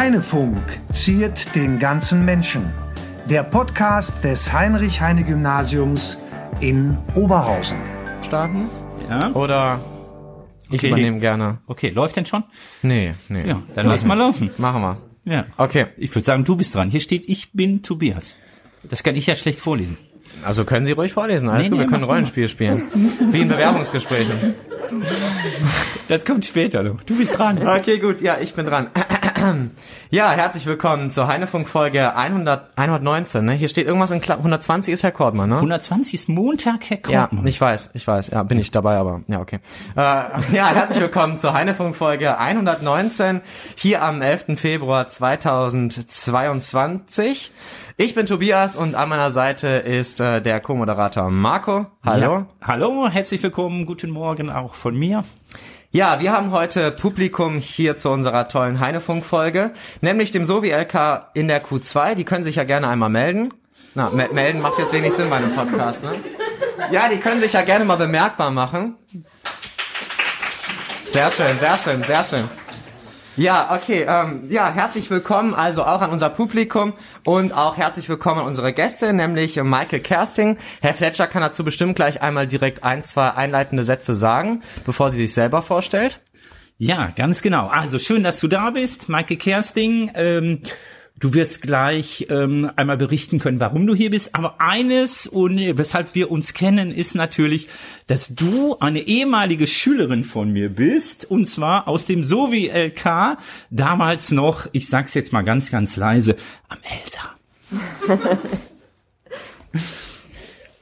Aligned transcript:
Heinefunk 0.00 0.56
ziert 0.90 1.54
den 1.54 1.78
ganzen 1.78 2.24
Menschen. 2.24 2.62
Der 3.28 3.42
Podcast 3.42 4.24
des 4.24 4.50
Heinrich-Heine-Gymnasiums 4.50 6.16
in 6.60 6.96
Oberhausen. 7.14 7.76
starten? 8.26 8.70
Ja. 9.10 9.30
Oder 9.32 9.78
ich 10.70 10.76
Okay. 10.78 10.88
übernehme 10.88 11.18
gerne. 11.20 11.58
Okay, 11.66 11.90
läuft 11.90 12.16
denn 12.16 12.24
schon? 12.24 12.44
Nee, 12.80 13.12
nee. 13.28 13.46
Ja, 13.46 13.60
dann 13.74 13.88
lass 13.88 14.06
mal 14.06 14.14
laufen. 14.14 14.48
Machen 14.56 14.80
wir. 14.80 14.96
Ja. 15.26 15.44
Okay. 15.58 15.88
Ich 15.98 16.14
würde 16.14 16.24
sagen, 16.24 16.44
du 16.44 16.56
bist 16.56 16.74
dran. 16.74 16.88
Hier 16.88 17.00
steht, 17.00 17.28
ich 17.28 17.52
bin 17.52 17.82
Tobias. 17.82 18.36
Das 18.88 19.02
kann 19.02 19.16
ich 19.16 19.26
ja 19.26 19.34
schlecht 19.36 19.60
vorlesen. 19.60 19.98
Also 20.42 20.64
können 20.64 20.86
Sie 20.86 20.92
ruhig 20.92 21.12
vorlesen. 21.12 21.50
Alles 21.50 21.66
Nee, 21.66 21.70
gut, 21.72 21.78
nee, 21.78 21.84
wir 21.84 21.90
können 21.90 22.04
Rollenspiel 22.04 22.48
spielen. 22.48 22.84
Wie 23.32 23.42
in 23.42 23.48
Bewerbungsgesprächen. 23.48 24.54
Das 26.08 26.24
kommt 26.24 26.46
später 26.46 26.82
noch. 26.82 27.02
Du 27.02 27.18
bist 27.18 27.36
dran. 27.38 27.58
Okay, 27.66 27.98
gut. 27.98 28.22
Ja, 28.22 28.38
ich 28.40 28.54
bin 28.54 28.64
dran. 28.64 28.88
Ja, 30.10 30.32
herzlich 30.32 30.66
willkommen 30.66 31.10
zur 31.12 31.26
Heinefunk-Folge 31.28 32.14
100, 32.16 32.76
119. 32.76 33.44
Ne? 33.44 33.52
Hier 33.52 33.68
steht 33.68 33.86
irgendwas 33.86 34.10
in 34.10 34.20
Kla 34.20 34.34
120 34.36 34.92
ist 34.92 35.04
Herr 35.04 35.12
Kordmann, 35.12 35.48
ne? 35.50 35.54
120 35.56 36.14
ist 36.14 36.28
Montag, 36.28 36.90
Herr 36.90 36.98
Ja, 37.08 37.20
Kortmann. 37.28 37.46
ich 37.46 37.60
weiß, 37.60 37.90
ich 37.94 38.04
weiß. 38.06 38.28
Ja, 38.30 38.42
bin 38.42 38.58
ich 38.58 38.70
dabei, 38.72 38.96
aber 38.96 39.22
ja, 39.28 39.40
okay. 39.40 39.60
Äh, 39.96 40.00
ja, 40.52 40.66
herzlich 40.74 41.00
willkommen 41.00 41.38
zur 41.38 41.54
Heinefunk-Folge 41.54 42.36
119 42.38 43.40
hier 43.76 44.02
am 44.02 44.20
11. 44.20 44.58
Februar 44.58 45.06
2022. 45.08 47.52
Ich 47.96 48.14
bin 48.14 48.26
Tobias 48.26 48.76
und 48.76 48.94
an 48.96 49.08
meiner 49.08 49.30
Seite 49.30 49.68
ist 49.68 50.20
äh, 50.20 50.42
der 50.42 50.60
Co-Moderator 50.60 51.30
Marco. 51.30 51.86
Hallo. 52.04 52.34
Ja. 52.34 52.46
Hallo, 52.62 53.08
herzlich 53.08 53.42
willkommen. 53.42 53.86
Guten 53.86 54.10
Morgen 54.10 54.50
auch 54.50 54.74
von 54.74 54.94
mir. 54.98 55.24
Ja, 55.92 56.20
wir 56.20 56.30
haben 56.30 56.52
heute 56.52 56.92
Publikum 56.92 57.58
hier 57.58 57.96
zu 57.96 58.10
unserer 58.10 58.46
tollen 58.46 58.78
Heinefunk-Folge, 58.78 59.72
nämlich 60.00 60.30
dem 60.30 60.44
Sovi-LK 60.44 61.30
in 61.34 61.48
der 61.48 61.64
Q2. 61.64 62.14
Die 62.14 62.24
können 62.24 62.44
sich 62.44 62.54
ja 62.54 62.62
gerne 62.62 62.86
einmal 62.86 63.08
melden. 63.08 63.52
Na, 63.96 64.08
me 64.08 64.28
melden 64.32 64.60
macht 64.60 64.78
jetzt 64.78 64.92
wenig 64.92 65.14
Sinn 65.14 65.28
bei 65.28 65.38
einem 65.38 65.52
Podcast, 65.52 66.04
ne? 66.04 66.12
Ja, 66.92 67.08
die 67.08 67.18
können 67.18 67.40
sich 67.40 67.54
ja 67.54 67.62
gerne 67.62 67.84
mal 67.84 67.96
bemerkbar 67.96 68.52
machen. 68.52 68.94
Sehr 71.06 71.28
schön, 71.32 71.58
sehr 71.58 71.76
schön, 71.76 72.04
sehr 72.04 72.22
schön. 72.22 72.48
Ja, 73.36 73.74
okay, 73.74 74.04
ähm, 74.08 74.50
ja, 74.50 74.72
herzlich 74.72 75.08
willkommen 75.08 75.54
also 75.54 75.84
auch 75.84 76.00
an 76.00 76.10
unser 76.10 76.30
Publikum 76.30 76.94
und 77.24 77.52
auch 77.52 77.76
herzlich 77.76 78.08
willkommen 78.08 78.40
an 78.40 78.46
unsere 78.46 78.72
Gäste, 78.72 79.12
nämlich 79.12 79.56
Michael 79.62 80.00
Kersting. 80.00 80.58
Herr 80.80 80.94
Fletcher 80.94 81.28
kann 81.28 81.40
dazu 81.40 81.62
bestimmt 81.62 81.94
gleich 81.94 82.22
einmal 82.22 82.48
direkt 82.48 82.82
ein, 82.82 83.04
zwei 83.04 83.30
einleitende 83.30 83.84
Sätze 83.84 84.14
sagen, 84.14 84.62
bevor 84.84 85.10
sie 85.10 85.18
sich 85.18 85.32
selber 85.32 85.62
vorstellt. 85.62 86.20
Ja, 86.76 87.12
ganz 87.14 87.40
genau. 87.40 87.68
Also 87.68 87.98
schön, 88.00 88.24
dass 88.24 88.40
du 88.40 88.48
da 88.48 88.70
bist, 88.70 89.08
Maike 89.08 89.36
Kersting. 89.36 90.10
Ähm, 90.14 90.62
du 91.20 91.34
wirst 91.34 91.62
gleich 91.62 92.26
ähm, 92.30 92.70
einmal 92.76 92.96
berichten 92.96 93.38
können, 93.38 93.60
warum 93.60 93.86
du 93.86 93.94
hier 93.94 94.10
bist. 94.10 94.34
Aber 94.34 94.60
eines 94.60 95.26
und 95.26 95.58
weshalb 95.58 96.14
wir 96.14 96.30
uns 96.30 96.54
kennen, 96.54 96.90
ist 96.90 97.14
natürlich, 97.14 97.68
dass 98.06 98.34
du 98.34 98.76
eine 98.80 99.00
ehemalige 99.00 99.66
Schülerin 99.66 100.24
von 100.24 100.52
mir 100.52 100.70
bist. 100.70 101.30
Und 101.30 101.46
zwar 101.46 101.86
aus 101.86 102.06
dem 102.06 102.24
Sovi 102.24 102.68
LK. 102.68 103.38
Damals 103.70 104.32
noch, 104.32 104.66
ich 104.72 104.88
sag's 104.88 105.14
jetzt 105.14 105.32
mal 105.32 105.42
ganz, 105.42 105.70
ganz 105.70 105.96
leise, 105.96 106.36
am 106.68 106.78
Elsa. 106.82 108.38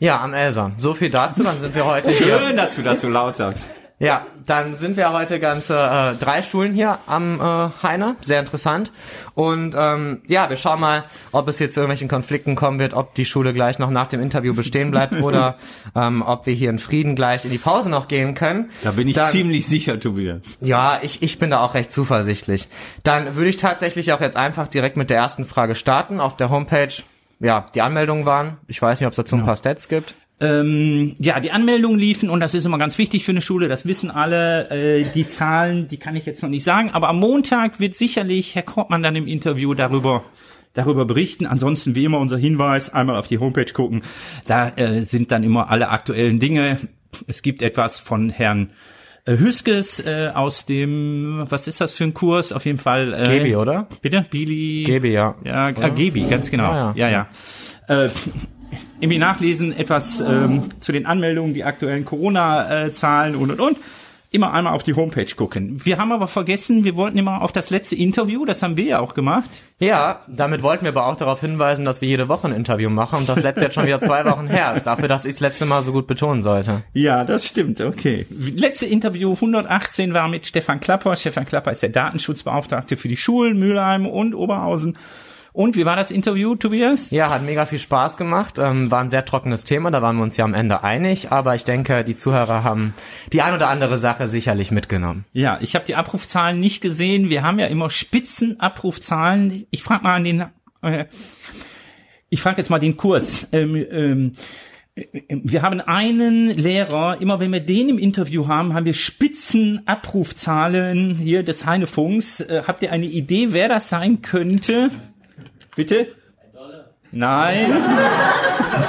Ja, 0.00 0.20
am 0.20 0.32
Elsa. 0.32 0.70
So 0.78 0.94
viel 0.94 1.10
dazu, 1.10 1.42
dann 1.42 1.58
sind 1.58 1.74
wir 1.74 1.84
heute 1.84 2.10
hier. 2.10 2.38
Schön, 2.38 2.56
dass 2.56 2.76
du 2.76 2.82
das 2.82 3.00
so 3.00 3.08
laut 3.08 3.36
sagst. 3.36 3.68
Ja, 4.00 4.26
dann 4.46 4.76
sind 4.76 4.96
wir 4.96 5.12
heute 5.12 5.40
ganze 5.40 5.74
äh, 5.76 6.14
drei 6.22 6.42
Schulen 6.42 6.72
hier 6.72 6.98
am 7.06 7.40
äh, 7.40 7.82
Heine. 7.82 8.14
Sehr 8.20 8.38
interessant. 8.38 8.92
Und 9.34 9.74
ähm, 9.76 10.22
ja, 10.28 10.48
wir 10.48 10.56
schauen 10.56 10.78
mal, 10.78 11.02
ob 11.32 11.48
es 11.48 11.58
jetzt 11.58 11.74
zu 11.74 11.80
irgendwelchen 11.80 12.06
Konflikten 12.06 12.54
kommen 12.54 12.78
wird, 12.78 12.94
ob 12.94 13.14
die 13.14 13.24
Schule 13.24 13.52
gleich 13.52 13.80
noch 13.80 13.90
nach 13.90 14.08
dem 14.08 14.20
Interview 14.22 14.54
bestehen 14.54 14.92
bleibt 14.92 15.14
oder 15.22 15.56
ähm, 15.96 16.22
ob 16.22 16.46
wir 16.46 16.54
hier 16.54 16.70
in 16.70 16.78
Frieden 16.78 17.16
gleich 17.16 17.44
in 17.44 17.50
die 17.50 17.58
Pause 17.58 17.90
noch 17.90 18.06
gehen 18.06 18.36
können. 18.36 18.70
Da 18.84 18.92
bin 18.92 19.08
ich 19.08 19.16
Dann- 19.16 19.26
ziemlich 19.26 19.66
sicher, 19.66 19.98
Tobias. 19.98 20.42
Ja, 20.60 21.00
ich, 21.02 21.20
ich 21.22 21.40
bin 21.40 21.50
da 21.50 21.60
auch 21.60 21.74
recht 21.74 21.92
zuversichtlich. 21.92 22.68
Dann 23.02 23.34
würde 23.34 23.50
ich 23.50 23.56
tatsächlich 23.56 24.12
auch 24.12 24.20
jetzt 24.20 24.36
einfach 24.36 24.68
direkt 24.68 24.96
mit 24.96 25.10
der 25.10 25.16
ersten 25.16 25.44
Frage 25.44 25.74
starten. 25.74 26.20
Auf 26.20 26.36
der 26.36 26.50
Homepage, 26.50 26.92
ja, 27.40 27.66
die 27.74 27.82
Anmeldungen 27.82 28.26
waren. 28.26 28.58
Ich 28.68 28.80
weiß 28.80 29.00
nicht, 29.00 29.08
ob 29.08 29.12
es 29.12 29.16
dazu 29.16 29.34
ein 29.34 29.44
paar 29.44 29.56
Stats 29.56 29.88
gibt. 29.88 30.14
Ähm, 30.40 31.16
ja, 31.18 31.40
die 31.40 31.50
Anmeldungen 31.50 31.98
liefen 31.98 32.30
und 32.30 32.38
das 32.38 32.54
ist 32.54 32.64
immer 32.64 32.78
ganz 32.78 32.96
wichtig 32.96 33.24
für 33.24 33.32
eine 33.32 33.40
Schule, 33.40 33.66
das 33.68 33.86
wissen 33.86 34.10
alle. 34.10 34.70
Äh, 34.70 35.10
die 35.12 35.26
Zahlen, 35.26 35.88
die 35.88 35.96
kann 35.96 36.14
ich 36.14 36.26
jetzt 36.26 36.42
noch 36.42 36.48
nicht 36.48 36.62
sagen, 36.62 36.90
aber 36.92 37.08
am 37.08 37.18
Montag 37.18 37.80
wird 37.80 37.96
sicherlich 37.96 38.54
Herr 38.54 38.62
Kortmann 38.62 39.02
dann 39.02 39.16
im 39.16 39.26
Interview 39.26 39.74
darüber 39.74 40.24
darüber 40.74 41.04
berichten. 41.04 41.46
Ansonsten 41.46 41.94
wie 41.94 42.04
immer 42.04 42.18
unser 42.18 42.38
Hinweis, 42.38 42.92
einmal 42.92 43.16
auf 43.16 43.26
die 43.26 43.38
Homepage 43.38 43.72
gucken. 43.72 44.02
Da 44.46 44.68
äh, 44.76 45.04
sind 45.04 45.32
dann 45.32 45.42
immer 45.42 45.70
alle 45.70 45.88
aktuellen 45.88 46.38
Dinge. 46.38 46.78
Es 47.26 47.42
gibt 47.42 47.62
etwas 47.62 47.98
von 47.98 48.30
Herrn 48.30 48.70
äh, 49.24 49.36
Hüskes 49.38 50.00
äh, 50.00 50.30
aus 50.32 50.66
dem, 50.66 51.44
was 51.48 51.66
ist 51.66 51.80
das 51.80 51.92
für 51.92 52.04
ein 52.04 52.14
Kurs? 52.14 52.52
Auf 52.52 52.64
jeden 52.64 52.78
Fall. 52.78 53.12
Äh, 53.12 53.38
Gebi, 53.38 53.56
oder? 53.56 53.88
Bitte? 54.02 54.24
Bili? 54.30 54.84
Gebi, 54.84 55.12
ja. 55.12 55.34
Ja, 55.44 55.70
äh, 55.70 55.90
Gebi, 55.90 56.22
ganz 56.22 56.50
genau. 56.50 56.72
Ja, 56.72 56.92
Ja, 56.94 57.08
ja. 57.08 57.28
Äh, 57.88 58.08
irgendwie 59.00 59.18
nachlesen, 59.18 59.76
etwas 59.76 60.20
ähm, 60.20 60.64
zu 60.80 60.92
den 60.92 61.06
Anmeldungen, 61.06 61.54
die 61.54 61.64
aktuellen 61.64 62.04
Corona-Zahlen 62.04 63.34
und 63.34 63.50
und 63.50 63.60
und. 63.60 63.76
Immer 64.30 64.52
einmal 64.52 64.74
auf 64.74 64.82
die 64.82 64.92
Homepage 64.92 65.34
gucken. 65.34 65.80
Wir 65.82 65.96
haben 65.96 66.12
aber 66.12 66.28
vergessen, 66.28 66.84
wir 66.84 66.96
wollten 66.96 67.16
immer 67.16 67.40
auf 67.40 67.52
das 67.52 67.70
letzte 67.70 67.96
Interview, 67.96 68.44
das 68.44 68.62
haben 68.62 68.76
wir 68.76 68.84
ja 68.84 69.00
auch 69.00 69.14
gemacht. 69.14 69.48
Ja, 69.78 70.20
damit 70.28 70.62
wollten 70.62 70.84
wir 70.84 70.90
aber 70.90 71.06
auch 71.06 71.16
darauf 71.16 71.40
hinweisen, 71.40 71.86
dass 71.86 72.02
wir 72.02 72.08
jede 72.10 72.28
Woche 72.28 72.46
ein 72.46 72.52
Interview 72.52 72.90
machen 72.90 73.20
und 73.20 73.28
das 73.28 73.42
letzte 73.42 73.64
jetzt 73.64 73.74
schon 73.74 73.86
wieder 73.86 74.02
zwei 74.02 74.26
Wochen 74.26 74.46
her 74.48 74.74
ist, 74.74 74.86
dafür, 74.86 75.08
dass 75.08 75.24
ich 75.24 75.32
das 75.32 75.40
letzte 75.40 75.64
Mal 75.64 75.82
so 75.82 75.92
gut 75.92 76.06
betonen 76.06 76.42
sollte. 76.42 76.82
Ja, 76.92 77.24
das 77.24 77.46
stimmt, 77.46 77.80
okay. 77.80 78.26
Letzte 78.28 78.84
Interview 78.84 79.32
118 79.32 80.12
war 80.12 80.28
mit 80.28 80.44
Stefan 80.44 80.80
Klapper. 80.80 81.16
Stefan 81.16 81.46
Klapper 81.46 81.70
ist 81.70 81.82
der 81.82 81.88
Datenschutzbeauftragte 81.88 82.98
für 82.98 83.08
die 83.08 83.16
Schulen 83.16 83.58
Mülheim 83.58 84.04
und 84.04 84.34
Oberhausen. 84.34 84.98
Und 85.52 85.76
wie 85.76 85.86
war 85.86 85.96
das 85.96 86.10
Interview, 86.10 86.54
Tobias? 86.54 87.10
Ja, 87.10 87.30
hat 87.30 87.42
mega 87.42 87.66
viel 87.66 87.78
Spaß 87.78 88.16
gemacht, 88.16 88.58
ähm, 88.58 88.90
war 88.90 89.00
ein 89.00 89.10
sehr 89.10 89.24
trockenes 89.24 89.64
Thema, 89.64 89.90
da 89.90 90.02
waren 90.02 90.16
wir 90.16 90.22
uns 90.22 90.36
ja 90.36 90.44
am 90.44 90.54
Ende 90.54 90.84
einig, 90.84 91.32
aber 91.32 91.54
ich 91.54 91.64
denke, 91.64 92.04
die 92.04 92.16
Zuhörer 92.16 92.64
haben 92.64 92.94
die 93.32 93.42
ein 93.42 93.54
oder 93.54 93.68
andere 93.68 93.98
Sache 93.98 94.28
sicherlich 94.28 94.70
mitgenommen. 94.70 95.24
Ja, 95.32 95.58
ich 95.60 95.74
habe 95.74 95.84
die 95.84 95.96
Abrufzahlen 95.96 96.60
nicht 96.60 96.80
gesehen. 96.80 97.28
Wir 97.30 97.42
haben 97.42 97.58
ja 97.58 97.66
immer 97.66 97.90
Spitzenabrufzahlen. 97.90 99.66
Ich 99.70 99.82
frage 99.82 100.04
mal 100.04 100.14
an 100.16 100.24
den, 100.24 100.44
äh, 100.82 101.06
ich 102.28 102.40
frage 102.40 102.58
jetzt 102.58 102.70
mal 102.70 102.78
den 102.78 102.96
Kurs. 102.96 103.48
Ähm, 103.52 103.74
ähm, 103.90 104.32
äh, 104.94 105.06
wir 105.28 105.62
haben 105.62 105.80
einen 105.80 106.50
Lehrer, 106.50 107.20
immer 107.20 107.40
wenn 107.40 107.52
wir 107.52 107.58
den 107.60 107.88
im 107.88 107.98
Interview 107.98 108.46
haben, 108.48 108.74
haben 108.74 108.84
wir 108.84 108.94
Spitzenabrufzahlen 108.94 111.16
hier 111.16 111.42
des 111.42 111.66
Heinefunks. 111.66 112.40
Äh, 112.40 112.62
habt 112.66 112.82
ihr 112.82 112.92
eine 112.92 113.06
Idee, 113.06 113.52
wer 113.52 113.68
das 113.68 113.88
sein 113.88 114.22
könnte? 114.22 114.90
Bitte? 115.78 116.08
Nein. 117.12 117.70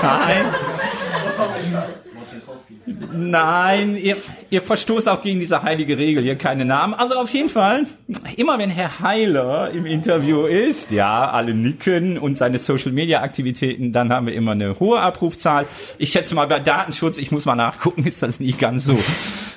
Nein. 0.02 0.46
Nein, 3.14 3.96
ihr, 3.96 4.18
ihr 4.50 4.64
verstoßt 4.64 5.08
auch 5.08 5.22
gegen 5.22 5.40
diese 5.40 5.62
heilige 5.62 6.00
Regel, 6.00 6.24
hier 6.24 6.36
keine 6.36 6.66
Namen. 6.66 6.96
Also 6.96 7.14
auf 7.14 7.30
jeden 7.30 7.50
Fall, 7.50 7.86
immer 8.38 8.58
wenn 8.58 8.72
Herr 8.72 9.02
Heiler 9.02 9.70
im 9.70 9.86
Interview 9.86 10.46
ist, 10.46 10.90
ja, 10.90 11.30
alle 11.30 11.54
nicken 11.54 12.18
und 12.18 12.40
seine 12.40 12.58
Social 12.58 12.92
Media 12.92 13.22
Aktivitäten, 13.22 13.94
dann 13.94 14.12
haben 14.12 14.26
wir 14.26 14.34
immer 14.34 14.54
eine 14.54 14.80
hohe 14.80 15.00
Abrufzahl. 15.00 15.68
Ich 16.00 16.12
schätze 16.12 16.34
mal 16.34 16.48
bei 16.48 16.60
Datenschutz, 16.60 17.20
ich 17.20 17.32
muss 17.32 17.46
mal 17.46 17.54
nachgucken, 17.56 18.04
ist 18.04 18.24
das 18.24 18.40
nicht 18.40 18.58
ganz 18.58 18.86
so, 18.86 18.98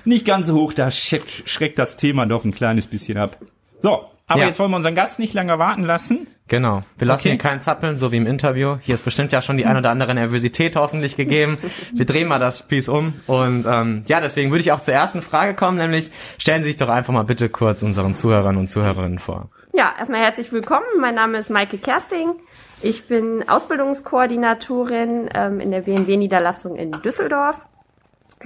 nicht 0.04 0.26
ganz 0.26 0.48
so 0.48 0.54
hoch, 0.54 0.74
da 0.74 0.90
schreckt 0.90 1.78
das 1.78 1.96
Thema 1.96 2.26
doch 2.26 2.44
ein 2.44 2.52
kleines 2.52 2.88
bisschen 2.88 3.16
ab. 3.16 3.38
So, 3.80 4.04
aber 4.32 4.40
Ja. 4.42 4.46
jetzt 4.48 4.58
wollen 4.58 4.70
wir 4.70 4.76
unseren 4.76 4.94
Gast 4.94 5.18
nicht 5.18 5.34
lange 5.34 5.58
warten 5.58 5.82
lassen. 5.84 6.26
Genau. 6.48 6.82
Wir 6.98 7.06
lassen 7.06 7.20
Okay. 7.22 7.28
hier 7.30 7.38
keinen 7.38 7.60
zappeln, 7.60 7.96
so 7.98 8.12
wie 8.12 8.16
im 8.18 8.26
Interview. 8.26 8.76
Hier 8.80 8.94
ist 8.94 9.04
bestimmt 9.04 9.32
ja 9.32 9.40
schon 9.40 9.56
die 9.56 9.64
ein 9.64 9.76
oder 9.76 9.90
andere 9.90 10.14
Nervosität 10.14 10.76
hoffentlich 10.76 11.16
gegeben. 11.16 11.58
Wir 11.94 12.04
drehen 12.04 12.28
mal 12.28 12.38
das 12.40 12.58
Spieß 12.58 12.88
um. 12.90 13.14
Und 13.26 13.64
ähm, 13.66 14.02
ja, 14.06 14.20
deswegen 14.20 14.50
würde 14.50 14.60
ich 14.60 14.72
auch 14.72 14.80
zur 14.82 14.92
ersten 14.92 15.22
Frage 15.22 15.54
kommen, 15.54 15.78
nämlich 15.78 16.10
stellen 16.38 16.62
Sie 16.62 16.68
sich 16.68 16.76
doch 16.76 16.88
einfach 16.90 17.12
mal 17.14 17.22
bitte 17.24 17.48
kurz 17.48 17.82
unseren 17.82 18.14
Zuhörern 18.14 18.56
und 18.58 18.68
Zuhörerinnen 18.68 19.18
vor. 19.18 19.48
Ja, 19.72 19.92
erstmal 19.98 20.20
herzlich 20.20 20.52
willkommen. 20.52 20.84
Mein 21.00 21.14
Name 21.14 21.38
ist 21.38 21.48
Maike 21.48 21.78
Kersting. 21.78 22.34
Ich 22.82 23.06
bin 23.08 23.44
Ausbildungskoordinatorin 23.48 25.30
ähm, 25.34 25.60
in 25.60 25.70
der 25.70 25.82
BMW-Niederlassung 25.82 26.76
in 26.76 26.90
Düsseldorf 26.90 27.56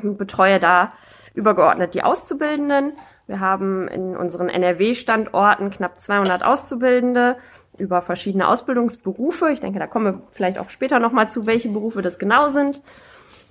und 0.03 0.19
betreue 0.19 0.61
da 0.61 0.93
übergeordnet 1.35 1.95
die 1.95 2.03
Auszubildenden. 2.03 2.93
Wir 3.27 3.41
haben 3.41 3.89
in 3.89 4.17
unseren 4.17 4.49
NRW-Standorten 4.49 5.71
knapp 5.71 6.01
200 6.01 6.45
Auszubildende 6.45 7.37
über 7.77 8.03
verschiedene 8.03 8.49
Ausbildungsberufe. 8.49 9.51
Ich 9.51 9.61
denke, 9.61 9.79
da 9.79 9.87
kommen 9.87 10.05
wir 10.07 10.23
vielleicht 10.33 10.59
auch 10.59 10.71
später 10.71 10.99
nochmal 10.99 11.29
zu, 11.29 11.47
welche 11.47 11.69
Berufe 11.69 12.03
das 12.03 12.19
genau 12.19 12.49
sind. 12.49 12.83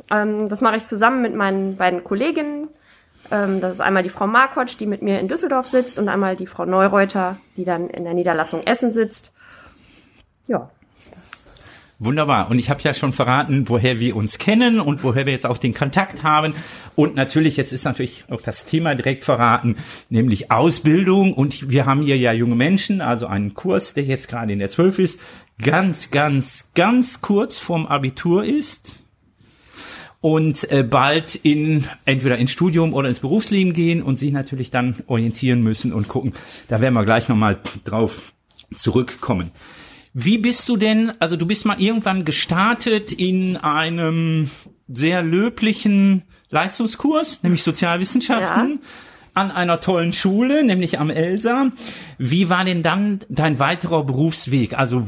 Ähm, 0.10 0.50
das 0.50 0.62
mache 0.62 0.78
ich 0.78 0.86
zusammen 0.86 1.22
mit 1.22 1.36
meinen 1.36 1.78
beiden 1.78 2.04
Kolleginnen. 2.04 2.70
Ähm, 3.32 3.60
das 3.62 3.74
ist 3.74 3.82
einmal 3.82 4.04
die 4.04 4.10
Frau 4.10 4.28
Markotsch, 4.28 4.78
die 4.80 4.86
mit 4.86 5.02
mir 5.02 5.20
in 5.20 5.28
Düsseldorf 5.28 5.68
sitzt 5.68 6.00
und 6.00 6.10
einmal 6.10 6.36
die 6.36 6.48
Frau 6.48 6.66
Neureuter, 6.66 7.38
die 7.58 7.66
dann 7.66 7.90
in 7.90 8.04
der 8.04 8.14
Niederlassung 8.14 8.66
Essen 8.66 8.92
sitzt. 8.92 9.34
Ja. 10.48 10.70
Wunderbar. 11.98 12.52
Und 12.52 12.60
ich 12.60 12.70
habe 12.70 12.82
ja 12.82 12.94
schon 12.94 13.14
verraten, 13.14 13.70
woher 13.70 14.02
wir 14.02 14.18
uns 14.18 14.38
kennen 14.38 14.82
und 14.82 15.04
woher 15.04 15.26
wir 15.26 15.32
jetzt 15.32 15.46
auch 15.46 15.58
den 15.58 15.74
Kontakt 15.74 16.24
haben. 16.24 16.54
Und 16.96 17.16
natürlich, 17.16 17.56
jetzt 17.56 17.72
ist 17.72 17.86
natürlich 17.86 18.26
auch 18.30 18.42
das 18.42 18.66
Thema 18.66 18.96
direkt 18.96 19.24
verraten, 19.24 19.78
nämlich 20.10 20.52
Ausbildung. 20.52 21.34
Und 21.34 21.70
wir 21.70 21.86
haben 21.86 22.02
hier 22.02 22.18
ja 22.18 22.34
junge 22.34 22.56
Menschen, 22.56 23.00
also 23.00 23.28
einen 23.28 23.54
Kurs, 23.54 23.94
der 23.94 24.04
jetzt 24.04 24.28
gerade 24.28 24.52
in 24.52 24.60
der 24.60 24.70
12 24.70 25.00
ist, 25.00 25.20
ganz, 25.62 26.12
ganz, 26.12 26.72
ganz 26.76 27.22
kurz 27.22 27.60
vorm 27.60 27.86
Abitur 27.86 28.44
ist 28.44 29.06
und 30.20 30.70
äh, 30.72 30.84
bald 30.84 31.36
in 31.36 31.86
entweder 32.04 32.38
ins 32.38 32.52
Studium 32.52 32.94
oder 32.94 33.08
ins 33.08 33.20
Berufsleben 33.20 33.74
gehen 33.74 34.02
und 34.02 34.20
sich 34.20 34.34
natürlich 34.34 34.70
dann 34.70 34.96
orientieren 35.08 35.62
müssen 35.62 35.94
und 35.94 36.10
gucken. 36.10 36.34
Da 36.68 36.82
werden 36.82 36.96
wir 36.96 37.06
gleich 37.06 37.30
nochmal 37.30 37.60
drauf 37.86 38.34
zurückkommen. 38.74 39.52
Wie 40.18 40.38
bist 40.38 40.70
du 40.70 40.78
denn, 40.78 41.12
also 41.20 41.36
du 41.36 41.46
bist 41.46 41.66
mal 41.66 41.82
irgendwann 41.82 42.24
gestartet 42.24 43.12
in 43.12 43.58
einem 43.58 44.50
sehr 44.88 45.22
löblichen 45.22 46.24
Leistungskurs, 46.50 47.44
nämlich 47.44 47.64
Sozialwissenschaften. 47.64 48.80
Ja. 48.82 48.90
An 49.34 49.52
einer 49.52 49.82
tollen 49.82 50.14
Schule, 50.14 50.64
nämlich 50.64 50.98
am 50.98 51.10
Elsa. 51.10 51.72
Wie 52.18 52.50
war 52.50 52.64
denn 52.64 52.82
dann 52.82 53.20
dein 53.28 53.60
weiterer 53.60 54.06
Berufsweg? 54.06 54.78
Also 54.78 55.04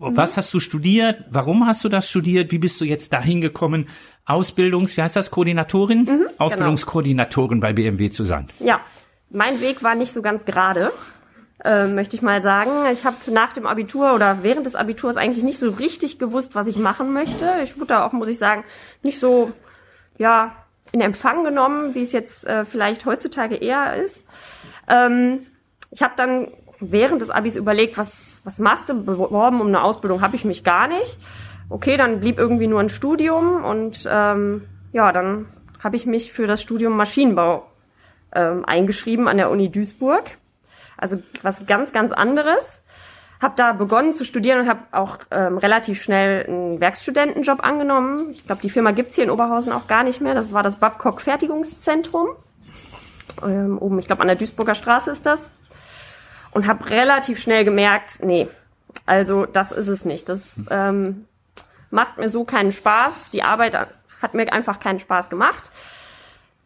was 0.00 0.36
hast 0.36 0.52
du 0.52 0.58
studiert? 0.58 1.26
Warum 1.30 1.64
hast 1.64 1.84
du 1.84 1.88
das 1.88 2.10
studiert? 2.10 2.50
Wie 2.50 2.58
bist 2.58 2.80
du 2.80 2.84
jetzt 2.84 3.12
dahin 3.12 3.40
gekommen, 3.40 3.88
Ausbildungs, 4.24 4.96
wie 4.96 5.02
heißt 5.02 5.14
das, 5.14 5.30
Koordinatorin? 5.30 6.26
Ausbildungskoordinatorin 6.38 7.60
bei 7.60 7.72
BMW 7.72 8.10
zu 8.10 8.24
sein. 8.24 8.48
Ja, 8.58 8.80
mein 9.30 9.60
Weg 9.60 9.84
war 9.84 9.94
nicht 9.94 10.12
so 10.12 10.22
ganz 10.22 10.44
gerade, 10.44 10.90
äh, 11.64 11.86
möchte 11.86 12.16
ich 12.16 12.22
mal 12.22 12.42
sagen. 12.42 12.70
Ich 12.92 13.04
habe 13.04 13.16
nach 13.30 13.52
dem 13.52 13.66
Abitur 13.66 14.14
oder 14.14 14.42
während 14.42 14.66
des 14.66 14.76
Abiturs 14.76 15.16
eigentlich 15.16 15.44
nicht 15.44 15.58
so 15.58 15.70
richtig 15.70 16.18
gewusst, 16.18 16.54
was 16.54 16.66
ich 16.66 16.76
machen 16.76 17.12
möchte. 17.12 17.50
Ich 17.62 17.76
wurde 17.76 17.88
da 17.88 18.06
auch, 18.06 18.12
muss 18.12 18.28
ich 18.28 18.38
sagen, 18.38 18.64
nicht 19.02 19.18
so, 19.18 19.52
ja, 20.18 20.52
in 20.92 21.00
Empfang 21.00 21.44
genommen, 21.44 21.94
wie 21.94 22.02
es 22.02 22.12
jetzt 22.12 22.46
äh, 22.46 22.64
vielleicht 22.64 23.04
heutzutage 23.04 23.56
eher 23.56 23.96
ist. 24.02 24.26
Ähm, 24.88 25.46
ich 25.90 26.02
habe 26.02 26.14
dann 26.16 26.48
während 26.80 27.20
des 27.20 27.30
Abis 27.30 27.56
überlegt, 27.56 27.98
was, 27.98 28.36
was 28.44 28.58
machst 28.58 28.88
du? 28.88 29.04
Beworben 29.04 29.60
um 29.60 29.66
eine 29.66 29.82
Ausbildung 29.82 30.20
habe 30.22 30.36
ich 30.36 30.44
mich 30.44 30.64
gar 30.64 30.86
nicht. 30.88 31.18
Okay, 31.68 31.96
dann 31.96 32.20
blieb 32.20 32.38
irgendwie 32.38 32.66
nur 32.66 32.80
ein 32.80 32.88
Studium 32.88 33.64
und 33.64 34.08
ähm, 34.10 34.64
ja, 34.92 35.12
dann 35.12 35.46
habe 35.82 35.96
ich 35.96 36.06
mich 36.06 36.32
für 36.32 36.46
das 36.46 36.62
Studium 36.62 36.96
Maschinenbau 36.96 37.66
ähm, 38.32 38.64
eingeschrieben 38.64 39.28
an 39.28 39.36
der 39.36 39.50
Uni 39.50 39.70
Duisburg. 39.70 40.24
Also 40.98 41.22
was 41.42 41.66
ganz, 41.66 41.92
ganz 41.92 42.12
anderes. 42.12 42.82
Habe 43.40 43.54
da 43.56 43.72
begonnen 43.72 44.12
zu 44.12 44.24
studieren 44.24 44.60
und 44.60 44.68
habe 44.68 44.80
auch 44.90 45.18
ähm, 45.30 45.58
relativ 45.58 46.02
schnell 46.02 46.44
einen 46.46 46.80
Werkstudentenjob 46.80 47.64
angenommen. 47.64 48.30
Ich 48.30 48.44
glaube, 48.44 48.60
die 48.60 48.70
Firma 48.70 48.90
gibt's 48.90 49.14
hier 49.14 49.24
in 49.24 49.30
Oberhausen 49.30 49.72
auch 49.72 49.86
gar 49.86 50.02
nicht 50.02 50.20
mehr. 50.20 50.34
Das 50.34 50.52
war 50.52 50.64
das 50.64 50.78
Babcock 50.80 51.20
Fertigungszentrum. 51.20 52.28
Ähm, 53.44 53.78
oben, 53.78 53.98
ich 54.00 54.06
glaube, 54.06 54.22
an 54.22 54.28
der 54.28 54.36
Duisburger 54.36 54.74
Straße 54.74 55.10
ist 55.12 55.24
das. 55.24 55.50
Und 56.50 56.66
habe 56.66 56.90
relativ 56.90 57.38
schnell 57.38 57.64
gemerkt, 57.64 58.18
nee, 58.24 58.48
also 59.06 59.46
das 59.46 59.70
ist 59.70 59.86
es 59.86 60.04
nicht. 60.04 60.28
Das 60.28 60.60
ähm, 60.70 61.26
macht 61.90 62.18
mir 62.18 62.28
so 62.28 62.44
keinen 62.44 62.72
Spaß. 62.72 63.30
Die 63.30 63.44
Arbeit 63.44 63.76
hat 64.20 64.34
mir 64.34 64.52
einfach 64.52 64.80
keinen 64.80 64.98
Spaß 64.98 65.30
gemacht. 65.30 65.70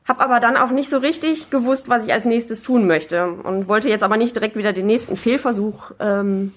Hab 0.07 0.21
aber 0.21 0.41
dann 0.41 0.57
auch 0.57 0.71
nicht 0.71 0.91
so 0.91 0.99
richtig 0.99 1.51
gewusst, 1.51 1.89
was 1.89 2.05
ich 2.05 2.13
als 2.13 2.25
nächstes 2.25 2.63
tun 2.63 2.87
möchte 2.87 3.29
und 3.29 3.69
wollte 3.69 3.89
jetzt 3.89 4.03
aber 4.03 4.17
nicht 4.17 4.35
direkt 4.35 4.57
wieder 4.57 4.73
den 4.73 4.87
nächsten 4.87 5.17
Fehlversuch 5.17 5.93
ähm, 6.01 6.53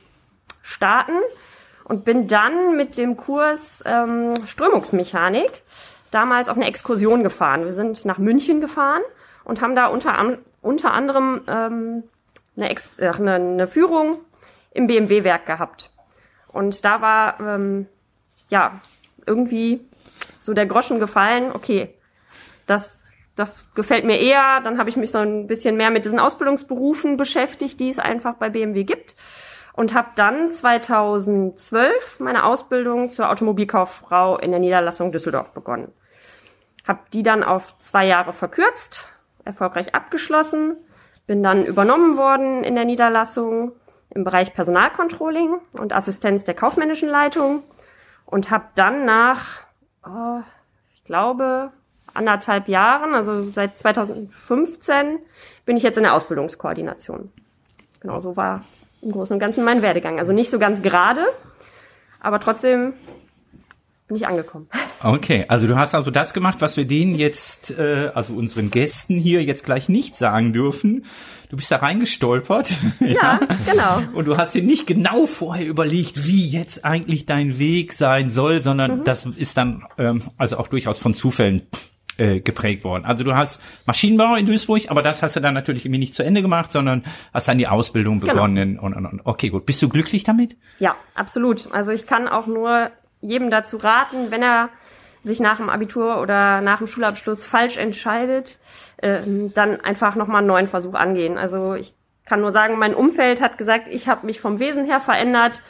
starten 0.64 1.14
und 1.84 2.06
bin 2.06 2.28
dann 2.28 2.76
mit 2.76 2.98
dem 2.98 3.18
Kurs 3.18 3.84
ähm, 3.86 4.34
Strömungsmechanik 4.48 5.62
damals 6.10 6.50
auf 6.50 6.58
eine 6.58 6.66
Exkursion 6.66 7.24
gefahren. 7.24 7.66
Wir 7.66 7.74
sind 7.74 8.06
nach 8.06 8.18
München 8.18 8.62
gefahren 8.62 9.02
und 9.44 9.62
haben 9.62 9.76
da 9.76 9.88
unter, 9.88 10.38
unter 10.62 10.92
anderem 10.94 11.42
ähm, 11.48 12.04
eine, 12.58 12.70
Ex 12.70 12.92
äh, 12.98 13.10
eine, 13.10 13.36
eine 13.36 13.68
Führung 13.68 14.20
im 14.72 14.88
BMW-Werk 14.88 15.46
gehabt. 15.46 15.92
Und 16.48 16.84
da 16.84 17.02
war 17.02 17.40
ähm, 17.40 17.88
ja 18.50 18.82
irgendwie 19.26 19.82
so 20.42 20.54
der 20.54 20.66
Groschen 20.66 21.00
gefallen, 21.00 21.52
okay, 21.54 21.94
das, 22.66 23.00
das 23.36 23.66
gefällt 23.76 24.06
mir 24.06 24.20
eher. 24.20 24.62
Dann 24.62 24.78
habe 24.78 24.90
ich 24.90 24.98
mich 24.98 25.12
so 25.12 25.18
ein 25.20 25.48
bisschen 25.48 25.76
mehr 25.78 25.92
mit 25.92 26.06
diesen 26.06 26.20
Ausbildungsberufen 26.20 27.18
beschäftigt, 27.18 27.80
die 27.80 27.90
es 27.90 28.00
einfach 28.00 28.36
bei 28.36 28.50
BMW 28.50 28.84
gibt. 28.84 29.16
Und 29.74 29.94
habe 29.94 30.10
dann 30.16 30.52
2012 30.52 32.20
meine 32.20 32.46
Ausbildung 32.46 33.10
zur 33.10 33.30
Automobilkauffrau 33.30 34.38
in 34.38 34.52
der 34.52 34.62
Niederlassung 34.62 35.12
Düsseldorf 35.12 35.52
begonnen. 35.52 35.92
Habe 36.88 37.00
die 37.12 37.24
dann 37.24 37.44
auf 37.44 37.78
zwei 37.80 38.06
Jahre 38.06 38.32
verkürzt, 38.32 39.10
erfolgreich 39.44 39.94
abgeschlossen, 39.94 40.78
bin 41.28 41.44
dann 41.44 41.66
übernommen 41.66 42.16
worden 42.16 42.64
in 42.64 42.76
der 42.76 42.86
Niederlassung 42.86 43.74
im 44.12 44.24
Bereich 44.24 44.54
Personalcontrolling 44.54 45.56
und 45.74 45.94
Assistenz 45.94 46.46
der 46.46 46.54
kaufmännischen 46.54 47.10
Leitung 47.10 47.64
und 48.26 48.52
habe 48.52 48.66
dann 48.76 49.04
nach, 49.04 49.62
oh, 50.06 50.42
ich 50.94 51.04
glaube, 51.04 51.72
anderthalb 52.16 52.68
Jahren, 52.68 53.14
also 53.14 53.44
seit 53.44 53.78
2015, 53.78 55.20
bin 55.66 55.78
ich 55.78 55.84
jetzt 55.84 55.98
in 55.98 56.04
der 56.04 56.14
Ausbildungskoordination. 56.14 57.32
Genau, 58.00 58.20
so 58.20 58.36
war 58.36 58.64
im 59.02 59.12
Großen 59.12 59.34
und 59.34 59.40
Ganzen 59.40 59.64
mein 59.64 59.82
Werdegang. 59.82 60.20
Also 60.20 60.34
nicht 60.34 60.50
so 60.50 60.60
ganz 60.60 60.82
gerade, 60.82 61.26
aber 62.20 62.40
trotzdem 62.40 62.94
bin 64.08 64.18
ich 64.18 64.28
angekommen. 64.28 64.68
Okay, 65.02 65.46
also 65.48 65.66
du 65.66 65.78
hast 65.78 65.96
also 65.96 66.12
das 66.12 66.34
gemacht, 66.34 66.58
was 66.60 66.78
wir 66.78 66.86
denen 66.86 67.16
jetzt, 67.16 67.72
äh, 67.72 68.12
also 68.14 68.34
unseren 68.34 68.70
Gästen 68.70 69.18
hier 69.18 69.44
jetzt 69.44 69.66
gleich 69.66 69.90
nicht 69.90 70.16
sagen 70.16 70.54
dürfen. 70.54 71.06
Du 71.50 71.58
bist 71.58 71.72
da 71.72 71.78
reingestolpert. 71.78 72.72
Ja, 73.00 73.40
genau. 73.66 74.02
Und 74.14 74.26
du 74.26 74.38
hast 74.38 74.56
dir 74.56 74.64
nicht 74.64 74.88
genau 74.88 75.26
vorher 75.26 75.66
überlegt, 75.66 76.28
wie 76.28 76.48
jetzt 76.48 76.86
eigentlich 76.86 77.26
dein 77.26 77.60
Weg 77.60 77.94
sein 77.94 78.30
soll, 78.30 78.62
sondern 78.62 79.04
das 79.04 79.26
ist 79.26 79.58
dann 79.58 79.86
ähm, 79.98 80.24
also 80.38 80.58
auch 80.58 80.68
durchaus 80.68 80.98
von 80.98 81.14
Zufällen 81.14 81.64
äh, 82.18 82.40
geprägt 82.40 82.84
worden. 82.84 83.06
Also 83.06 83.24
du 83.24 83.36
hast 83.36 83.62
Maschinenbau 83.86 84.36
in 84.36 84.46
Duisburg, 84.46 84.84
aber 84.90 85.02
das 85.02 85.22
hast 85.24 85.36
du 85.36 85.40
dann 85.40 85.54
natürlich 85.54 85.86
irgendwie 85.86 86.00
nicht 86.00 86.16
zu 86.16 86.24
Ende 86.24 86.42
gemacht, 86.42 86.72
sondern 86.72 87.04
hast 87.34 87.48
dann 87.48 87.58
die 87.58 87.68
Ausbildung 87.68 88.20
begonnen 88.20 88.80
und, 88.80 88.94
und, 88.94 89.06
und 89.06 89.22
okay, 89.26 89.50
gut. 89.50 89.66
Bist 89.66 89.82
du 89.82 89.90
glücklich 89.90 90.24
damit? 90.24 90.56
Ja, 90.80 90.96
absolut. 91.14 91.72
Also 91.74 91.92
ich 91.92 92.06
kann 92.08 92.28
auch 92.28 92.48
nur 92.48 92.92
jedem 93.22 93.50
dazu 93.50 93.78
raten, 93.78 94.32
wenn 94.32 94.44
er 94.44 94.70
sich 95.24 95.40
nach 95.40 95.58
dem 95.58 95.70
Abitur 95.70 96.22
oder 96.22 96.62
nach 96.62 96.78
dem 96.78 96.88
Schulabschluss 96.88 97.46
falsch 97.46 97.78
entscheidet, 97.78 98.60
ähm, 99.02 99.54
dann 99.54 99.82
einfach 99.82 100.16
nochmal 100.16 100.40
einen 100.40 100.48
neuen 100.48 100.68
Versuch 100.68 100.94
angehen. 100.94 101.38
Also 101.38 101.74
ich 101.74 101.94
kann 102.26 102.42
nur 102.42 102.52
sagen, 102.52 102.78
mein 102.78 102.96
Umfeld 102.96 103.42
hat 103.42 103.58
gesagt, 103.58 103.88
ich 103.88 104.08
habe 104.08 104.26
mich 104.26 104.40
vom 104.40 104.60
Wesen 104.60 104.86
her 104.86 105.00
verändert. 105.00 105.62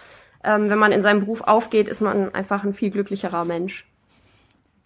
Ähm, 0.43 0.69
wenn 0.69 0.77
man 0.77 0.91
in 0.91 1.01
seinem 1.01 1.21
Beruf 1.21 1.41
aufgeht, 1.41 1.87
ist 1.87 2.01
man 2.01 2.33
einfach 2.35 2.63
ein 2.63 2.73
viel 2.73 2.91
glücklicherer 2.91 3.45
Mensch. 3.45 3.87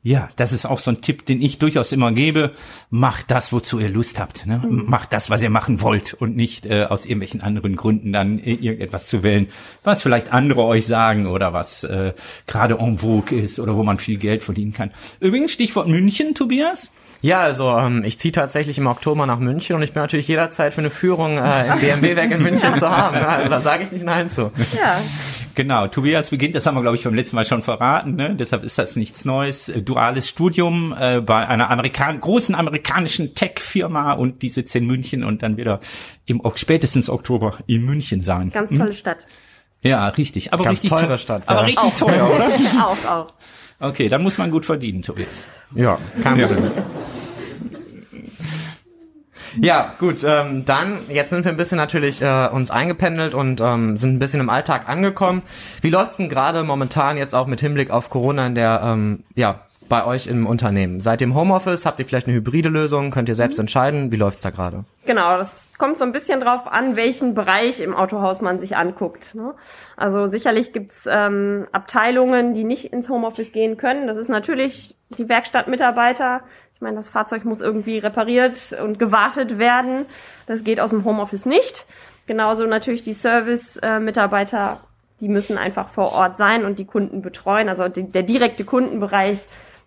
Ja, 0.09 0.27
das 0.37 0.53
ist 0.53 0.65
auch 0.65 0.79
so 0.79 0.89
ein 0.89 1.01
Tipp, 1.01 1.27
den 1.27 1.39
ich 1.39 1.59
durchaus 1.59 1.91
immer 1.91 2.11
gebe. 2.11 2.53
Macht 2.89 3.29
das, 3.29 3.53
wozu 3.53 3.79
ihr 3.79 3.89
Lust 3.89 4.19
habt. 4.19 4.47
Ne? 4.47 4.59
Macht 4.67 5.13
das, 5.13 5.29
was 5.29 5.39
ihr 5.43 5.51
machen 5.51 5.81
wollt 5.81 6.15
und 6.15 6.35
nicht 6.35 6.65
äh, 6.65 6.85
aus 6.85 7.05
irgendwelchen 7.05 7.41
anderen 7.41 7.75
Gründen 7.75 8.11
dann 8.11 8.39
äh, 8.39 8.53
irgendetwas 8.53 9.05
zu 9.05 9.21
wählen, 9.21 9.49
was 9.83 10.01
vielleicht 10.01 10.33
andere 10.33 10.63
euch 10.63 10.87
sagen 10.87 11.27
oder 11.27 11.53
was 11.53 11.83
äh, 11.83 12.13
gerade 12.47 12.79
en 12.79 12.97
vogue 12.97 13.39
ist 13.39 13.59
oder 13.59 13.75
wo 13.75 13.83
man 13.83 13.99
viel 13.99 14.17
Geld 14.17 14.43
verdienen 14.43 14.73
kann. 14.73 14.89
Übrigens, 15.19 15.51
Stichwort 15.51 15.87
München, 15.87 16.33
Tobias. 16.33 16.89
Ja, 17.21 17.41
also 17.41 17.69
ähm, 17.77 18.03
ich 18.03 18.17
ziehe 18.17 18.31
tatsächlich 18.31 18.79
im 18.79 18.87
Oktober 18.87 19.27
nach 19.27 19.39
München 19.39 19.75
und 19.75 19.83
ich 19.83 19.91
bin 19.93 20.01
natürlich 20.01 20.27
jederzeit 20.27 20.73
für 20.73 20.81
eine 20.81 20.89
Führung 20.89 21.37
äh, 21.37 21.67
im 21.67 21.79
BMW-Werk 22.01 22.31
in 22.31 22.41
München 22.41 22.79
zu 22.79 22.89
haben. 22.89 23.15
Ja, 23.15 23.27
Also 23.27 23.49
da 23.49 23.61
sage 23.61 23.83
ich 23.83 23.91
nicht 23.91 24.05
Nein 24.05 24.29
zu. 24.29 24.51
Ja, 24.75 24.99
Genau, 25.59 25.87
Tobias 25.87 26.29
beginnt, 26.29 26.55
das 26.55 26.65
haben 26.65 26.75
wir, 26.75 26.81
glaube 26.81 26.95
ich, 26.95 27.03
beim 27.03 27.13
letzten 27.13 27.35
Mal 27.35 27.43
schon 27.43 27.63
verraten, 27.63 28.15
ne? 28.15 28.33
deshalb 28.33 28.63
ist 28.63 28.77
das 28.77 28.95
nichts 28.95 29.25
Neues. 29.25 29.67
Äh, 29.67 29.81
Duales 29.81 30.29
Studium 30.29 30.95
äh, 30.97 31.19
bei 31.19 31.45
einer 31.45 31.69
Amerikan 31.69 32.17
großen 32.21 32.55
amerikanischen 32.55 33.35
Tech-Firma 33.35 34.13
und 34.13 34.41
die 34.41 34.47
sitzt 34.47 34.73
in 34.77 34.87
München 34.87 35.25
und 35.25 35.43
dann 35.43 35.57
wieder 35.57 35.81
im 36.25 36.41
spätestens 36.55 37.09
Oktober 37.09 37.57
in 37.67 37.83
München 37.83 38.21
sein. 38.21 38.51
ganz 38.51 38.71
tolle 38.71 38.93
Stadt. 38.93 39.27
Ja, 39.81 40.07
richtig. 40.07 40.53
Aber 40.53 40.63
Ganz 40.63 40.75
richtig 40.81 40.91
teure 40.91 41.07
teuer. 41.07 41.17
Stadt, 41.17 41.43
Aber 41.47 41.59
ja. 41.59 41.65
richtig 41.65 41.93
teuer, 41.95 42.31
oder? 42.33 42.47
auch, 42.85 43.05
auch. 43.05 43.33
Okay, 43.81 44.07
dann 44.07 44.23
muss 44.23 44.37
man 44.37 44.51
gut 44.51 44.65
verdienen, 44.65 45.01
Tobias. 45.01 45.45
Ja, 45.75 45.97
kein 46.23 46.39
Problem. 46.39 46.71
Ja, 49.61 49.93
gut, 49.99 50.23
ähm, 50.23 50.65
dann, 50.65 50.99
jetzt 51.09 51.29
sind 51.31 51.45
wir 51.45 51.51
ein 51.51 51.57
bisschen 51.57 51.77
natürlich 51.77 52.21
äh, 52.21 52.47
uns 52.47 52.71
eingependelt 52.71 53.33
und 53.33 53.61
ähm, 53.61 53.97
sind 53.97 54.15
ein 54.15 54.19
bisschen 54.19 54.39
im 54.39 54.49
Alltag 54.49 54.87
angekommen. 54.87 55.41
Wie 55.81 55.89
läuft's 55.89 56.17
denn 56.17 56.29
gerade 56.29 56.63
momentan 56.63 57.17
jetzt 57.17 57.33
auch 57.35 57.47
mit 57.47 57.59
Hinblick 57.59 57.91
auf 57.91 58.09
Corona 58.09 58.47
in 58.47 58.55
der, 58.55 58.81
ähm, 58.83 59.23
ja, 59.35 59.61
bei 59.89 60.05
euch 60.05 60.27
im 60.27 60.45
Unternehmen? 60.45 61.01
Seit 61.01 61.19
dem 61.19 61.33
Homeoffice 61.35 61.85
habt 61.85 61.99
ihr 61.99 62.05
vielleicht 62.05 62.27
eine 62.27 62.35
hybride 62.35 62.69
Lösung? 62.69 63.09
Könnt 63.09 63.27
ihr 63.27 63.33
selbst 63.35 63.57
Mhm. 63.57 63.63
entscheiden? 63.63 64.11
Wie 64.11 64.17
läuft's 64.17 64.41
da 64.41 64.51
gerade? 64.51 64.85
Genau, 65.07 65.37
das 65.37 65.67
kommt 65.79 65.97
so 65.97 66.05
ein 66.05 66.11
bisschen 66.11 66.39
drauf 66.41 66.67
an, 66.67 66.95
welchen 66.95 67.33
Bereich 67.33 67.79
im 67.81 67.95
Autohaus 67.95 68.39
man 68.41 68.59
sich 68.59 68.77
anguckt. 68.77 69.33
Ne? 69.33 69.55
Also 69.97 70.27
sicherlich 70.27 70.73
gibt's 70.73 71.07
ähm, 71.11 71.65
Abteilungen, 71.71 72.53
die 72.53 72.63
nicht 72.65 72.93
ins 72.93 73.09
Homeoffice 73.09 73.51
gehen 73.51 73.77
können. 73.77 74.05
Das 74.07 74.17
ist 74.17 74.29
natürlich 74.29 74.95
die 75.17 75.27
Werkstattmitarbeiter. 75.27 76.41
Ich 76.79 76.81
meine, 76.81 76.95
das 76.95 77.09
Fahrzeug 77.09 77.43
muss 77.43 77.59
irgendwie 77.59 77.97
repariert 77.97 78.71
und 78.81 78.99
gewartet 78.99 79.57
werden. 79.57 80.05
Das 80.47 80.63
geht 80.63 80.79
aus 80.79 80.91
dem 80.91 81.03
Homeoffice 81.03 81.45
nicht. 81.45 81.85
Genauso 82.25 82.65
natürlich 82.67 83.03
die 83.03 83.13
Service-Mitarbeiter, 83.13 84.79
die 85.19 85.27
müssen 85.27 85.57
einfach 85.57 85.89
vor 85.89 86.13
Ort 86.13 86.37
sein 86.37 86.63
und 86.63 86.79
die 86.79 86.85
Kunden 86.85 87.21
betreuen. 87.21 87.67
Also 87.67 87.89
die, 87.89 88.03
der 88.03 88.23
direkte 88.23 88.63
Kundenbereich, 88.63 89.39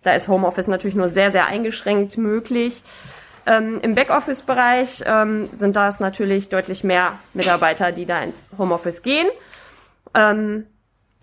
da 0.03 0.13
ist 0.13 0.27
Homeoffice 0.27 0.67
natürlich 0.67 0.93
nur 0.93 1.07
sehr, 1.07 1.31
sehr 1.31 1.47
eingeschränkt 1.47 2.19
möglich. 2.19 2.83
Ähm, 3.47 3.79
Im 3.81 3.95
Backoffice-Bereich 3.95 5.01
ähm, 5.07 5.49
sind 5.57 5.75
das 5.75 5.99
natürlich 5.99 6.49
deutlich 6.49 6.83
mehr 6.83 7.13
Mitarbeiter, 7.33 7.91
die 7.91 8.05
da 8.05 8.21
ins 8.21 8.35
Homeoffice 8.55 9.01
gehen. 9.01 9.29
Ähm, 10.13 10.67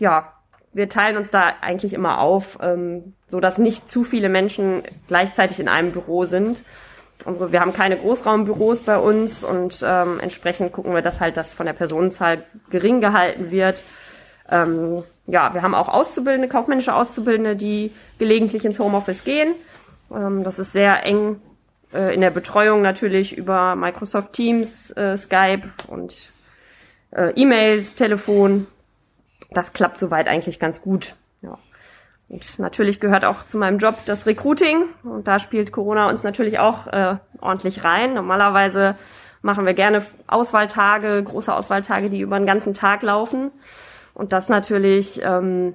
ja, 0.01 0.33
wir 0.73 0.89
teilen 0.89 1.17
uns 1.17 1.31
da 1.31 1.55
eigentlich 1.61 1.95
immer 1.95 2.19
auf, 2.19 2.59
ähm, 2.63 3.15
so 3.29 3.41
dass 3.41 3.59
nicht 3.59 3.91
zu 3.91 4.05
viele 4.05 4.29
Menschen 4.29 4.83
gleichzeitig 5.09 5.61
in 5.61 5.69
einem 5.69 5.93
Büro 5.93 6.25
sind. 6.25 6.63
Unsere, 7.25 7.53
wir 7.53 7.61
haben 7.61 7.73
keine 7.73 7.97
Großraumbüros 7.97 8.81
bei 8.81 8.99
uns 8.99 9.45
und 9.45 9.85
ähm, 9.85 10.21
entsprechend 10.21 10.73
gucken 10.73 10.95
wir, 10.95 11.03
dass 11.03 11.21
halt 11.21 11.37
das 11.37 11.53
von 11.53 11.67
der 11.67 11.73
Personenzahl 11.73 12.45
gering 12.71 13.01
gehalten 13.01 13.51
wird. 13.51 13.83
Ähm, 14.49 15.03
ja, 15.27 15.53
wir 15.55 15.63
haben 15.63 15.75
auch 15.75 15.89
Auszubildende, 15.89 16.49
kaufmännische 16.49 16.95
Auszubildende, 16.95 17.57
die 17.57 17.93
gelegentlich 18.19 18.65
ins 18.65 18.79
Homeoffice 18.79 19.25
gehen. 19.25 19.55
Ähm, 20.15 20.45
das 20.45 20.59
ist 20.59 20.73
sehr 20.73 21.05
eng 21.05 21.41
äh, 21.93 22.15
in 22.15 22.21
der 22.21 22.31
Betreuung 22.31 22.83
natürlich 22.83 23.37
über 23.37 23.77
Microsoft 23.77 24.33
Teams, 24.33 24.91
äh, 24.93 25.17
Skype 25.17 25.69
und 25.89 26.33
äh, 27.11 27.33
E-Mails, 27.35 27.95
Telefon. 27.97 28.67
Das 29.53 29.73
klappt 29.73 29.99
soweit 29.99 30.29
eigentlich 30.29 30.59
ganz 30.59 30.81
gut. 30.83 31.15
Ja. 31.43 31.59
Und 32.29 32.59
natürlich 32.59 33.01
gehört 33.01 33.25
auch 33.25 33.45
zu 33.45 33.59
meinem 33.59 33.79
Job 33.79 33.97
das 34.07 34.27
Recruiting. 34.27 34.85
Und 35.03 35.27
da 35.27 35.39
spielt 35.39 35.73
Corona 35.73 36.09
uns 36.09 36.23
natürlich 36.23 36.59
auch 36.59 36.87
äh, 36.87 37.17
ordentlich 37.41 37.83
rein. 37.83 38.15
Normalerweise 38.15 38.95
machen 39.43 39.67
wir 39.67 39.75
gerne 39.75 40.05
Auswahltage, 40.27 41.23
große 41.23 41.53
Auswahltage, 41.53 42.11
die 42.11 42.21
über 42.21 42.39
den 42.39 42.47
ganzen 42.47 42.75
Tag 42.75 43.03
laufen. 43.03 43.51
Und 44.15 44.33
das 44.33 44.49
natürlich 44.49 45.21
ähm, 45.25 45.75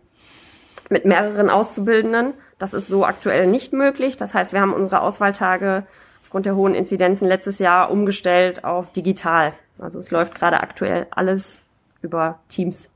mit 0.90 1.06
mehreren 1.06 1.50
Auszubildenden. 1.50 2.34
Das 2.58 2.74
ist 2.74 2.88
so 2.88 3.06
aktuell 3.06 3.48
nicht 3.48 3.74
möglich. 3.74 4.18
Das 4.18 4.34
heißt, 4.34 4.54
wir 4.54 4.62
haben 4.62 4.74
unsere 4.74 5.02
Auswahltage 5.02 5.86
aufgrund 6.22 6.46
der 6.46 6.56
hohen 6.56 6.76
Inzidenzen 6.76 7.28
letztes 7.28 7.60
Jahr 7.60 7.92
umgestellt 7.92 8.64
auf 8.64 8.92
digital. 8.94 9.54
Also 9.80 10.00
es 10.00 10.10
läuft 10.12 10.36
gerade 10.36 10.62
aktuell 10.62 11.08
alles 11.12 11.62
über 12.02 12.40
Teams. 12.48 12.90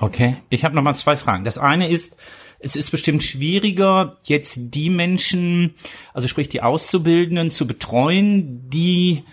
Okay, 0.00 0.36
ich 0.50 0.64
habe 0.64 0.74
noch 0.74 0.82
mal 0.82 0.94
zwei 0.94 1.16
Fragen. 1.16 1.44
Das 1.44 1.58
eine 1.58 1.88
ist, 1.88 2.16
es 2.58 2.76
ist 2.76 2.90
bestimmt 2.90 3.22
schwieriger, 3.22 4.16
jetzt 4.24 4.58
die 4.58 4.90
Menschen, 4.90 5.74
also 6.14 6.28
sprich 6.28 6.48
die 6.48 6.62
Auszubildenden 6.62 7.50
zu 7.50 7.66
betreuen, 7.66 8.68
die 8.70 9.24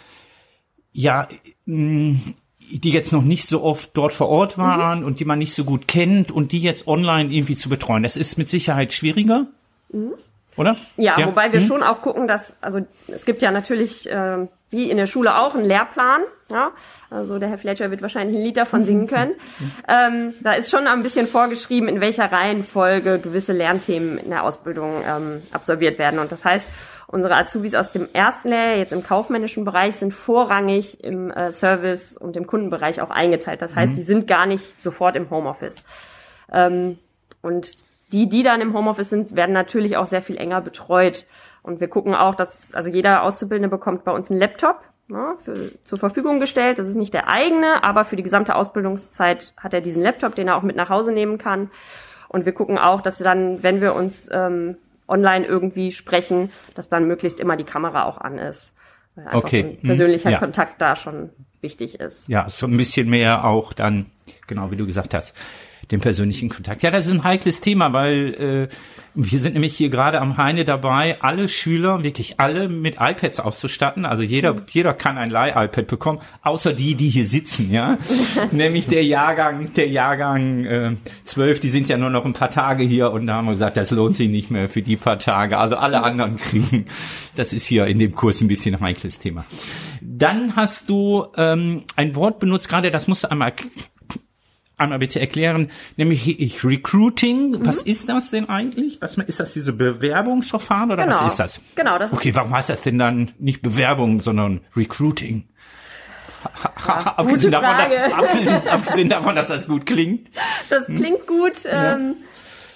ja, 0.91 1.27
mh, 1.65 2.19
die 2.69 2.91
jetzt 2.91 3.11
noch 3.11 3.23
nicht 3.23 3.47
so 3.47 3.63
oft 3.63 3.91
dort 3.93 4.13
vor 4.13 4.29
Ort 4.29 4.57
waren 4.57 4.99
Mhm. 4.99 5.05
und 5.05 5.19
die 5.19 5.25
man 5.25 5.39
nicht 5.39 5.53
so 5.53 5.63
gut 5.63 5.87
kennt 5.87 6.31
und 6.31 6.51
die 6.51 6.59
jetzt 6.59 6.87
online 6.87 7.31
irgendwie 7.33 7.55
zu 7.55 7.69
betreuen. 7.69 8.03
Das 8.03 8.15
ist 8.15 8.37
mit 8.37 8.47
Sicherheit 8.49 8.93
schwieriger, 8.93 9.47
oder? 10.55 10.73
Mhm. 10.73 11.03
Ja, 11.03 11.25
wobei 11.25 11.51
wir 11.51 11.61
schon 11.61 11.83
auch 11.83 12.01
gucken, 12.01 12.27
dass, 12.27 12.55
also 12.61 12.79
es 13.07 13.25
gibt 13.25 13.41
ja 13.41 13.51
natürlich, 13.51 14.09
äh, 14.09 14.47
wie 14.69 14.89
in 14.89 14.97
der 14.97 15.07
Schule 15.07 15.37
auch, 15.39 15.55
einen 15.55 15.65
Lehrplan. 15.65 16.21
Ja? 16.53 16.71
Also 17.09 17.39
der 17.39 17.49
Herr 17.49 17.57
Fletcher 17.57 17.89
wird 17.91 18.01
wahrscheinlich 18.01 18.37
ein 18.37 18.43
Lied 18.43 18.57
davon 18.57 18.83
singen 18.85 19.07
können. 19.07 19.33
ähm, 19.87 20.33
da 20.41 20.53
ist 20.53 20.69
schon 20.69 20.87
ein 20.87 21.01
bisschen 21.01 21.27
vorgeschrieben, 21.27 21.89
in 21.89 21.99
welcher 21.99 22.31
Reihenfolge 22.31 23.19
gewisse 23.19 23.53
Lernthemen 23.53 24.19
in 24.19 24.29
der 24.29 24.43
Ausbildung 24.43 25.03
ähm, 25.05 25.41
absolviert 25.51 25.97
werden. 25.97 26.19
Und 26.19 26.31
das 26.31 26.45
heißt, 26.45 26.67
unsere 27.07 27.35
Azubis 27.35 27.73
aus 27.73 27.91
dem 27.91 28.07
ersten 28.13 28.49
Lehrjahr, 28.49 28.77
jetzt 28.77 28.93
im 28.93 29.03
kaufmännischen 29.03 29.65
Bereich, 29.65 29.95
sind 29.95 30.13
vorrangig 30.13 31.03
im 31.03 31.31
äh, 31.31 31.51
Service 31.51 32.15
und 32.15 32.37
im 32.37 32.45
Kundenbereich 32.47 33.01
auch 33.01 33.09
eingeteilt. 33.09 33.61
Das 33.61 33.75
heißt, 33.75 33.97
die 33.97 34.03
sind 34.03 34.27
gar 34.27 34.45
nicht 34.45 34.79
sofort 34.81 35.15
im 35.15 35.29
Homeoffice. 35.29 35.83
Ähm, 36.51 36.99
und 37.41 37.83
die, 38.11 38.29
die 38.29 38.43
dann 38.43 38.61
im 38.61 38.73
Homeoffice 38.73 39.09
sind, 39.09 39.35
werden 39.35 39.53
natürlich 39.53 39.97
auch 39.97 40.05
sehr 40.05 40.21
viel 40.21 40.37
enger 40.37 40.61
betreut. 40.61 41.25
Und 41.63 41.79
wir 41.79 41.87
gucken 41.87 42.13
auch, 42.13 42.35
dass, 42.35 42.73
also 42.73 42.89
jeder 42.89 43.23
Auszubildende 43.23 43.69
bekommt 43.69 44.03
bei 44.03 44.11
uns 44.11 44.29
einen 44.29 44.39
Laptop 44.39 44.81
ne, 45.07 45.35
für, 45.43 45.71
zur 45.83 45.97
Verfügung 45.97 46.39
gestellt. 46.39 46.79
Das 46.79 46.87
ist 46.87 46.95
nicht 46.95 47.13
der 47.13 47.29
eigene, 47.29 47.83
aber 47.83 48.05
für 48.05 48.15
die 48.15 48.23
gesamte 48.23 48.55
Ausbildungszeit 48.55 49.53
hat 49.57 49.73
er 49.73 49.81
diesen 49.81 50.03
Laptop, 50.03 50.35
den 50.35 50.47
er 50.47 50.55
auch 50.57 50.63
mit 50.63 50.75
nach 50.75 50.89
Hause 50.89 51.11
nehmen 51.11 51.37
kann. 51.37 51.69
Und 52.29 52.45
wir 52.45 52.53
gucken 52.53 52.77
auch, 52.77 53.01
dass 53.01 53.19
wir 53.19 53.25
dann, 53.25 53.61
wenn 53.63 53.79
wir 53.81 53.93
uns 53.95 54.27
ähm, 54.31 54.77
online 55.07 55.45
irgendwie 55.45 55.91
sprechen, 55.91 56.51
dass 56.75 56.89
dann 56.89 57.07
möglichst 57.07 57.39
immer 57.39 57.55
die 57.57 57.63
Kamera 57.63 58.05
auch 58.05 58.17
an 58.17 58.37
ist. 58.39 58.73
Weil 59.15 59.25
einfach 59.25 59.43
Okay. 59.43 59.61
so 59.61 59.67
ein 59.67 59.77
persönlicher 59.87 60.31
Ja. 60.31 60.39
Kontakt 60.39 60.81
da 60.81 60.95
schon 60.95 61.29
wichtig 61.61 61.99
ist. 61.99 62.27
Ja, 62.27 62.49
so 62.49 62.65
ein 62.65 62.75
bisschen 62.77 63.09
mehr 63.09 63.45
auch 63.45 63.73
dann, 63.73 64.07
genau 64.47 64.71
wie 64.71 64.75
du 64.75 64.85
gesagt 64.85 65.13
hast, 65.13 65.35
den 65.91 65.99
persönlichen 65.99 66.49
Kontakt. 66.49 66.83
Ja, 66.83 66.91
das 66.91 67.07
ist 67.07 67.13
ein 67.13 67.23
heikles 67.23 67.61
Thema, 67.61 67.93
weil 67.93 68.69
äh, 68.69 68.75
wir 69.15 69.39
sind 69.39 69.53
nämlich 69.53 69.75
hier 69.75 69.89
gerade 69.89 70.19
am 70.21 70.37
Heine 70.37 70.65
dabei, 70.65 71.21
alle 71.21 71.47
Schüler, 71.47 72.03
wirklich 72.03 72.39
alle 72.39 72.67
mit 72.67 72.95
iPads 72.99 73.39
auszustatten. 73.39 74.05
Also 74.05 74.23
jeder, 74.23 74.55
jeder 74.71 74.93
kann 74.93 75.17
ein 75.17 75.29
Leih-iPad 75.29 75.85
bekommen, 75.85 76.19
außer 76.41 76.73
die, 76.73 76.95
die 76.95 77.09
hier 77.09 77.25
sitzen, 77.25 77.71
ja. 77.71 77.99
nämlich 78.51 78.87
der 78.87 79.03
Jahrgang, 79.03 79.73
der 79.73 79.87
Jahrgang 79.87 80.65
äh, 80.65 80.95
12, 81.25 81.59
die 81.59 81.69
sind 81.69 81.89
ja 81.89 81.97
nur 81.97 82.09
noch 82.09 82.25
ein 82.25 82.33
paar 82.33 82.49
Tage 82.49 82.83
hier 82.83 83.11
und 83.11 83.27
da 83.27 83.35
haben 83.35 83.45
wir 83.45 83.51
gesagt, 83.51 83.77
das 83.77 83.91
lohnt 83.91 84.15
sich 84.15 84.29
nicht 84.29 84.49
mehr 84.49 84.67
für 84.67 84.81
die 84.81 84.95
paar 84.95 85.19
Tage. 85.19 85.59
Also 85.59 85.75
alle 85.75 86.01
anderen 86.01 86.37
kriegen. 86.37 86.85
Das 87.35 87.53
ist 87.53 87.65
hier 87.65 87.85
in 87.85 87.99
dem 87.99 88.15
Kurs 88.15 88.41
ein 88.41 88.47
bisschen 88.47 88.75
ein 88.75 88.81
heikles 88.81 89.19
Thema. 89.19 89.45
Dann 90.01 90.55
hast 90.55 90.89
du 90.89 91.27
ähm, 91.37 91.83
ein 91.95 92.15
Wort 92.15 92.39
benutzt, 92.39 92.67
gerade 92.67 92.89
das 92.89 93.07
musst 93.07 93.23
du 93.23 93.31
einmal 93.31 93.53
einmal 94.77 94.99
bitte 94.99 95.19
erklären, 95.19 95.69
nämlich 95.97 96.39
ich- 96.39 96.63
Recruiting. 96.63 97.65
Was 97.65 97.81
ist 97.81 98.09
das 98.09 98.31
denn 98.31 98.49
eigentlich? 98.49 99.01
Was 99.01 99.17
ist 99.17 99.39
das, 99.39 99.53
diese 99.53 99.73
Bewerbungsverfahren 99.73 100.91
oder 100.91 101.03
Genau. 101.05 101.15
was 101.19 101.27
ist 101.31 101.37
das? 101.39 101.59
Genau, 101.75 101.97
das 101.99 102.11
Okay, 102.11 102.33
warum 102.35 102.53
heißt 102.55 102.69
das 102.69 102.81
denn 102.81 102.97
dann 102.99 103.31
nicht 103.39 103.61
Bewerbung, 103.61 104.19
sondern 104.21 104.61
Recruiting? 104.75 105.43
abgesehen, 106.75 107.51
davon, 107.51 107.69
Frage. 107.69 107.95
dass, 107.95 108.13
abgesehen, 108.13 108.67
abgesehen 108.67 109.09
davon, 109.09 109.35
dass 109.35 109.47
das 109.47 109.67
gut 109.67 109.85
klingt. 109.85 110.29
Das 110.69 110.85
klingt 110.87 111.25
gut. 111.27 111.53
Ähm, 111.65 112.15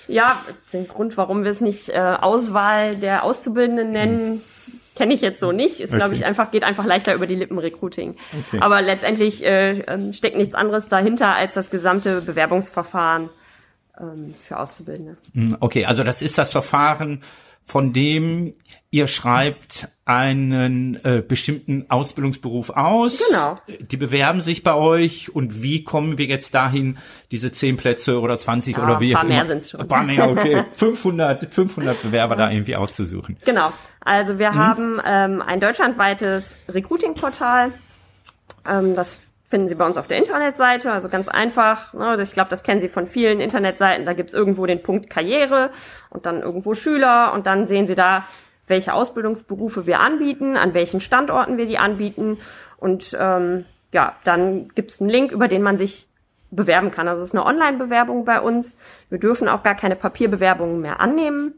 ja, 0.08 0.40
den 0.72 0.88
Grund, 0.88 1.18
warum 1.18 1.44
wir 1.44 1.52
es 1.52 1.60
nicht 1.62 1.90
äh, 1.90 1.98
Auswahl 1.98 2.96
der 2.96 3.24
Auszubildenden 3.24 3.92
nennen, 3.92 4.42
kenne 4.98 5.14
ich 5.14 5.22
jetzt 5.22 5.40
so 5.40 5.52
nicht. 5.52 5.80
Ist, 5.80 5.94
glaube 5.94 6.10
Okay. 6.12 6.20
ich, 6.20 6.26
einfach, 6.26 6.52
geht 6.52 6.64
einfach 6.64 6.86
leichter 6.86 7.14
über 7.14 7.28
die 7.28 7.36
Lippen 7.36 7.58
Recruiting. 7.60 8.16
Aber 8.60 8.82
letztendlich 8.82 9.46
äh, 9.46 9.80
ähm, 9.88 10.12
steckt 10.14 10.36
nichts 10.38 10.56
anderes 10.56 10.88
dahinter 10.90 11.36
als 11.36 11.54
das 11.54 11.70
gesamte 11.70 12.22
Bewerbungsverfahren 12.22 13.30
ähm, 14.00 14.34
für 14.48 14.58
Auszubildende. 14.60 15.18
Hm, 15.34 15.58
Okay, 15.60 15.86
also 15.86 16.04
das 16.04 16.22
ist 16.22 16.38
das 16.38 16.50
Verfahren, 16.52 17.22
von 17.68 17.94
dem 17.94 18.54
ihr 18.90 19.08
schreibt 19.08 19.90
einen 20.06 20.96
äh, 21.04 21.22
bestimmten 21.22 21.86
Ausbildungsberuf 21.90 22.70
aus. 22.70 23.22
Genau. 23.30 23.60
Die 23.92 23.98
bewerben 23.98 24.40
sich 24.40 24.64
bei 24.64 24.74
euch 24.74 25.36
und 25.36 25.62
wie 25.62 25.84
kommen 25.84 26.18
wir 26.18 26.26
jetzt 26.26 26.56
dahin, 26.56 26.98
diese 27.30 27.52
10 27.52 27.76
Plätze 27.76 28.22
oder 28.22 28.38
20 28.38 28.78
Ja, 28.78 28.84
oder 28.84 29.02
wie 29.02 29.14
ein 29.14 29.16
paar 29.16 29.26
mehr 29.26 29.46
sind's 29.46 29.72
schon. 29.72 29.82
Ein 29.82 29.88
paar 29.90 30.04
mehr, 30.04 30.30
okay. 30.30 30.64
500, 30.72 31.54
500 31.54 32.02
Bewerber 32.02 32.38
da 32.38 32.50
irgendwie 32.50 32.78
auszusuchen. 32.78 33.36
Genau. 33.44 33.74
Also 34.00 34.40
wir 34.40 34.54
haben 34.56 35.02
ähm, 35.06 35.42
ein 35.42 35.60
deutschlandweites 35.60 36.56
Recruiting-Portal. 36.70 37.74
Ähm, 38.66 38.96
das 38.96 39.18
finden 39.50 39.68
Sie 39.68 39.76
bei 39.76 39.86
uns 39.86 39.98
auf 39.98 40.08
der 40.08 40.18
Internetseite, 40.18 40.92
also 40.92 41.10
ganz 41.10 41.28
einfach. 41.28 41.94
Ne? 41.94 42.18
Ich 42.22 42.34
glaube, 42.34 42.50
das 42.50 42.64
kennen 42.64 42.82
Sie 42.82 42.90
von 42.90 43.08
vielen 43.08 43.40
Internetseiten. 43.40 44.06
Da 44.06 44.14
gibt's 44.14 44.34
irgendwo 44.34 44.66
den 44.66 44.84
Punkt 44.84 45.10
Karriere 45.10 45.72
und 46.10 46.26
dann 46.26 46.42
irgendwo 46.42 46.74
Schüler 46.74 47.34
und 47.34 47.48
dann 47.48 47.66
sehen 47.66 47.88
Sie 47.88 47.96
da, 47.96 48.24
welche 48.68 48.94
Ausbildungsberufe 48.94 49.88
wir 49.88 50.02
anbieten, 50.02 50.58
an 50.58 50.74
welchen 50.74 51.00
Standorten 51.00 51.58
wir 51.58 51.66
die 51.66 51.78
anbieten. 51.78 52.38
Und 52.78 53.16
ähm, 53.18 53.66
ja, 53.94 54.14
dann 54.26 54.70
gibt's 54.76 55.00
einen 55.00 55.10
Link, 55.10 55.32
über 55.32 55.48
den 55.48 55.62
man 55.62 55.78
sich 55.78 56.10
bewerben 56.52 56.92
kann. 56.92 57.08
Also 57.08 57.24
es 57.24 57.30
ist 57.30 57.36
eine 57.36 57.46
Online-Bewerbung 57.46 58.26
bei 58.26 58.42
uns. 58.42 58.76
Wir 59.10 59.20
dürfen 59.20 59.48
auch 59.48 59.64
gar 59.64 59.76
keine 59.76 59.96
Papierbewerbungen 59.96 60.82
mehr 60.82 61.00
annehmen. 61.00 61.54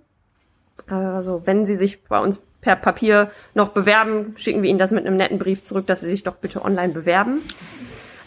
Also 0.87 1.41
wenn 1.45 1.65
Sie 1.65 1.75
sich 1.75 2.03
bei 2.03 2.19
uns 2.19 2.39
per 2.61 2.75
Papier 2.75 3.31
noch 3.53 3.69
bewerben, 3.69 4.33
schicken 4.37 4.61
wir 4.61 4.69
Ihnen 4.69 4.79
das 4.79 4.91
mit 4.91 5.05
einem 5.05 5.17
netten 5.17 5.39
Brief 5.39 5.63
zurück, 5.63 5.87
dass 5.87 6.01
Sie 6.01 6.09
sich 6.09 6.23
doch 6.23 6.35
bitte 6.35 6.63
online 6.63 6.93
bewerben. 6.93 7.41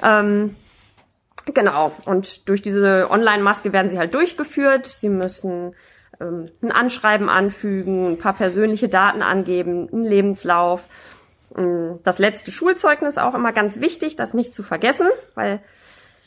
Ähm, 0.03 0.57
genau. 1.53 1.93
Und 2.07 2.49
durch 2.49 2.63
diese 2.63 3.11
Online-Maske 3.11 3.73
werden 3.73 3.91
Sie 3.91 3.99
halt 3.99 4.15
durchgeführt. 4.15 4.87
Sie 4.87 5.11
müssen 5.11 5.75
ähm, 6.21 6.47
ein 6.63 6.73
Anschreiben 6.73 7.29
anfügen, 7.29 8.13
ein 8.13 8.19
paar 8.19 8.33
persönliche 8.33 8.89
Daten 8.89 9.23
angeben, 9.23 9.89
einen 9.93 10.05
Lebenslauf. 10.05 10.87
Ähm, 11.57 11.99
Das 12.03 12.19
letzte 12.19 12.53
Schulzeugnis 12.53 13.19
auch 13.19 13.35
immer 13.35 13.53
ganz 13.53 13.81
wichtig, 13.81 14.17
das 14.17 14.35
nicht 14.35 14.55
zu 14.55 14.63
vergessen, 14.63 15.09
weil 15.35 15.61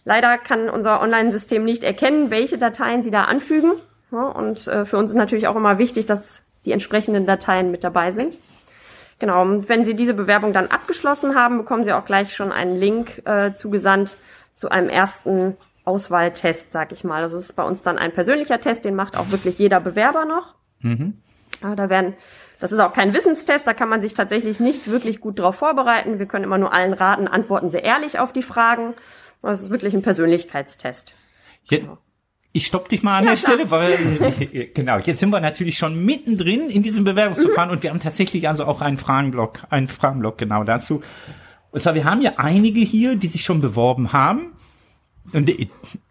leider 0.03 0.37
kann 0.37 0.69
unser 0.69 1.01
Online-System 1.01 1.63
nicht 1.63 1.83
erkennen, 1.83 2.29
welche 2.29 2.59
Dateien 2.59 3.01
Sie 3.01 3.11
da 3.11 3.23
anfügen. 3.23 3.71
Und 4.11 4.67
äh, 4.67 4.85
für 4.85 4.97
uns 4.97 5.11
ist 5.11 5.17
natürlich 5.17 5.47
auch 5.47 5.55
immer 5.55 5.79
wichtig, 5.79 6.05
dass 6.05 6.44
die 6.65 6.71
entsprechenden 6.71 7.25
Dateien 7.25 7.71
mit 7.71 7.83
dabei 7.83 8.11
sind. 8.11 8.37
Genau, 9.19 9.41
und 9.41 9.69
wenn 9.69 9.83
Sie 9.85 9.93
diese 9.95 10.13
Bewerbung 10.13 10.51
dann 10.51 10.67
abgeschlossen 10.67 11.35
haben, 11.35 11.57
bekommen 11.59 11.83
Sie 11.85 11.93
auch 11.93 12.03
gleich 12.05 12.35
schon 12.35 12.51
einen 12.51 12.75
Link 12.77 13.21
äh, 13.25 13.53
zugesandt 13.53 14.17
zu 14.55 14.69
einem 14.69 14.89
ersten 14.89 15.55
Auswahltest, 15.85 16.71
sag 16.71 16.91
ich 16.91 17.03
mal. 17.03 17.21
Das 17.21 17.33
ist 17.33 17.53
bei 17.55 17.63
uns 17.63 17.81
dann 17.83 17.97
ein 17.97 18.11
persönlicher 18.13 18.59
Test, 18.59 18.83
den 18.83 18.95
macht 18.95 19.15
auch 19.15 19.29
wirklich 19.31 19.57
jeder 19.59 19.79
Bewerber 19.79 20.25
noch. 20.25 20.55
Ja, 21.63 21.75
da 21.75 21.89
werden, 21.89 22.15
das 22.59 22.71
ist 22.73 22.79
auch 22.79 22.91
kein 22.91 23.13
Wissenstest, 23.13 23.65
da 23.65 23.73
kann 23.73 23.87
man 23.87 24.01
sich 24.01 24.13
tatsächlich 24.13 24.59
nicht 24.59 24.89
wirklich 24.91 25.21
gut 25.21 25.39
drauf 25.39 25.55
vorbereiten. 25.55 26.19
Wir 26.19 26.25
können 26.25 26.43
immer 26.43 26.57
nur 26.57 26.73
allen 26.73 26.91
raten, 26.93 27.27
antworten 27.29 27.69
Sie 27.69 27.77
ehrlich 27.77 28.19
auf 28.19 28.33
die 28.33 28.41
Fragen. 28.43 28.93
Das 29.41 29.61
ist 29.61 29.69
wirklich 29.69 29.93
ein 29.93 30.01
Persönlichkeitstest. 30.01 31.13
Je- 31.63 31.87
Ich 32.55 32.67
stopp 32.67 32.87
dich 32.87 33.03
mal 33.03 33.17
an 33.17 33.25
Ja, 33.25 33.31
der. 33.31 33.37
Stelle, 33.37 33.69
weil 33.69 34.69
genau, 34.73 34.97
jetzt 34.99 35.19
sind 35.19 35.29
wir 35.29 35.41
natürlich 35.41 35.77
schon 35.77 36.05
mittendrin 36.05 36.69
in 36.69 36.83
diesem 36.83 37.03
Bewerbungsverfahren 37.03 37.69
und 37.69 37.83
wir 37.83 37.89
haben 37.89 37.99
tatsächlich 37.99 38.47
also 38.47 38.63
auch 38.63 38.79
einen 38.79 38.97
Fragenblock, 38.97 39.63
einen 39.71 39.89
Fragenblock 39.89 40.37
genau 40.37 40.63
dazu. 40.63 41.01
Und 41.71 41.81
zwar, 41.81 41.95
wir 41.95 42.05
haben 42.05 42.21
ja 42.21 42.35
einige 42.37 42.79
hier, 42.79 43.17
die 43.17 43.27
sich 43.27 43.43
schon 43.43 43.59
beworben 43.59 44.13
haben 44.13 44.53
und, 45.33 45.51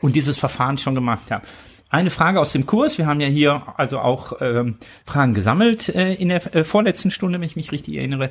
und 0.02 0.14
dieses 0.14 0.36
Verfahren 0.36 0.76
schon 0.76 0.94
gemacht 0.94 1.30
haben. 1.30 1.46
Eine 1.88 2.10
Frage 2.10 2.38
aus 2.38 2.52
dem 2.52 2.66
Kurs. 2.66 2.98
Wir 2.98 3.06
haben 3.06 3.22
ja 3.22 3.28
hier 3.28 3.62
also 3.78 3.98
auch 4.00 4.34
ähm, 4.42 4.76
Fragen 5.06 5.32
gesammelt 5.32 5.88
äh, 5.88 6.12
in 6.12 6.28
der 6.28 6.54
äh, 6.54 6.62
vorletzten 6.64 7.10
Stunde, 7.10 7.40
wenn 7.40 7.46
ich 7.46 7.56
mich 7.56 7.72
richtig 7.72 7.96
erinnere. 7.96 8.30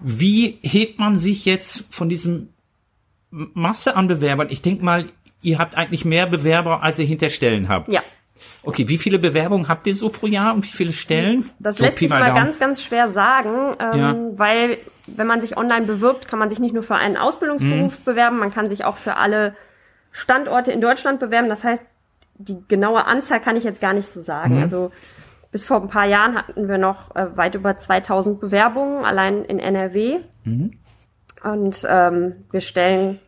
Wie 0.00 0.58
hebt 0.62 0.98
man 0.98 1.18
sich 1.18 1.44
jetzt 1.44 1.84
von 1.90 2.08
diesem 2.08 2.48
Masse 3.30 3.94
an 3.94 4.08
Bewerbern? 4.08 4.46
Ich 4.48 4.62
denke 4.62 4.82
mal, 4.86 5.04
ihr 5.42 5.58
habt 5.58 5.76
eigentlich 5.76 6.04
mehr 6.04 6.26
Bewerber, 6.26 6.82
als 6.82 6.98
ihr 6.98 7.04
hinter 7.06 7.28
Stellen 7.30 7.68
habt. 7.68 7.92
Ja. 7.92 8.00
Okay, 8.64 8.88
wie 8.88 8.98
viele 8.98 9.18
Bewerbungen 9.18 9.68
habt 9.68 9.86
ihr 9.88 9.94
so 9.94 10.08
pro 10.08 10.26
Jahr 10.26 10.54
und 10.54 10.64
wie 10.64 10.68
viele 10.70 10.92
Stellen? 10.92 11.48
Das 11.58 11.76
so 11.76 11.84
lässt 11.84 11.96
Pi 11.96 12.04
sich 12.06 12.10
mal 12.10 12.24
Daumen. 12.26 12.34
ganz, 12.36 12.58
ganz 12.60 12.82
schwer 12.82 13.08
sagen, 13.08 13.76
ähm, 13.80 13.98
Ja. 13.98 14.16
weil 14.38 14.78
wenn 15.06 15.26
man 15.26 15.40
sich 15.40 15.56
online 15.56 15.84
bewirbt, 15.86 16.28
kann 16.28 16.38
man 16.38 16.48
sich 16.48 16.60
nicht 16.60 16.72
nur 16.72 16.84
für 16.84 16.94
einen 16.94 17.16
Ausbildungsberuf 17.16 17.98
Mhm. 18.00 18.04
bewerben, 18.04 18.38
man 18.38 18.52
kann 18.54 18.68
sich 18.68 18.84
auch 18.84 18.96
für 18.96 19.16
alle 19.16 19.54
Standorte 20.12 20.70
in 20.70 20.80
Deutschland 20.80 21.18
bewerben. 21.18 21.48
Das 21.48 21.64
heißt, 21.64 21.82
die 22.38 22.56
genaue 22.68 23.04
Anzahl 23.06 23.40
kann 23.40 23.56
ich 23.56 23.64
jetzt 23.64 23.80
gar 23.80 23.92
nicht 23.94 24.08
so 24.08 24.20
sagen. 24.20 24.56
Mhm. 24.56 24.62
Also 24.62 24.92
bis 25.50 25.64
vor 25.64 25.80
ein 25.82 25.88
paar 25.88 26.06
Jahren 26.06 26.36
hatten 26.36 26.68
wir 26.68 26.78
noch 26.78 27.14
äh, 27.16 27.36
weit 27.36 27.54
über 27.56 27.76
2000 27.76 28.40
Bewerbungen 28.40 29.04
allein 29.04 29.44
in 29.44 29.58
NRW. 29.58 30.18
Mhm. 30.44 30.72
Und 31.42 31.84
ähm, 31.88 32.34
wir 32.52 32.60
stellen 32.60 33.18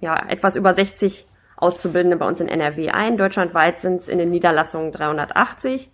ja 0.00 0.16
etwas 0.28 0.54
über 0.56 0.72
60 0.72 1.26
Auszubildende 1.56 2.16
bei 2.16 2.26
uns 2.26 2.40
in 2.40 2.48
NRW 2.48 2.90
ein. 2.90 3.16
Deutschlandweit 3.16 3.80
sind 3.80 3.96
es 3.96 4.08
in 4.08 4.18
den 4.18 4.30
Niederlassungen 4.30 4.92
380. 4.92 5.90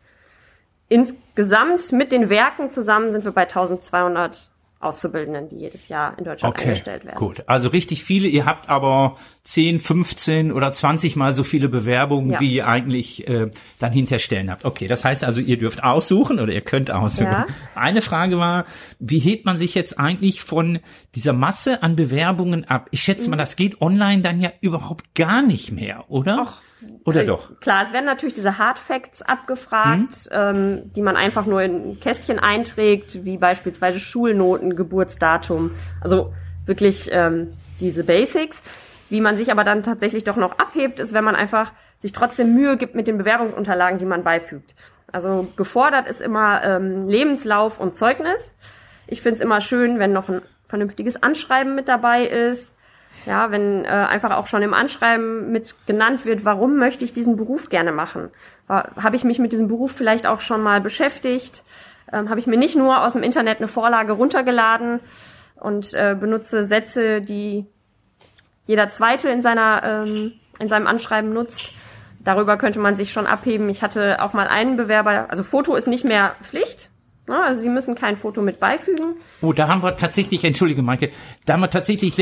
Insgesamt 0.88 1.92
mit 1.92 2.12
den 2.12 2.30
Werken 2.30 2.70
zusammen 2.70 3.12
sind 3.12 3.24
wir 3.24 3.32
bei 3.32 3.42
1200 3.42 4.50
Auszubildenden, 4.80 5.48
die 5.50 5.56
jedes 5.56 5.88
Jahr 5.88 6.18
in 6.18 6.24
Deutschland 6.24 6.54
Okay, 6.54 6.68
eingestellt 6.68 7.04
werden. 7.04 7.18
gut. 7.18 7.42
Also 7.46 7.68
richtig 7.68 8.02
viele. 8.02 8.28
Ihr 8.28 8.46
habt 8.46 8.70
aber 8.70 9.16
10, 9.44 9.78
15 9.78 10.52
oder 10.52 10.72
20 10.72 11.16
mal 11.16 11.36
so 11.36 11.44
viele 11.44 11.68
Bewerbungen, 11.68 12.30
Ja. 12.32 12.40
wie 12.40 12.54
ihr 12.54 12.66
eigentlich 12.66 13.28
äh, 13.28 13.50
dann 13.78 13.92
hinterstellen 13.92 14.50
habt. 14.50 14.64
Okay, 14.64 14.86
das 14.86 15.04
heißt 15.04 15.22
also, 15.22 15.40
ihr 15.42 15.58
dürft 15.58 15.84
aussuchen 15.84 16.40
oder 16.40 16.52
ihr 16.52 16.62
könnt 16.62 16.90
aussuchen. 16.90 17.26
Ja. 17.30 17.46
Eine 17.74 18.00
Frage 18.00 18.38
war, 18.38 18.64
wie 18.98 19.18
hebt 19.18 19.44
man 19.44 19.58
sich 19.58 19.74
jetzt 19.74 19.98
eigentlich 19.98 20.40
von 20.40 20.78
dieser 21.14 21.34
Masse 21.34 21.82
an 21.82 21.94
Bewerbungen 21.96 22.64
ab? 22.64 22.88
Ich 22.90 23.02
schätze 23.02 23.24
Mhm. 23.26 23.30
mal, 23.32 23.36
das 23.36 23.56
geht 23.56 23.82
online 23.82 24.22
dann 24.22 24.40
ja 24.40 24.50
überhaupt 24.62 25.14
gar 25.14 25.42
nicht 25.42 25.72
mehr, 25.72 26.04
oder? 26.08 26.54
Oder 27.04 27.24
doch? 27.24 27.50
Äh, 27.50 27.54
Klar, 27.60 27.82
es 27.82 27.92
werden 27.92 28.06
natürlich 28.06 28.34
diese 28.34 28.58
Hard 28.58 28.78
Facts 28.78 29.22
abgefragt, 29.22 30.28
ähm, 30.32 30.90
die 30.94 31.02
man 31.02 31.16
einfach 31.16 31.46
nur 31.46 31.62
in 31.62 31.90
ein 31.90 32.00
Kästchen 32.00 32.38
einträgt, 32.38 33.24
wie 33.24 33.36
beispielsweise 33.36 33.98
Schulnoten, 33.98 34.76
Geburtsdatum. 34.76 35.72
Also 36.00 36.32
wirklich 36.66 37.10
ähm, 37.12 37.54
diese 37.80 38.04
Basics. 38.04 38.62
Wie 39.08 39.20
man 39.20 39.36
sich 39.36 39.50
aber 39.50 39.64
dann 39.64 39.82
tatsächlich 39.82 40.22
doch 40.22 40.36
noch 40.36 40.58
abhebt, 40.58 41.00
ist, 41.00 41.12
wenn 41.12 41.24
man 41.24 41.34
einfach 41.34 41.72
sich 41.98 42.12
trotzdem 42.12 42.54
Mühe 42.54 42.76
gibt 42.76 42.94
mit 42.94 43.08
den 43.08 43.18
Bewerbungsunterlagen, 43.18 43.98
die 43.98 44.04
man 44.04 44.22
beifügt. 44.22 44.74
Also 45.12 45.48
gefordert 45.56 46.06
ist 46.06 46.20
immer 46.20 46.62
ähm, 46.62 47.08
Lebenslauf 47.08 47.80
und 47.80 47.96
Zeugnis. 47.96 48.54
Ich 49.06 49.22
finde 49.22 49.36
es 49.36 49.40
immer 49.40 49.60
schön, 49.60 49.98
wenn 49.98 50.12
noch 50.12 50.28
ein 50.28 50.42
vernünftiges 50.66 51.22
Anschreiben 51.22 51.74
mit 51.74 51.88
dabei 51.88 52.24
ist. 52.24 52.74
Ja, 53.26 53.50
wenn 53.50 53.84
äh, 53.84 53.88
einfach 53.88 54.30
auch 54.36 54.46
schon 54.46 54.62
im 54.62 54.72
Anschreiben 54.72 55.52
mit 55.52 55.74
genannt 55.86 56.24
wird, 56.24 56.44
warum 56.44 56.76
möchte 56.78 57.04
ich 57.04 57.12
diesen 57.12 57.36
Beruf 57.36 57.68
gerne 57.68 57.92
machen? 57.92 58.30
Habe 58.68 59.16
ich 59.16 59.24
mich 59.24 59.38
mit 59.38 59.52
diesem 59.52 59.68
Beruf 59.68 59.92
vielleicht 59.92 60.26
auch 60.26 60.40
schon 60.40 60.62
mal 60.62 60.80
beschäftigt? 60.80 61.64
Ähm, 62.12 62.30
Habe 62.30 62.40
ich 62.40 62.46
mir 62.46 62.56
nicht 62.56 62.76
nur 62.76 63.04
aus 63.04 63.12
dem 63.12 63.22
Internet 63.22 63.58
eine 63.58 63.68
Vorlage 63.68 64.12
runtergeladen 64.12 65.00
und 65.56 65.92
äh, 65.92 66.16
benutze 66.18 66.64
Sätze, 66.64 67.20
die 67.20 67.66
jeder 68.64 68.88
Zweite 68.90 69.28
in 69.28 69.42
seiner 69.42 70.04
ähm, 70.06 70.32
in 70.58 70.68
seinem 70.68 70.86
Anschreiben 70.86 71.32
nutzt? 71.32 71.72
Darüber 72.22 72.58
könnte 72.58 72.78
man 72.78 72.96
sich 72.96 73.12
schon 73.12 73.26
abheben. 73.26 73.68
Ich 73.70 73.82
hatte 73.82 74.22
auch 74.22 74.34
mal 74.34 74.46
einen 74.46 74.76
Bewerber, 74.76 75.26
also 75.30 75.42
Foto 75.42 75.74
ist 75.74 75.88
nicht 75.88 76.06
mehr 76.06 76.36
Pflicht. 76.42 76.90
Ne? 77.26 77.42
Also 77.42 77.62
Sie 77.62 77.68
müssen 77.68 77.94
kein 77.94 78.16
Foto 78.16 78.42
mit 78.42 78.60
beifügen. 78.60 79.14
Oh, 79.40 79.52
da 79.52 79.68
haben 79.68 79.82
wir 79.82 79.96
tatsächlich, 79.96 80.44
entschuldige 80.44 80.82
Maike, 80.82 81.10
da 81.46 81.54
haben 81.54 81.60
wir 81.60 81.70
tatsächlich 81.70 82.18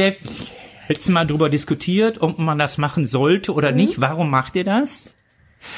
letztes 0.89 1.09
Mal 1.11 1.27
drüber 1.27 1.49
diskutiert, 1.49 2.21
ob 2.23 2.39
man 2.39 2.59
das 2.59 2.79
machen 2.79 3.07
sollte 3.07 3.53
oder 3.53 3.73
nicht. 3.73 4.01
Warum 4.01 4.31
macht 4.31 4.57
ihr 4.57 4.65
das? 4.65 5.15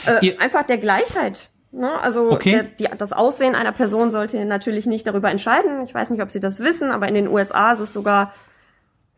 Äh, 0.06 0.24
Ihr- 0.26 0.40
einfach 0.40 0.64
der 0.64 0.78
Gleichheit. 0.78 1.48
Ne? 1.72 1.90
Also 2.00 2.30
Okay. 2.32 2.50
der, 2.78 2.90
die, 2.90 2.96
das 2.98 3.12
Aussehen 3.12 3.54
einer 3.54 3.72
Person 3.72 4.10
sollte 4.10 4.44
natürlich 4.44 4.86
nicht 4.86 5.06
darüber 5.06 5.30
entscheiden. 5.30 5.84
Ich 5.84 5.94
weiß 5.94 6.10
nicht, 6.10 6.22
ob 6.22 6.30
Sie 6.30 6.40
das 6.40 6.58
wissen, 6.60 6.90
aber 6.90 7.06
in 7.08 7.14
den 7.14 7.28
USA 7.28 7.72
ist 7.72 7.80
es 7.80 7.92
sogar 7.92 8.32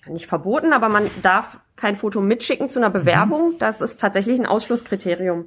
nicht 0.07 0.27
verboten, 0.27 0.73
aber 0.73 0.89
man 0.89 1.05
darf 1.23 1.59
kein 1.77 1.97
Foto 1.97 2.21
mitschicken 2.21 2.69
zu 2.69 2.79
einer 2.79 2.89
Mhm. 2.91 2.93
Bewerbung. 2.95 3.55
Das 3.59 3.81
ist 3.81 4.01
tatsächlich 4.01 4.39
ein 4.39 4.47
Ausschlusskriterium, 4.47 5.47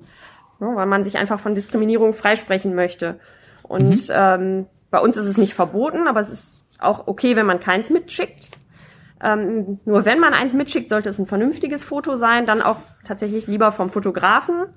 ne? 0.59 0.67
weil 0.75 0.85
man 0.85 1.03
sich 1.03 1.17
einfach 1.17 1.39
von 1.39 1.53
Diskriminierung 1.55 2.13
freisprechen 2.13 2.73
möchte. 2.73 3.19
Und 3.63 3.89
Mhm. 3.89 3.99
ähm, 4.09 4.65
bei 4.91 4.99
uns 4.99 5.17
ist 5.17 5.25
es 5.25 5.37
nicht 5.37 5.53
verboten, 5.53 6.07
aber 6.07 6.19
es 6.19 6.29
ist 6.29 6.61
auch 6.79 7.07
okay, 7.07 7.35
wenn 7.35 7.45
man 7.45 7.59
keins 7.59 7.89
mitschickt. 7.89 8.49
Ähm, 9.25 9.79
nur 9.85 10.05
wenn 10.05 10.19
man 10.19 10.35
eins 10.35 10.53
mitschickt, 10.53 10.89
sollte 10.91 11.09
es 11.09 11.17
ein 11.17 11.25
vernünftiges 11.25 11.83
Foto 11.83 12.15
sein, 12.15 12.45
dann 12.45 12.61
auch 12.61 12.77
tatsächlich 13.03 13.47
lieber 13.47 13.71
vom 13.71 13.89
Fotografen 13.89 14.67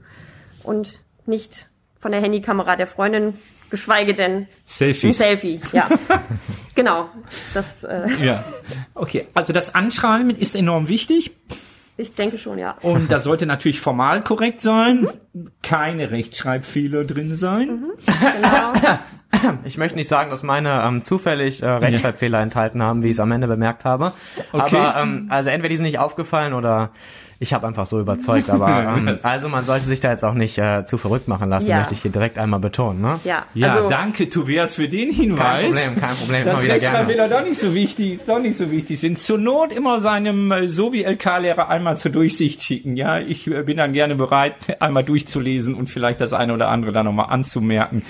und 0.64 1.02
nicht 1.26 1.68
von 1.98 2.12
der 2.12 2.22
Handykamera 2.22 2.76
der 2.76 2.86
Freundin, 2.86 3.34
geschweige 3.68 4.14
denn 4.14 4.32
ein 4.32 4.48
Selfies. 4.64 5.18
Selfie. 5.18 5.60
Ja, 5.72 5.88
genau. 6.74 7.10
Das, 7.52 7.84
äh, 7.84 8.08
Ja. 8.24 8.42
Okay, 8.94 9.26
also 9.34 9.52
das 9.52 9.74
Anschreiben 9.74 10.30
ist 10.30 10.54
enorm 10.54 10.88
wichtig 10.88 11.32
ich 12.00 12.14
denke 12.14 12.38
schon, 12.38 12.58
ja. 12.58 12.76
und 12.80 13.10
das 13.10 13.24
sollte 13.24 13.44
natürlich 13.44 13.80
formal 13.80 14.22
korrekt 14.22 14.62
sein. 14.62 15.08
Keine 15.62 16.12
Rechtschreibfehler 16.12 17.04
drin 17.04 17.36
sein. 17.36 17.86
Genau. 18.06 18.72
Ich 19.64 19.78
möchte 19.78 19.96
nicht 19.96 20.08
sagen, 20.08 20.30
dass 20.30 20.42
meine 20.42 20.82
ähm, 20.84 21.02
zufällig 21.02 21.62
äh, 21.62 21.66
Rechtschreibfehler 21.68 22.40
enthalten 22.40 22.82
haben, 22.82 23.02
wie 23.02 23.06
ich 23.08 23.12
es 23.12 23.20
am 23.20 23.32
Ende 23.32 23.46
bemerkt 23.48 23.84
habe. 23.84 24.12
Okay. 24.52 24.76
Aber 24.78 24.96
ähm, 25.00 25.26
also 25.30 25.50
entweder 25.50 25.70
die 25.70 25.76
sind 25.76 25.84
nicht 25.86 25.98
aufgefallen 25.98 26.52
oder 26.54 26.90
ich 27.40 27.54
habe 27.54 27.68
einfach 27.68 27.86
so 27.86 28.00
überzeugt. 28.00 28.50
Aber 28.50 28.68
ähm, 28.98 29.18
also 29.22 29.48
man 29.48 29.64
sollte 29.64 29.86
sich 29.86 30.00
da 30.00 30.10
jetzt 30.10 30.24
auch 30.24 30.34
nicht 30.34 30.58
äh, 30.58 30.84
zu 30.86 30.98
verrückt 30.98 31.28
machen 31.28 31.48
lassen, 31.48 31.68
Ja. 31.68 31.78
möchte 31.78 31.94
ich 31.94 32.02
hier 32.02 32.10
direkt 32.10 32.36
einmal 32.38 32.58
betonen. 32.58 33.00
Ne? 33.00 33.20
Ja, 33.24 33.44
Ja, 33.54 33.74
also, 33.74 33.88
danke 33.88 34.28
Tobias 34.28 34.74
für 34.74 34.88
den 34.88 35.10
Kein 35.10 35.16
Hinweis. 35.20 35.64
Problem, 35.66 36.00
kein 36.00 36.16
Problem. 36.16 36.44
Dass. 36.44 36.62
Rechtschreibfehler 36.64 37.28
doch 37.28 37.42
nicht 37.44 37.60
so 37.60 37.74
wichtig, 37.74 38.20
doch 38.26 38.40
nicht 38.40 38.56
so 38.56 38.70
wichtig 38.72 38.98
sind. 38.98 39.18
Zur 39.18 39.38
Not 39.38 39.72
immer 39.72 40.00
seinem 40.00 40.50
äh, 40.50 40.68
so 40.68 40.92
wie 40.92 41.04
LK-Lehrer 41.04 41.68
einmal 41.68 41.96
zur 41.96 42.10
Durchsicht 42.10 42.62
schicken. 42.62 42.96
Ja, 42.96 43.20
ich 43.20 43.46
äh, 43.46 43.62
bin 43.62 43.76
dann 43.76 43.92
gerne 43.92 44.16
bereit, 44.16 44.54
einmal 44.80 45.04
durchzulesen 45.04 45.74
und 45.74 45.88
vielleicht 45.90 46.20
das 46.20 46.32
eine 46.32 46.52
oder 46.54 46.68
andere 46.68 46.92
dann 46.92 47.06
nochmal 47.06 47.26
anzumerken. 47.30 48.02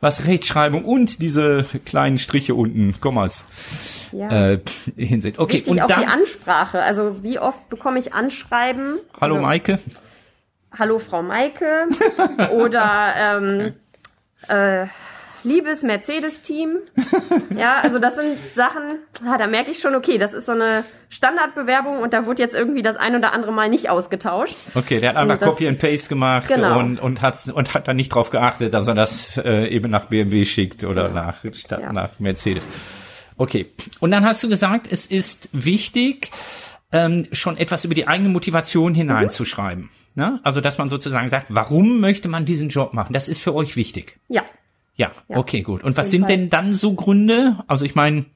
Was 0.00 0.26
Rechtschreibung 0.26 0.84
und 0.84 1.20
diese 1.20 1.64
kleinen 1.84 2.18
Striche 2.18 2.54
unten, 2.54 2.98
Kommas, 3.00 3.44
ja. 4.12 4.52
äh, 4.52 4.60
hin 4.96 5.20
sind. 5.20 5.38
Okay, 5.38 5.54
Wichtig 5.54 5.72
und 5.72 5.80
auch 5.82 5.88
die 5.88 5.92
dann, 5.92 6.04
Ansprache. 6.04 6.82
Also 6.82 7.22
wie 7.22 7.38
oft 7.38 7.68
bekomme 7.68 7.98
ich 7.98 8.14
Anschreiben? 8.14 8.98
hallo 9.20 9.34
also, 9.34 9.46
Maike. 9.46 9.78
Hallo 10.78 10.98
Frau 11.00 11.22
Maike 11.22 11.88
oder 12.54 13.14
ähm, 13.16 13.74
äh, 14.48 14.86
liebes 15.44 15.82
Mercedes-Team. 15.82 16.78
ja, 17.56 17.78
also 17.82 17.98
das 17.98 18.16
sind 18.16 18.36
Sachen, 18.54 18.82
ja, 19.24 19.38
da 19.38 19.46
merke 19.46 19.70
ich 19.70 19.78
schon, 19.78 19.94
okay, 19.94 20.18
das 20.18 20.32
ist 20.32 20.46
so 20.46 20.52
eine 20.52 20.84
Standardbewerbung 21.08 21.98
und 22.00 22.12
da 22.12 22.26
wurde 22.26 22.42
jetzt 22.42 22.54
irgendwie 22.54 22.82
das 22.82 22.96
ein 22.96 23.14
oder 23.16 23.32
andere 23.32 23.52
Mal 23.52 23.68
nicht 23.68 23.88
ausgetauscht. 23.90 24.56
Okay, 24.74 25.00
der 25.00 25.10
hat 25.10 25.16
einfach 25.16 25.40
Copy 25.40 25.66
and 25.68 25.78
Paste 25.78 26.08
gemacht 26.08 26.48
Genau. 26.48 26.78
und, 26.78 26.98
und, 26.98 27.22
hat, 27.22 27.48
und 27.48 27.74
hat 27.74 27.88
dann 27.88 27.96
nicht 27.96 28.10
drauf 28.14 28.30
geachtet, 28.30 28.74
dass 28.74 28.86
er 28.88 28.94
das 28.94 29.38
äh, 29.38 29.66
eben 29.68 29.90
nach 29.90 30.06
BMW 30.06 30.44
schickt 30.44 30.84
oder 30.84 31.08
nach, 31.08 31.44
statt 31.52 31.80
Ja. 31.82 31.92
nach 31.92 32.18
Mercedes. 32.18 32.66
Okay, 33.36 33.72
und 34.00 34.10
dann 34.10 34.24
hast 34.24 34.42
du 34.42 34.48
gesagt, 34.48 34.86
es 34.90 35.06
ist 35.06 35.48
wichtig, 35.52 36.30
ähm, 36.92 37.26
schon 37.32 37.56
etwas 37.56 37.84
über 37.84 37.94
die 37.94 38.06
eigene 38.08 38.28
Motivation 38.28 38.94
hineinzuschreiben. 38.94 39.90
Ne? 40.16 40.40
Also, 40.42 40.60
dass 40.60 40.76
man 40.76 40.88
sozusagen 40.88 41.28
sagt, 41.28 41.46
warum 41.50 42.00
möchte 42.00 42.28
man 42.28 42.44
diesen 42.44 42.68
Job 42.68 42.94
machen? 42.94 43.12
Das 43.12 43.28
ist 43.28 43.40
für 43.40 43.54
euch 43.54 43.76
wichtig. 43.76 44.18
Ja, 44.28 44.42
Ja, 45.00 45.12
okay, 45.28 45.62
gut. 45.62 45.82
Und 45.82 45.96
was 45.96 46.10
sind 46.10 46.26
Fall. 46.26 46.36
denn 46.36 46.50
dann 46.50 46.74
so 46.74 46.92
Gründe? 46.92 47.56
Also 47.66 47.86
ich 47.86 47.94
meine, 47.94 48.26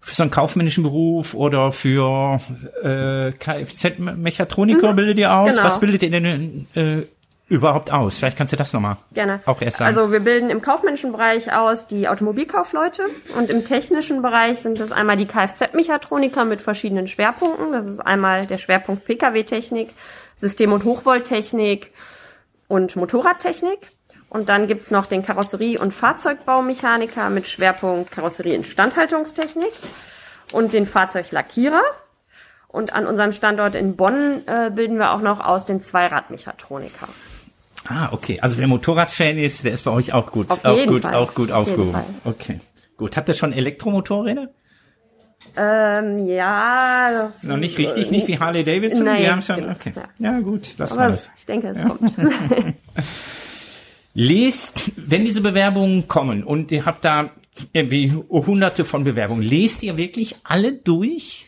für 0.00 0.14
so 0.14 0.22
einen 0.22 0.30
kaufmännischen 0.30 0.82
Beruf 0.82 1.34
oder 1.34 1.72
für 1.72 2.40
äh, 2.82 3.32
Kfz-Mechatroniker 3.32 4.94
bildet 4.94 5.18
ihr 5.18 5.30
aus? 5.30 5.50
genau. 5.50 5.64
Was 5.64 5.78
bildet 5.78 6.02
ihr 6.02 6.10
denn 6.10 6.66
äh, 6.74 7.02
überhaupt 7.48 7.92
aus? 7.92 8.16
Vielleicht 8.16 8.38
kannst 8.38 8.54
du 8.54 8.56
das 8.56 8.72
nochmal 8.72 8.96
gerne. 9.12 9.42
auch 9.44 9.60
erst 9.60 9.76
sagen. 9.76 9.94
Also 9.94 10.10
wir 10.10 10.20
bilden 10.20 10.48
im 10.48 10.62
kaufmännischen 10.62 11.12
Bereich 11.12 11.52
aus 11.52 11.86
die 11.86 12.08
Automobilkaufleute 12.08 13.02
und 13.36 13.50
im 13.50 13.66
technischen 13.66 14.22
Bereich 14.22 14.60
sind 14.60 14.80
es 14.80 14.90
einmal 14.90 15.18
die 15.18 15.26
Kfz-Mechatroniker 15.26 16.46
mit 16.46 16.62
verschiedenen 16.62 17.08
Schwerpunkten. 17.08 17.72
Das 17.72 17.84
ist 17.84 18.00
einmal 18.00 18.46
der 18.46 18.56
Schwerpunkt 18.56 19.04
Pkw-Technik, 19.04 19.90
System- 20.34 20.72
und 20.72 20.84
Hochvolttechnik 20.84 21.92
und 22.68 22.96
Motorradtechnik. 22.96 23.90
Und 24.30 24.48
dann 24.50 24.66
gibt's 24.66 24.90
noch 24.90 25.06
den 25.06 25.22
Karosserie- 25.24 25.78
und 25.78 25.94
Fahrzeugbaumechaniker 25.94 27.30
mit 27.30 27.46
Schwerpunkt 27.46 28.10
Karosserie-Instandhaltungstechnik 28.10 29.72
und 30.52 30.74
den 30.74 30.86
Fahrzeuglackierer. 30.86 31.80
Und 32.68 32.92
an 32.92 33.06
unserem 33.06 33.32
Standort 33.32 33.74
in 33.74 33.96
Bonn 33.96 34.42
äh, 34.46 34.70
bilden 34.70 34.98
wir 34.98 35.12
auch 35.12 35.22
noch 35.22 35.40
aus 35.40 35.64
den 35.64 35.80
Zweiradmechatroniker. 35.80 37.08
ah, 37.88 38.10
okay. 38.12 38.38
Also 38.42 38.58
wer 38.58 38.66
Motorradfan 38.66 39.38
ist, 39.38 39.64
der 39.64 39.72
ist 39.72 39.84
bei 39.84 39.90
euch 39.92 40.12
auch 40.12 40.30
gut, 40.30 40.50
Auf 40.50 40.62
auch 40.64 40.86
gut, 40.86 41.02
Fall. 41.02 41.14
auch 41.14 41.34
gut 41.34 41.50
Auf 41.50 41.66
aufgehoben. 41.68 41.92
Fall. 41.92 42.04
Okay. 42.24 42.60
Gut. 42.98 43.16
Habt 43.16 43.28
ihr 43.28 43.34
schon 43.34 43.54
Elektromotorräder? 43.54 44.48
Ähm, 45.56 46.26
ja, 46.26 47.10
das, 47.30 47.42
Noch 47.44 47.56
nicht 47.56 47.78
richtig, 47.78 48.10
nicht 48.10 48.26
wie 48.28 48.38
Harley 48.38 48.64
Davidson? 48.64 49.04
Nein, 49.04 49.22
Die 49.22 49.30
haben 49.30 49.40
schon, 49.42 49.56
genau, 49.56 49.72
okay. 49.72 49.92
ja. 50.18 50.32
Ja, 50.32 50.40
gut, 50.40 50.68
lass 50.76 50.92
aber 50.92 51.00
mal 51.02 51.10
das. 51.10 51.30
ich 51.36 51.46
denke, 51.46 51.68
es 51.68 51.80
kommt. 51.82 52.12
Lest, 54.20 54.90
wenn 54.96 55.24
diese 55.24 55.40
Bewerbungen 55.40 56.08
kommen 56.08 56.42
und 56.42 56.72
ihr 56.72 56.84
habt 56.84 57.04
da 57.04 57.30
irgendwie 57.72 58.12
hunderte 58.28 58.84
von 58.84 59.04
Bewerbungen, 59.04 59.42
lest 59.44 59.84
ihr 59.84 59.96
wirklich 59.96 60.34
alle 60.42 60.72
durch? 60.72 61.44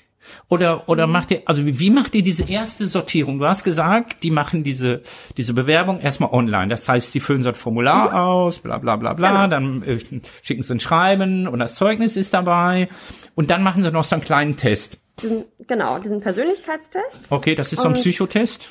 Oder, 0.48 0.88
oder 0.88 1.08
Mhm. 1.08 1.12
macht 1.12 1.30
ihr, 1.32 1.42
also 1.46 1.66
wie, 1.66 1.80
wie 1.80 1.90
macht 1.90 2.14
ihr 2.14 2.22
diese 2.22 2.48
erste 2.48 2.86
Sortierung? 2.86 3.40
Du 3.40 3.46
hast 3.46 3.64
gesagt, 3.64 4.22
die 4.22 4.30
machen 4.30 4.62
diese, 4.62 5.02
diese 5.36 5.52
Bewerbung 5.54 5.98
erstmal 6.00 6.30
online. 6.30 6.68
Das 6.68 6.88
heißt, 6.88 7.12
die 7.12 7.18
füllen 7.18 7.42
so 7.42 7.48
ein 7.48 7.56
Formular 7.56 8.14
aus, 8.14 8.60
bla, 8.60 8.78
bla, 8.78 8.94
bla, 8.94 9.14
bla. 9.14 9.46
Genau. 9.46 9.48
dann 9.48 9.82
äh, 9.82 9.98
schicken 10.42 10.62
sie 10.62 10.72
ein 10.72 10.78
Schreiben 10.78 11.48
und 11.48 11.58
das 11.58 11.74
Zeugnis 11.74 12.16
ist 12.16 12.32
dabei. 12.34 12.88
Und 13.34 13.50
dann 13.50 13.64
machen 13.64 13.82
sie 13.82 13.90
noch 13.90 14.04
so 14.04 14.14
einen 14.14 14.22
kleinen 14.24 14.56
Test. 14.56 14.98
diesen, 15.20 15.46
genau, 15.66 15.98
diesen 15.98 16.20
Persönlichkeitstest. 16.20 17.26
Okay, 17.30 17.56
das 17.56 17.72
ist 17.72 17.80
so 17.82 17.88
ein 17.88 17.94
Und- 17.94 18.00
Psychotest. 18.00 18.68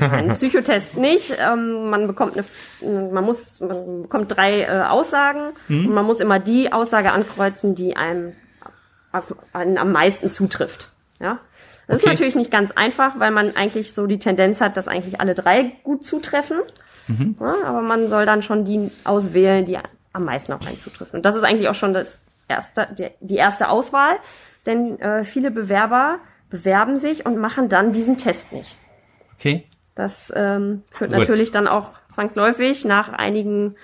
Ein 0.00 0.32
Psychotest 0.34 0.96
nicht. 0.96 1.36
Ähm, 1.40 1.90
man 1.90 2.06
bekommt 2.06 2.34
eine, 2.36 3.10
man 3.10 3.24
muss, 3.24 3.60
man 3.60 4.02
bekommt 4.02 4.36
drei 4.36 4.62
äh, 4.62 4.82
Aussagen 4.88 5.52
Mhm. 5.68 5.86
und 5.88 5.94
man 5.94 6.04
muss 6.04 6.20
immer 6.20 6.38
die 6.38 6.72
Aussage 6.72 7.12
ankreuzen, 7.12 7.74
die 7.74 7.96
einem 7.96 8.32
auf, 9.12 9.34
an, 9.52 9.78
am 9.78 9.92
meisten 9.92 10.30
zutrifft. 10.30 10.90
Ja. 11.20 11.38
Das 11.86 11.96
Okay. 12.00 12.04
ist 12.06 12.06
natürlich 12.12 12.36
nicht 12.36 12.50
ganz 12.50 12.70
einfach, 12.70 13.18
weil 13.18 13.30
man 13.32 13.56
eigentlich 13.56 13.92
so 13.92 14.06
die 14.06 14.18
Tendenz 14.18 14.60
hat, 14.60 14.76
dass 14.76 14.88
eigentlich 14.88 15.20
alle 15.20 15.34
drei 15.34 15.72
gut 15.84 16.04
zutreffen. 16.04 16.58
Mhm. 17.08 17.36
Ja, 17.40 17.54
aber 17.64 17.82
man 17.82 18.08
soll 18.08 18.24
dann 18.24 18.42
schon 18.42 18.64
die 18.64 18.90
auswählen, 19.04 19.64
die 19.64 19.78
am 20.12 20.24
meisten 20.24 20.52
auf 20.52 20.64
einen 20.66 20.78
zutreffen. 20.78 21.16
Und 21.16 21.26
das 21.26 21.34
ist 21.34 21.42
eigentlich 21.42 21.68
auch 21.68 21.74
schon 21.74 21.92
das 21.92 22.18
erste, 22.48 22.86
die 23.20 23.36
erste 23.36 23.68
Auswahl, 23.68 24.14
denn 24.66 25.00
äh, 25.00 25.24
viele 25.24 25.50
Bewerber 25.50 26.18
bewerben 26.50 26.96
sich 26.98 27.26
und 27.26 27.38
machen 27.38 27.68
dann 27.68 27.92
diesen 27.92 28.16
Test 28.18 28.52
nicht. 28.52 28.76
Okay. 29.38 29.64
Das 29.94 30.32
ähm, 30.34 30.82
führt 30.90 31.10
Gut. 31.10 31.20
natürlich 31.20 31.50
dann 31.50 31.68
auch 31.68 31.88
zwangsläufig 32.08 32.84
nach 32.84 33.10
einigen 33.10 33.74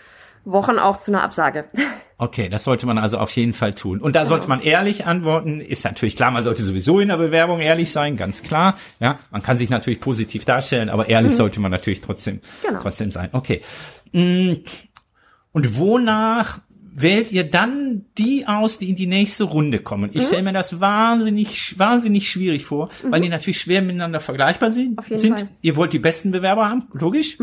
Wochen 0.45 0.79
auch 0.79 0.99
zu 1.01 1.11
einer 1.11 1.23
Absage. 1.23 1.65
Okay, 2.21 2.49
das 2.49 2.65
sollte 2.65 2.85
man 2.85 2.99
also 2.99 3.17
auf 3.19 3.31
jeden 3.31 3.53
Fall 3.53 3.75
tun. 3.75 4.01
Und 4.01 4.17
da 4.17 4.25
sollte 4.25 4.49
man 4.49 4.61
ehrlich 4.61 5.07
antworten. 5.07 5.61
Ist 5.61 5.85
natürlich 5.85 6.17
klar, 6.17 6.33
man 6.33 6.43
sollte 6.43 6.65
sowieso 6.65 6.99
in 6.99 7.07
der 7.07 7.17
Bewerbung 7.17 7.61
ehrlich 7.61 7.93
sein, 7.93 8.17
ganz 8.17 8.43
klar. 8.43 8.77
Ja, 8.99 9.21
man 9.31 9.41
kann 9.41 9.57
sich 9.57 9.71
natürlich 9.71 10.01
positiv 10.01 10.45
darstellen, 10.45 10.91
aber 10.91 11.09
ehrlich 11.09 11.37
sollte 11.37 11.61
man 11.61 11.71
natürlich 11.71 12.01
trotzdem, 12.01 12.41
Genau. 12.67 12.81
trotzdem 12.83 13.13
sein. 13.13 13.29
Okay. 13.31 13.61
Mm, 14.11 14.55
Und 15.53 15.79
wonach 15.79 16.59
wählt 17.01 17.33
ihr 17.33 17.45
dann 17.45 18.05
die 18.19 18.47
aus, 18.47 18.79
die 18.79 18.91
in 18.91 18.97
die 18.97 19.07
nächste 19.07 19.45
Runde 19.45 19.79
kommen? 19.79 20.11
Ich 20.13 20.25
stelle 20.25 20.43
mir 20.43 20.53
das 20.53 20.81
wahnsinnig, 20.81 21.79
wahnsinnig 21.79 22.31
schwierig 22.31 22.65
vor, 22.67 22.91
weil 23.05 23.21
die 23.21 23.29
natürlich 23.29 23.61
schwer 23.61 23.83
miteinander 23.83 24.21
vergleichbar 24.21 24.71
sind. 24.71 24.99
Auf 24.99 25.09
jeden 25.09 25.21
sind. 25.21 25.35
Fall. 25.35 25.45
Mhm. 25.45 25.49
Ihr 25.63 25.77
wollt 25.77 25.93
die 25.93 25.99
besten 25.99 26.31
Bewerber 26.31 26.69
haben, 26.69 26.85
logisch. 26.93 27.39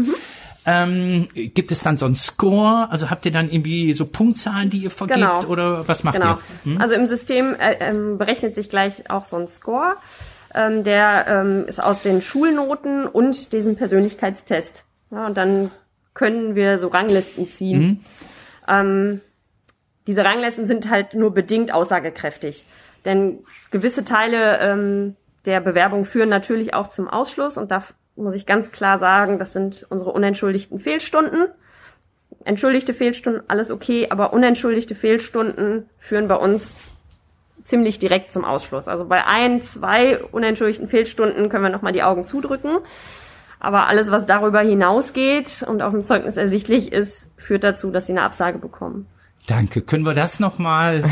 Ähm, 0.67 1.27
gibt 1.33 1.71
es 1.71 1.81
dann 1.83 1.95
so 1.97 2.05
einen 2.07 2.15
Score? 2.15 2.89
Also 2.89 3.09
habt 3.11 3.25
ihr 3.25 3.31
dann 3.31 3.51
irgendwie 3.51 3.93
so 3.93 4.05
Punktzahlen, 4.05 4.71
die 4.71 4.79
ihr 4.79 4.89
vergebt 4.91 5.19
Genau. 5.19 5.43
oder 5.45 5.87
was 5.87 6.03
macht 6.03 6.19
Genau. 6.19 6.39
ihr? 6.65 6.81
Also 6.81 6.95
im 6.95 7.05
System 7.05 7.53
äh, 7.53 7.75
ähm, 7.81 8.17
berechnet 8.17 8.55
sich 8.55 8.67
gleich 8.69 9.09
auch 9.09 9.25
so 9.25 9.37
ein 9.37 9.47
Score. 9.47 9.95
Ähm, 10.55 10.83
der 10.83 11.25
ähm, 11.27 11.65
ist 11.67 11.83
aus 11.83 12.01
den 12.01 12.21
Schulnoten 12.21 13.05
und 13.05 13.53
diesem 13.53 13.75
Persönlichkeitstest. 13.75 14.85
Ja, 15.11 15.27
und 15.27 15.37
dann 15.37 15.69
können 16.15 16.55
wir 16.55 16.79
so 16.79 16.87
Ranglisten 16.87 17.47
ziehen. 17.47 17.99
Ähm, 18.67 19.21
diese 20.07 20.23
Ranglisten 20.23 20.67
sind 20.67 20.89
halt 20.89 21.13
nur 21.13 21.33
bedingt 21.33 21.73
aussagekräftig. 21.73 22.65
Denn 23.05 23.39
gewisse 23.71 24.03
Teile 24.03 24.59
ähm, 24.59 25.15
der 25.45 25.61
Bewerbung 25.61 26.05
führen 26.05 26.29
natürlich 26.29 26.73
auch 26.73 26.87
zum 26.87 27.07
Ausschluss. 27.07 27.57
Und 27.57 27.71
da 27.71 27.83
muss 28.15 28.35
ich 28.35 28.45
ganz 28.45 28.71
klar 28.71 28.97
sagen, 28.99 29.39
das 29.39 29.53
sind 29.53 29.85
unsere 29.89 30.11
unentschuldigten 30.11 30.79
Fehlstunden. 30.79 31.47
Entschuldigte 32.43 32.93
Fehlstunden, 32.93 33.43
alles 33.47 33.71
okay, 33.71 34.07
aber 34.09 34.33
unentschuldigte 34.33 34.95
Fehlstunden 34.95 35.89
führen 35.99 36.27
bei 36.27 36.35
uns 36.35 36.81
ziemlich 37.63 37.97
direkt 37.97 38.31
zum 38.31 38.45
Ausschluss. 38.45 38.87
Also 38.87 39.05
bei 39.05 39.25
ein, 39.25 39.63
zwei 39.63 40.19
unentschuldigten 40.19 40.87
Fehlstunden 40.87 41.49
können 41.49 41.63
wir 41.63 41.69
nochmal 41.69 41.93
die 41.93 42.03
Augen 42.03 42.23
zudrücken. 42.25 42.77
Aber 43.59 43.87
alles, 43.87 44.11
was 44.11 44.27
darüber 44.27 44.61
hinausgeht 44.61 45.65
und 45.67 45.81
auf 45.81 45.91
dem 45.91 46.03
Zeugnis 46.03 46.37
ersichtlich 46.37 46.91
ist, 46.91 47.31
führt 47.37 47.63
dazu, 47.63 47.89
dass 47.89 48.05
sie 48.05 48.11
eine 48.11 48.21
Absage 48.21 48.59
bekommen. 48.59 49.07
Danke. 49.47 49.81
Können 49.81 50.05
wir 50.05 50.13
das 50.15 50.39
nochmal, 50.39 51.03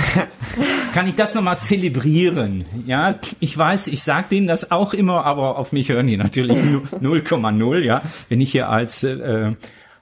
kann 0.94 1.06
ich 1.08 1.16
das 1.16 1.36
nochmal 1.36 1.60
zelebrieren? 1.60 2.66
Ja, 2.88 3.16
ich 3.40 3.56
weiß, 3.58 3.88
ich 3.88 4.04
sage 4.04 4.28
denen 4.32 4.48
das 4.48 4.72
auch 4.72 4.94
immer, 4.94 5.26
aber 5.26 5.58
auf 5.58 5.72
mich 5.72 5.90
hören 5.90 6.08
die 6.08 6.18
natürlich 6.18 6.58
nu- 6.64 6.82
0,0, 7.02 7.80
ja. 7.80 8.02
Wenn 8.30 8.42
ich 8.42 8.52
hier 8.52 8.70
als, 8.70 9.04
äh, 9.04 9.54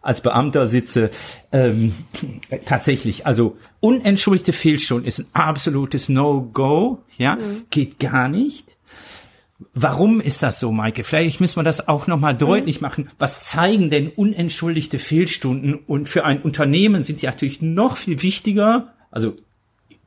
als 0.02 0.22
Beamter 0.22 0.65
sitze, 0.65 1.12
ähm, 1.52 1.94
tatsächlich, 2.65 3.26
also 3.28 3.58
unentschuldigte 3.82 4.54
Fehlstunden 4.54 5.06
ist 5.08 5.20
ein 5.20 5.28
absolutes 5.34 6.08
No-Go, 6.10 7.00
ja, 7.17 7.38
geht 7.70 8.00
gar 8.00 8.30
nicht. 8.30 8.65
Warum 9.74 10.21
ist 10.21 10.43
das 10.43 10.60
so, 10.60 10.71
Maike? 10.71 11.04
Vielleicht 11.04 11.39
müssen 11.39 11.58
wir 11.58 11.63
das 11.63 11.88
auch 11.88 12.08
nochmal 12.08 12.36
deutlich 12.36 12.82
machen. 12.82 13.10
Was 13.19 13.43
zeigen 13.43 13.89
denn 13.89 14.10
unentschuldigte 14.10 15.00
Fehlstunden? 15.00 15.76
Und 15.76 16.10
für 16.10 16.26
ein 16.26 16.41
Unternehmen 16.41 17.04
sind 17.04 17.21
die 17.21 17.26
natürlich 17.26 17.62
noch 17.62 17.97
viel 17.97 18.21
wichtiger. 18.21 18.93
Also, 19.12 19.36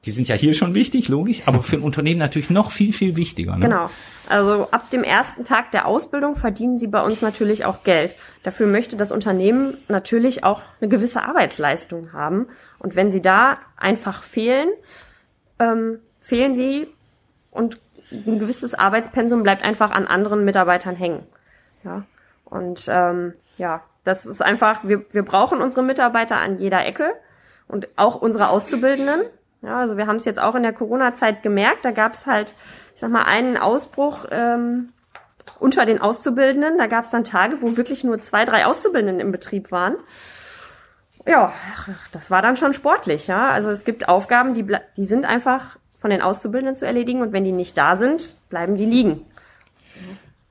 die 0.04 0.10
sind 0.10 0.28
ja 0.28 0.34
hier 0.34 0.54
schon 0.54 0.74
wichtig, 0.74 1.08
logisch, 1.08 1.42
aber 1.46 1.62
für 1.62 1.76
ein 1.76 1.82
Unternehmen 1.82 2.18
natürlich 2.18 2.50
noch 2.50 2.70
viel, 2.70 2.92
viel 2.92 3.16
wichtiger. 3.16 3.56
Ne? 3.56 3.68
Genau. 3.68 3.90
Also 4.28 4.68
ab 4.70 4.90
dem 4.90 5.02
ersten 5.02 5.44
Tag 5.44 5.70
der 5.70 5.86
Ausbildung 5.86 6.36
verdienen 6.36 6.78
sie 6.78 6.86
bei 6.86 7.02
uns 7.02 7.22
natürlich 7.22 7.64
auch 7.64 7.84
Geld. 7.84 8.14
Dafür 8.42 8.66
möchte 8.66 8.96
das 8.96 9.12
Unternehmen 9.12 9.76
natürlich 9.88 10.44
auch 10.44 10.60
eine 10.80 10.90
gewisse 10.90 11.22
Arbeitsleistung 11.22 12.12
haben. 12.12 12.48
Und 12.78 12.96
wenn 12.96 13.10
sie 13.10 13.22
da 13.22 13.58
einfach 13.76 14.22
fehlen, 14.22 14.68
ähm, 15.58 15.98
fehlen 16.20 16.54
sie 16.54 16.86
und 17.50 17.78
ein 18.26 18.38
gewisses 18.38 18.74
Arbeitspensum 18.74 19.42
bleibt 19.42 19.64
einfach 19.64 19.90
an 19.90 20.06
anderen 20.06 20.44
Mitarbeitern 20.44 20.96
hängen. 20.96 21.26
Ja. 21.84 22.04
Und 22.44 22.86
ähm, 22.88 23.34
ja, 23.56 23.82
das 24.04 24.26
ist 24.26 24.42
einfach, 24.42 24.84
wir, 24.84 25.04
wir 25.12 25.24
brauchen 25.24 25.60
unsere 25.60 25.82
Mitarbeiter 25.82 26.36
an 26.36 26.58
jeder 26.58 26.84
Ecke 26.84 27.14
und 27.68 27.88
auch 27.96 28.16
unsere 28.16 28.48
Auszubildenden. 28.48 29.22
Ja, 29.62 29.80
also 29.80 29.96
wir 29.96 30.06
haben 30.06 30.16
es 30.16 30.26
jetzt 30.26 30.40
auch 30.40 30.54
in 30.54 30.62
der 30.62 30.74
Corona-Zeit 30.74 31.42
gemerkt, 31.42 31.84
da 31.84 31.90
gab 31.90 32.12
es 32.12 32.26
halt, 32.26 32.54
ich 32.94 33.00
sag 33.00 33.10
mal, 33.10 33.22
einen 33.22 33.56
Ausbruch 33.56 34.26
ähm, 34.30 34.90
unter 35.58 35.86
den 35.86 36.00
Auszubildenden. 36.00 36.76
Da 36.76 36.86
gab 36.86 37.04
es 37.04 37.10
dann 37.10 37.24
Tage, 37.24 37.62
wo 37.62 37.76
wirklich 37.76 38.04
nur 38.04 38.20
zwei, 38.20 38.44
drei 38.44 38.66
Auszubildenden 38.66 39.20
im 39.20 39.32
Betrieb 39.32 39.72
waren. 39.72 39.96
ja, 41.26 41.54
das 42.12 42.30
war 42.30 42.42
dann 42.42 42.56
schon 42.56 42.74
sportlich, 42.74 43.26
ja. 43.26 43.48
Also 43.50 43.70
es 43.70 43.84
gibt 43.84 44.08
Aufgaben, 44.08 44.52
die, 44.52 44.66
die 44.96 45.06
sind 45.06 45.24
einfach 45.24 45.78
von 46.04 46.10
den 46.10 46.20
Auszubildenden 46.20 46.76
zu 46.76 46.84
erledigen 46.84 47.22
und 47.22 47.32
wenn 47.32 47.44
die 47.44 47.52
nicht 47.52 47.78
da 47.78 47.96
sind, 47.96 48.36
bleiben 48.50 48.76
die 48.76 48.84
liegen. 48.84 49.22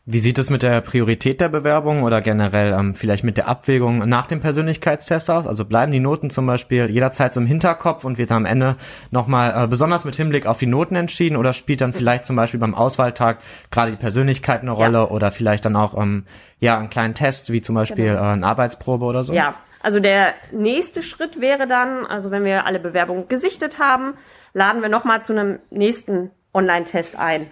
Wie 0.04 0.18
sieht 0.18 0.40
es 0.40 0.50
mit 0.50 0.64
der 0.64 0.82
Priorität 0.82 1.40
der 1.42 1.48
Bewerbung 1.48 2.02
oder 2.02 2.22
generell 2.22 2.74
ähm, 2.74 2.96
vielleicht 2.96 3.24
mit 3.24 3.38
der 3.38 3.48
Abwägung 3.48 4.00
nach 4.10 4.26
dem 4.26 4.42
Persönlichkeitstest 4.42 5.30
aus? 5.30 5.46
Also 5.46 5.66
bleiben 5.66 5.92
die 5.92 6.00
Noten 6.00 6.32
zum 6.32 6.48
Beispiel 6.48 6.90
jederzeit 6.90 7.36
so 7.36 7.40
im 7.40 7.46
Hinterkopf 7.46 8.04
und 8.04 8.18
wird 8.18 8.32
am 8.32 8.48
Ende 8.48 8.78
nochmal 9.12 9.66
äh, 9.66 9.68
besonders 9.68 10.06
mit 10.06 10.16
Hinblick 10.16 10.48
auf 10.48 10.58
die 10.58 10.66
Noten 10.66 10.96
entschieden 10.96 11.38
oder 11.38 11.54
spielt 11.54 11.82
dann 11.82 11.94
vielleicht 11.94 12.26
zum 12.26 12.36
Beispiel 12.36 12.60
beim 12.60 12.74
Auswahltag 12.74 13.38
gerade 13.70 13.92
die 13.92 13.98
Persönlichkeit 13.98 14.62
eine 14.62 14.72
Rolle 14.72 14.98
ja. 14.98 15.08
oder 15.08 15.30
vielleicht 15.30 15.66
dann 15.66 15.76
auch 15.76 15.96
ähm, 15.96 16.26
ja 16.62 16.80
einen 16.80 16.90
kleinen 16.90 17.14
Test 17.14 17.52
wie 17.52 17.62
zum 17.62 17.76
Beispiel 17.76 18.08
genau. 18.08 18.24
äh, 18.24 18.34
eine 18.34 18.48
Arbeitsprobe 18.48 19.06
oder 19.06 19.24
so? 19.24 19.34
Ja, 19.34 19.54
also 19.84 20.00
der 20.00 20.34
nächste 20.54 21.04
Schritt 21.04 21.42
wäre 21.42 21.68
dann, 21.68 22.06
also 22.06 22.32
wenn 22.32 22.46
wir 22.46 22.66
alle 22.66 22.80
Bewerbungen 22.80 23.28
gesichtet 23.28 23.80
haben, 23.80 24.16
laden 24.54 24.82
wir 24.82 24.90
nochmal 24.90 25.22
zu 25.22 25.34
einem 25.34 25.60
nächsten 25.70 26.32
Online-Test 26.54 27.18
ein. 27.18 27.50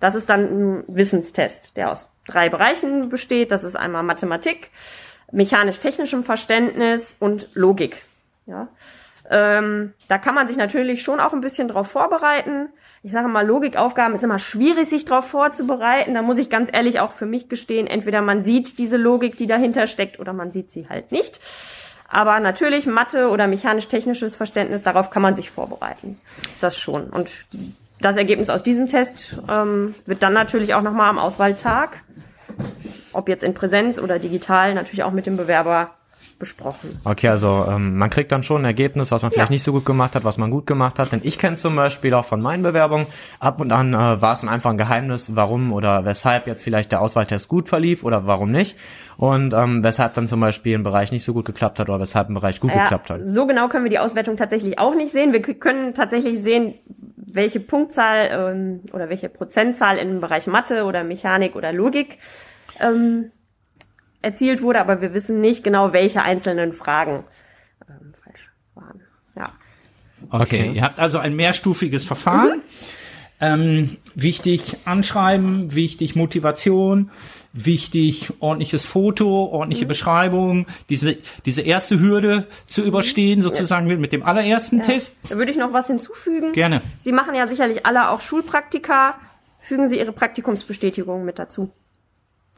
Das 0.00 0.14
ist 0.14 0.30
dann 0.30 0.44
ein 0.80 0.84
Wissenstest, 0.88 1.76
der 1.76 1.90
aus 1.90 2.08
drei 2.26 2.48
Bereichen 2.48 3.08
besteht. 3.08 3.52
Das 3.52 3.64
ist 3.64 3.76
einmal 3.76 4.02
Mathematik, 4.02 4.70
mechanisch-technischem 5.30 6.24
Verständnis 6.24 7.16
und 7.20 7.48
Logik. 7.54 8.04
Ja. 8.46 8.68
Ähm, 9.28 9.92
da 10.08 10.18
kann 10.18 10.34
man 10.34 10.48
sich 10.48 10.56
natürlich 10.56 11.02
schon 11.02 11.20
auch 11.20 11.32
ein 11.32 11.40
bisschen 11.40 11.68
drauf 11.68 11.88
vorbereiten. 11.88 12.68
Ich 13.02 13.12
sage 13.12 13.28
mal, 13.28 13.46
Logikaufgaben 13.46 14.14
ist 14.14 14.24
immer 14.24 14.40
schwierig, 14.40 14.88
sich 14.88 15.04
darauf 15.04 15.26
vorzubereiten. 15.26 16.14
Da 16.14 16.22
muss 16.22 16.38
ich 16.38 16.50
ganz 16.50 16.68
ehrlich 16.72 16.98
auch 16.98 17.12
für 17.12 17.26
mich 17.26 17.48
gestehen, 17.48 17.86
entweder 17.86 18.22
man 18.22 18.42
sieht 18.42 18.78
diese 18.78 18.96
Logik, 18.96 19.36
die 19.36 19.46
dahinter 19.46 19.86
steckt, 19.86 20.18
oder 20.18 20.32
man 20.32 20.50
sieht 20.50 20.72
sie 20.72 20.88
halt 20.88 21.12
nicht. 21.12 21.38
Aber 22.10 22.40
natürlich 22.40 22.86
Mathe 22.86 23.28
oder 23.28 23.46
mechanisch-technisches 23.46 24.34
Verständnis, 24.34 24.82
darauf 24.82 25.10
kann 25.10 25.22
man 25.22 25.36
sich 25.36 25.50
vorbereiten. 25.50 26.20
Das 26.60 26.76
schon. 26.76 27.04
Und 27.04 27.46
das 28.00 28.16
Ergebnis 28.16 28.50
aus 28.50 28.64
diesem 28.64 28.88
Test 28.88 29.38
ähm, 29.48 29.94
wird 30.06 30.22
dann 30.22 30.32
natürlich 30.32 30.74
auch 30.74 30.82
nochmal 30.82 31.08
am 31.08 31.18
Auswahltag, 31.18 32.02
ob 33.12 33.28
jetzt 33.28 33.44
in 33.44 33.54
Präsenz 33.54 34.00
oder 34.00 34.18
digital, 34.18 34.74
natürlich 34.74 35.04
auch 35.04 35.12
mit 35.12 35.26
dem 35.26 35.36
Bewerber 35.36 35.92
besprochen. 36.40 36.98
Okay, 37.04 37.28
also 37.28 37.66
ähm, 37.68 37.96
man 37.96 38.10
kriegt 38.10 38.32
dann 38.32 38.42
schon 38.42 38.62
ein 38.62 38.64
Ergebnis, 38.64 39.12
was 39.12 39.22
man 39.22 39.30
vielleicht 39.30 39.50
ja. 39.50 39.54
nicht 39.54 39.62
so 39.62 39.72
gut 39.72 39.84
gemacht 39.84 40.16
hat, 40.16 40.24
was 40.24 40.38
man 40.38 40.50
gut 40.50 40.66
gemacht 40.66 40.98
hat. 40.98 41.12
Denn 41.12 41.20
ich 41.22 41.38
kenne 41.38 41.54
zum 41.54 41.76
Beispiel 41.76 42.12
auch 42.14 42.24
von 42.24 42.40
meinen 42.40 42.64
Bewerbungen, 42.64 43.06
ab 43.38 43.60
und 43.60 43.70
an 43.70 43.94
äh, 43.94 44.20
war 44.20 44.32
es 44.32 44.40
dann 44.40 44.48
einfach 44.48 44.70
ein 44.70 44.78
Geheimnis, 44.78 45.36
warum 45.36 45.72
oder 45.72 46.04
weshalb 46.04 46.48
jetzt 46.48 46.64
vielleicht 46.64 46.90
der 46.90 47.00
Auswahltest 47.00 47.46
gut 47.46 47.68
verlief 47.68 48.02
oder 48.02 48.26
warum 48.26 48.50
nicht. 48.50 48.76
Und 49.16 49.54
ähm, 49.54 49.84
weshalb 49.84 50.14
dann 50.14 50.26
zum 50.26 50.40
Beispiel 50.40 50.76
ein 50.76 50.82
Bereich 50.82 51.12
nicht 51.12 51.24
so 51.24 51.34
gut 51.34 51.44
geklappt 51.44 51.78
hat 51.78 51.88
oder 51.88 52.00
weshalb 52.00 52.30
ein 52.30 52.34
Bereich 52.34 52.58
gut 52.58 52.72
ja, 52.72 52.82
geklappt 52.82 53.10
hat. 53.10 53.20
So 53.24 53.46
genau 53.46 53.68
können 53.68 53.84
wir 53.84 53.90
die 53.90 53.98
Auswertung 53.98 54.36
tatsächlich 54.36 54.78
auch 54.78 54.94
nicht 54.94 55.12
sehen. 55.12 55.32
Wir 55.32 55.42
können 55.42 55.94
tatsächlich 55.94 56.42
sehen, 56.42 56.74
welche 57.16 57.60
Punktzahl 57.60 58.30
ähm, 58.32 58.80
oder 58.92 59.10
welche 59.10 59.28
Prozentzahl 59.28 59.98
im 59.98 60.20
Bereich 60.20 60.46
Mathe 60.46 60.84
oder 60.84 61.04
Mechanik 61.04 61.54
oder 61.54 61.72
Logik 61.72 62.18
ähm, 62.80 63.30
erzielt 64.22 64.62
wurde, 64.62 64.80
aber 64.80 65.00
wir 65.00 65.14
wissen 65.14 65.40
nicht 65.40 65.64
genau, 65.64 65.92
welche 65.92 66.22
einzelnen 66.22 66.72
Fragen 66.72 67.24
ähm, 67.88 68.12
falsch 68.22 68.50
waren. 68.74 69.00
Ja. 69.36 69.52
Okay. 70.28 70.42
okay, 70.42 70.72
ihr 70.74 70.82
habt 70.82 70.98
also 70.98 71.18
ein 71.18 71.34
mehrstufiges 71.34 72.04
Verfahren. 72.04 72.58
Mhm. 72.58 72.62
Ähm, 73.42 73.96
wichtig 74.14 74.76
Anschreiben, 74.84 75.74
wichtig 75.74 76.14
Motivation, 76.14 77.10
wichtig 77.54 78.34
ordentliches 78.40 78.84
Foto, 78.84 79.46
ordentliche 79.46 79.86
mhm. 79.86 79.88
Beschreibung, 79.88 80.66
diese, 80.90 81.16
diese 81.46 81.62
erste 81.62 81.98
Hürde 82.00 82.46
zu 82.66 82.82
überstehen, 82.82 83.40
sozusagen 83.40 83.86
ja. 83.86 83.96
mit 83.96 84.12
dem 84.12 84.22
allerersten 84.22 84.80
ja. 84.80 84.84
Test. 84.84 85.16
Da 85.30 85.36
würde 85.36 85.50
ich 85.50 85.56
noch 85.56 85.72
was 85.72 85.86
hinzufügen. 85.86 86.52
Gerne. 86.52 86.82
Sie 87.00 87.12
machen 87.12 87.34
ja 87.34 87.46
sicherlich 87.46 87.86
alle 87.86 88.10
auch 88.10 88.20
Schulpraktika. 88.20 89.18
Fügen 89.60 89.88
Sie 89.88 89.98
Ihre 89.98 90.12
Praktikumsbestätigung 90.12 91.24
mit 91.24 91.38
dazu. 91.38 91.72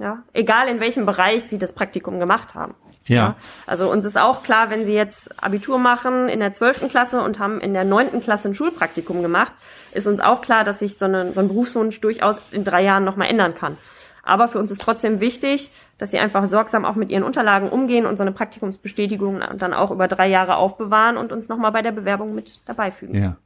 Ja, 0.02 0.24
egal 0.32 0.66
in 0.66 0.80
welchem 0.80 1.06
Bereich 1.06 1.44
sie 1.44 1.58
das 1.58 1.72
Praktikum 1.72 2.18
gemacht 2.18 2.56
haben. 2.56 2.74
Ja. 3.06 3.16
ja. 3.16 3.36
Also 3.68 3.88
uns 3.88 4.04
ist 4.04 4.18
auch 4.18 4.42
klar, 4.42 4.68
wenn 4.68 4.84
sie 4.84 4.94
jetzt 4.94 5.40
Abitur 5.40 5.78
machen 5.78 6.28
in 6.28 6.40
der 6.40 6.52
zwölften 6.52 6.88
Klasse 6.88 7.22
und 7.22 7.38
haben 7.38 7.60
in 7.60 7.72
der 7.72 7.84
neunten 7.84 8.20
Klasse 8.20 8.48
ein 8.48 8.56
Schulpraktikum 8.56 9.22
gemacht, 9.22 9.52
ist 9.94 10.08
uns 10.08 10.18
auch 10.18 10.40
klar, 10.40 10.64
dass 10.64 10.80
sich 10.80 10.98
so, 10.98 11.04
eine, 11.04 11.32
so 11.34 11.40
ein 11.40 11.46
Berufswunsch 11.46 12.00
durchaus 12.00 12.40
in 12.50 12.64
drei 12.64 12.82
Jahren 12.82 13.04
nochmal 13.04 13.28
ändern 13.28 13.54
kann. 13.54 13.78
Aber 14.24 14.48
für 14.48 14.58
uns 14.58 14.72
ist 14.72 14.80
trotzdem 14.80 15.20
wichtig, 15.20 15.70
dass 15.98 16.10
sie 16.10 16.18
einfach 16.18 16.46
sorgsam 16.46 16.84
auch 16.84 16.96
mit 16.96 17.10
ihren 17.10 17.22
Unterlagen 17.22 17.68
umgehen 17.68 18.04
und 18.04 18.16
so 18.16 18.22
eine 18.22 18.32
Praktikumsbestätigung 18.32 19.40
dann 19.56 19.72
auch 19.72 19.92
über 19.92 20.08
drei 20.08 20.26
Jahre 20.28 20.56
aufbewahren 20.56 21.16
und 21.16 21.30
uns 21.30 21.48
nochmal 21.48 21.70
bei 21.70 21.82
der 21.82 21.92
Bewerbung 21.92 22.34
mit 22.34 22.52
dabei 22.66 22.90
fügen. 22.90 23.14
Ja. 23.14 23.36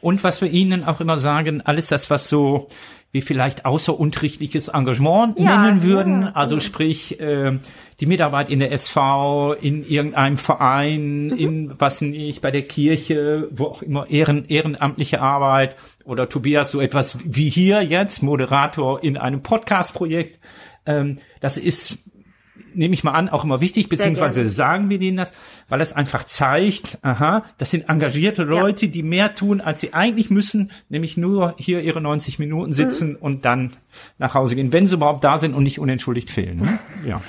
Und 0.00 0.22
was 0.22 0.40
wir 0.42 0.48
Ihnen 0.48 0.84
auch 0.84 1.00
immer 1.00 1.18
sagen, 1.18 1.60
alles 1.64 1.88
das, 1.88 2.08
was 2.08 2.28
so 2.28 2.68
wie 3.14 3.22
vielleicht 3.22 3.64
außerunterrichtliches 3.64 4.68
Engagement 4.68 5.38
ja, 5.38 5.62
nennen 5.62 5.84
würden. 5.84 6.22
Ja, 6.22 6.32
also 6.32 6.58
sprich, 6.58 7.20
äh, 7.20 7.60
die 8.00 8.06
Mitarbeit 8.06 8.50
in 8.50 8.58
der 8.58 8.72
SV, 8.72 9.52
in 9.52 9.84
irgendeinem 9.84 10.36
Verein, 10.36 11.26
mhm. 11.26 11.32
in 11.36 11.74
was 11.78 12.00
nicht, 12.00 12.40
bei 12.40 12.50
der 12.50 12.62
Kirche, 12.62 13.48
wo 13.52 13.66
auch 13.66 13.82
immer 13.82 14.10
ehren, 14.10 14.46
ehrenamtliche 14.48 15.22
Arbeit 15.22 15.76
oder 16.04 16.28
Tobias 16.28 16.72
so 16.72 16.80
etwas 16.80 17.18
wie 17.24 17.48
hier 17.48 17.82
jetzt, 17.82 18.24
Moderator 18.24 19.00
in 19.04 19.16
einem 19.16 19.44
Podcast-Projekt. 19.44 20.40
Ähm, 20.84 21.18
das 21.38 21.56
ist 21.56 21.98
nehme 22.74 22.94
ich 22.94 23.04
mal 23.04 23.12
an, 23.12 23.28
auch 23.28 23.44
immer 23.44 23.60
wichtig, 23.60 23.88
beziehungsweise 23.88 24.46
sagen 24.48 24.90
wir 24.90 24.98
denen 24.98 25.16
das, 25.16 25.32
weil 25.68 25.80
es 25.80 25.92
einfach 25.92 26.24
zeigt, 26.24 26.98
aha, 27.02 27.44
das 27.58 27.70
sind 27.70 27.88
engagierte 27.88 28.42
Leute, 28.42 28.86
ja. 28.86 28.92
die 28.92 29.02
mehr 29.02 29.34
tun, 29.34 29.60
als 29.60 29.80
sie 29.80 29.94
eigentlich 29.94 30.30
müssen, 30.30 30.70
nämlich 30.88 31.16
nur 31.16 31.54
hier 31.58 31.82
ihre 31.82 32.00
90 32.00 32.38
Minuten 32.38 32.70
mhm. 32.70 32.74
sitzen 32.74 33.10
mhm. 33.10 33.16
und 33.16 33.44
dann 33.44 33.72
nach 34.18 34.34
Hause 34.34 34.56
gehen, 34.56 34.72
wenn 34.72 34.86
sie 34.86 34.94
überhaupt 34.94 35.24
da 35.24 35.38
sind 35.38 35.54
und 35.54 35.62
nicht 35.62 35.78
unentschuldigt 35.78 36.30
fehlen. 36.30 36.58
Ne? 36.58 36.78
Ja. 37.04 37.20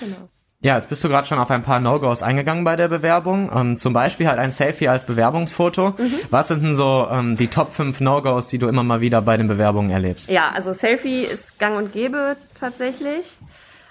genau. 0.00 0.28
Ja, 0.60 0.74
jetzt 0.74 0.88
bist 0.88 1.04
du 1.04 1.08
gerade 1.08 1.24
schon 1.24 1.38
auf 1.38 1.52
ein 1.52 1.62
paar 1.62 1.78
No-Gos 1.78 2.24
eingegangen 2.24 2.64
bei 2.64 2.74
der 2.74 2.88
Bewerbung. 2.88 3.48
Ähm, 3.54 3.76
zum 3.76 3.92
Beispiel 3.92 4.26
halt 4.26 4.40
ein 4.40 4.50
Selfie 4.50 4.88
als 4.88 5.06
Bewerbungsfoto. 5.06 5.90
Mhm. 5.90 6.14
Was 6.30 6.48
sind 6.48 6.64
denn 6.64 6.74
so 6.74 7.06
ähm, 7.08 7.36
die 7.36 7.46
Top 7.46 7.74
5 7.74 8.00
No-Gos, 8.00 8.48
die 8.48 8.58
du 8.58 8.66
immer 8.66 8.82
mal 8.82 9.00
wieder 9.00 9.22
bei 9.22 9.36
den 9.36 9.46
Bewerbungen 9.46 9.90
erlebst? 9.90 10.28
Ja, 10.28 10.50
also 10.50 10.72
Selfie 10.72 11.22
ist 11.22 11.60
gang 11.60 11.76
und 11.76 11.92
gäbe 11.92 12.36
tatsächlich. 12.58 13.38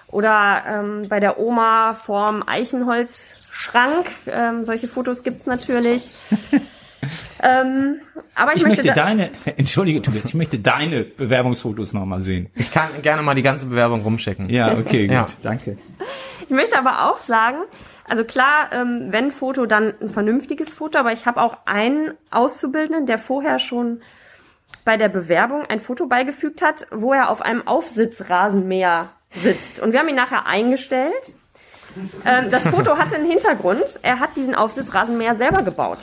Oder 0.10 0.64
ähm, 0.68 1.08
bei 1.10 1.20
der 1.20 1.40
Oma 1.40 1.96
vorm 1.96 2.44
Eichenholzschrank. 2.46 4.06
Ähm, 4.28 4.66
solche 4.66 4.88
Fotos 4.88 5.24
gibt's 5.24 5.46
natürlich. 5.46 6.12
ähm, 7.44 8.02
aber 8.36 8.52
ich, 8.52 8.58
ich 8.58 8.64
möchte, 8.64 8.84
möchte 8.84 9.00
deine, 9.00 9.32
entschuldige 9.58 10.02
Tobias, 10.02 10.26
ich 10.26 10.34
möchte 10.34 10.60
deine 10.60 11.04
Bewerbungsfotos 11.04 11.94
nochmal 11.94 12.22
sehen. 12.22 12.50
Ich 12.56 12.72
kann 12.72 12.90
gerne 13.02 13.22
mal 13.22 13.36
die 13.36 13.42
ganze 13.42 13.66
Bewerbung 13.66 14.02
rumschicken. 14.02 14.50
Ja, 14.50 14.72
okay, 14.78 15.08
gut, 15.08 15.14
ja. 15.14 15.28
danke. 15.42 15.78
Ich 16.42 16.50
möchte 16.50 16.78
aber 16.78 17.10
auch 17.10 17.22
sagen, 17.24 17.58
also 18.10 18.24
klar, 18.24 18.70
ähm, 18.72 19.08
wenn 19.10 19.32
Foto, 19.32 19.66
dann 19.66 19.94
ein 20.00 20.10
vernünftiges 20.10 20.74
Foto, 20.74 20.98
aber 20.98 21.12
ich 21.12 21.26
habe 21.26 21.42
auch 21.42 21.58
einen 21.66 22.14
Auszubildenden, 22.32 23.06
der 23.06 23.18
vorher 23.18 23.60
schon 23.60 24.02
bei 24.86 24.96
der 24.96 25.10
Bewerbung 25.10 25.64
ein 25.66 25.82
Foto 25.82 26.08
beigefügt 26.08 26.62
hat, 26.62 26.88
wo 26.92 27.14
er 27.14 27.30
auf 27.30 27.42
einem 27.42 27.68
Aufsitzrasenmäher 27.68 29.10
sitzt. 29.32 29.80
Und 29.80 29.92
wir 29.92 30.00
haben 30.00 30.10
ihn 30.10 30.16
nachher 30.16 30.46
eingestellt. 30.46 31.34
Ähm, 32.26 32.50
das 32.50 32.68
Foto 32.68 32.98
hatte 32.98 33.16
einen 33.16 33.30
Hintergrund. 33.30 34.00
Er 34.02 34.20
hat 34.20 34.36
diesen 34.36 34.56
Aufsitzrasenmäher 34.56 35.36
selber 35.36 35.64
gebaut. 35.64 36.00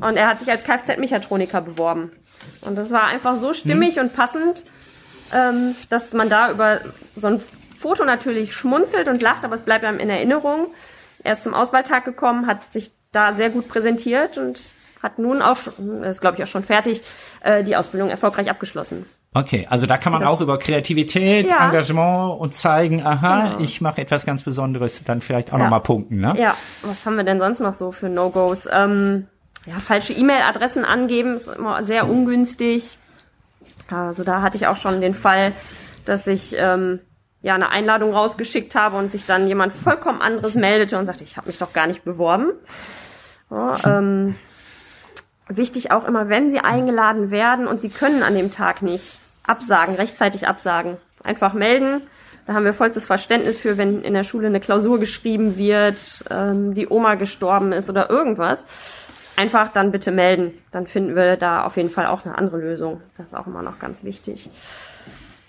Und 0.00 0.16
er 0.16 0.28
hat 0.28 0.40
sich 0.40 0.50
als 0.50 0.64
Kfz-Mechatroniker 0.64 1.60
beworben. 1.60 2.12
Und 2.60 2.76
das 2.76 2.90
war 2.90 3.04
einfach 3.04 3.36
so 3.36 3.52
stimmig 3.52 3.96
hm. 3.96 4.04
und 4.04 4.14
passend, 4.14 4.64
ähm, 5.32 5.74
dass 5.90 6.12
man 6.12 6.28
da 6.28 6.50
über 6.50 6.80
so 7.16 7.28
ein 7.28 7.42
Foto 7.78 8.04
natürlich 8.04 8.54
schmunzelt 8.54 9.08
und 9.08 9.22
lacht, 9.22 9.44
aber 9.44 9.54
es 9.54 9.62
bleibt 9.62 9.84
einem 9.84 9.98
in 9.98 10.10
Erinnerung. 10.10 10.68
Er 11.24 11.32
ist 11.32 11.42
zum 11.42 11.54
Auswahltag 11.54 12.04
gekommen, 12.04 12.46
hat 12.46 12.72
sich 12.72 12.92
da 13.10 13.34
sehr 13.34 13.50
gut 13.50 13.68
präsentiert 13.68 14.38
und 14.38 14.60
hat 15.02 15.18
nun 15.18 15.42
auch, 15.42 15.58
ist 16.02 16.20
glaube 16.20 16.36
ich 16.36 16.42
auch 16.44 16.48
schon 16.48 16.64
fertig, 16.64 17.02
äh, 17.40 17.64
die 17.64 17.76
Ausbildung 17.76 18.08
erfolgreich 18.08 18.50
abgeschlossen. 18.50 19.06
Okay, 19.34 19.66
also 19.70 19.86
da 19.86 19.96
kann 19.96 20.12
man 20.12 20.20
das, 20.20 20.30
auch 20.30 20.40
über 20.42 20.58
Kreativität, 20.58 21.50
ja. 21.50 21.66
Engagement 21.66 22.38
und 22.38 22.54
zeigen, 22.54 23.02
aha, 23.02 23.48
genau. 23.48 23.60
ich 23.60 23.80
mache 23.80 24.02
etwas 24.02 24.26
ganz 24.26 24.42
Besonderes, 24.42 25.02
dann 25.04 25.22
vielleicht 25.22 25.52
auch 25.52 25.58
ja. 25.58 25.64
nochmal 25.64 25.80
punkten, 25.80 26.20
ne? 26.20 26.34
Ja, 26.36 26.54
was 26.82 27.06
haben 27.06 27.16
wir 27.16 27.24
denn 27.24 27.40
sonst 27.40 27.60
noch 27.60 27.72
so 27.72 27.92
für 27.92 28.10
No-Gos? 28.10 28.68
Ähm, 28.70 29.26
ja, 29.66 29.76
falsche 29.76 30.12
E-Mail-Adressen 30.12 30.84
angeben 30.84 31.36
ist 31.36 31.48
immer 31.48 31.82
sehr 31.82 32.08
ungünstig. 32.08 32.98
Also 33.88 34.22
da 34.22 34.42
hatte 34.42 34.56
ich 34.56 34.66
auch 34.66 34.76
schon 34.76 35.00
den 35.00 35.14
Fall, 35.14 35.52
dass 36.04 36.26
ich 36.26 36.54
ähm, 36.58 37.00
ja 37.40 37.54
eine 37.54 37.70
Einladung 37.70 38.12
rausgeschickt 38.12 38.74
habe 38.74 38.96
und 38.96 39.10
sich 39.10 39.24
dann 39.24 39.48
jemand 39.48 39.72
vollkommen 39.72 40.20
anderes 40.20 40.56
meldete 40.56 40.98
und 40.98 41.06
sagte, 41.06 41.24
ich 41.24 41.38
habe 41.38 41.46
mich 41.48 41.58
doch 41.58 41.72
gar 41.72 41.86
nicht 41.86 42.04
beworben. 42.04 42.52
Ja, 43.50 43.76
ähm, 43.86 44.36
wichtig 45.48 45.90
auch 45.90 46.04
immer, 46.04 46.28
wenn 46.28 46.50
Sie 46.50 46.60
eingeladen 46.60 47.30
werden 47.30 47.66
und 47.66 47.80
Sie 47.80 47.90
können 47.90 48.22
an 48.22 48.34
dem 48.34 48.50
Tag 48.50 48.82
nicht, 48.82 49.18
absagen, 49.46 49.94
rechtzeitig 49.94 50.46
absagen. 50.46 50.96
Einfach 51.22 51.52
melden 51.52 52.02
Da 52.46 52.54
haben 52.54 52.64
wir 52.64 52.74
vollstes 52.74 53.04
Verständnis 53.04 53.58
für, 53.58 53.78
wenn 53.78 54.02
in 54.02 54.14
der 54.14 54.24
Schule 54.24 54.48
eine 54.48 54.60
Klausur 54.60 54.98
geschrieben 54.98 55.56
wird, 55.56 56.24
ähm, 56.30 56.74
die 56.74 56.88
Oma 56.88 57.14
gestorben 57.14 57.72
ist 57.72 57.88
oder 57.88 58.10
irgendwas. 58.10 58.64
Einfach 59.36 59.68
dann 59.68 59.92
bitte 59.92 60.10
melden. 60.10 60.52
Dann 60.72 60.86
finden 60.86 61.14
wir 61.14 61.36
da 61.36 61.64
auf 61.64 61.76
jeden 61.76 61.90
Fall 61.90 62.06
auch 62.06 62.24
eine 62.24 62.36
andere 62.36 62.58
Lösung. 62.58 63.00
Das 63.16 63.28
ist 63.28 63.34
auch 63.34 63.46
immer 63.46 63.62
noch 63.62 63.78
ganz 63.78 64.04
wichtig. 64.04 64.50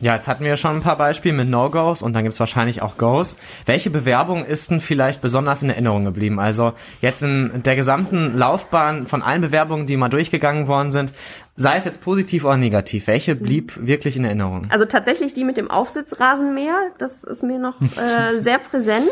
Ja, 0.04 0.16
jetzt 0.16 0.28
hatten 0.28 0.44
wir 0.44 0.58
schon 0.58 0.76
ein 0.76 0.82
paar 0.82 0.98
Beispiele 0.98 1.34
mit 1.34 1.48
No-Gos 1.48 2.02
und 2.02 2.12
dann 2.12 2.24
gibt's 2.24 2.38
wahrscheinlich 2.38 2.82
auch 2.82 2.98
Goes. 2.98 3.38
Welche 3.66 3.90
Bewerbung 3.90 4.46
ist 4.46 4.70
denn 4.70 4.82
vielleicht 4.82 5.22
besonders 5.22 5.64
in 5.64 5.70
Erinnerung 5.70 6.04
geblieben? 6.04 6.42
Also 6.42 6.74
jetzt 7.00 7.24
in 7.24 7.64
der 7.64 7.78
gesamten 7.78 8.38
Laufbahn 8.38 9.08
von 9.08 9.22
allen 9.22 9.40
Bewerbungen, 9.40 9.86
die 9.86 9.96
mal 9.96 10.10
durchgegangen 10.10 10.68
worden 10.68 10.92
sind, 10.92 11.14
sei 11.56 11.78
es 11.78 11.86
jetzt 11.86 12.02
positiv 12.02 12.44
oder 12.44 12.58
negativ, 12.58 13.08
welche 13.08 13.34
blieb 13.34 13.88
wirklich 13.88 14.18
in 14.18 14.26
Erinnerung? 14.26 14.64
Also 14.72 14.84
tatsächlich 14.84 15.34
die 15.36 15.46
mit 15.46 15.56
dem 15.56 15.72
Aufsitzrasenmäher, 15.72 16.92
das 16.98 17.24
ist 17.24 17.42
mir 17.42 17.60
noch 17.60 17.80
äh, 17.80 18.42
sehr 18.42 18.60
präsent. 18.60 19.08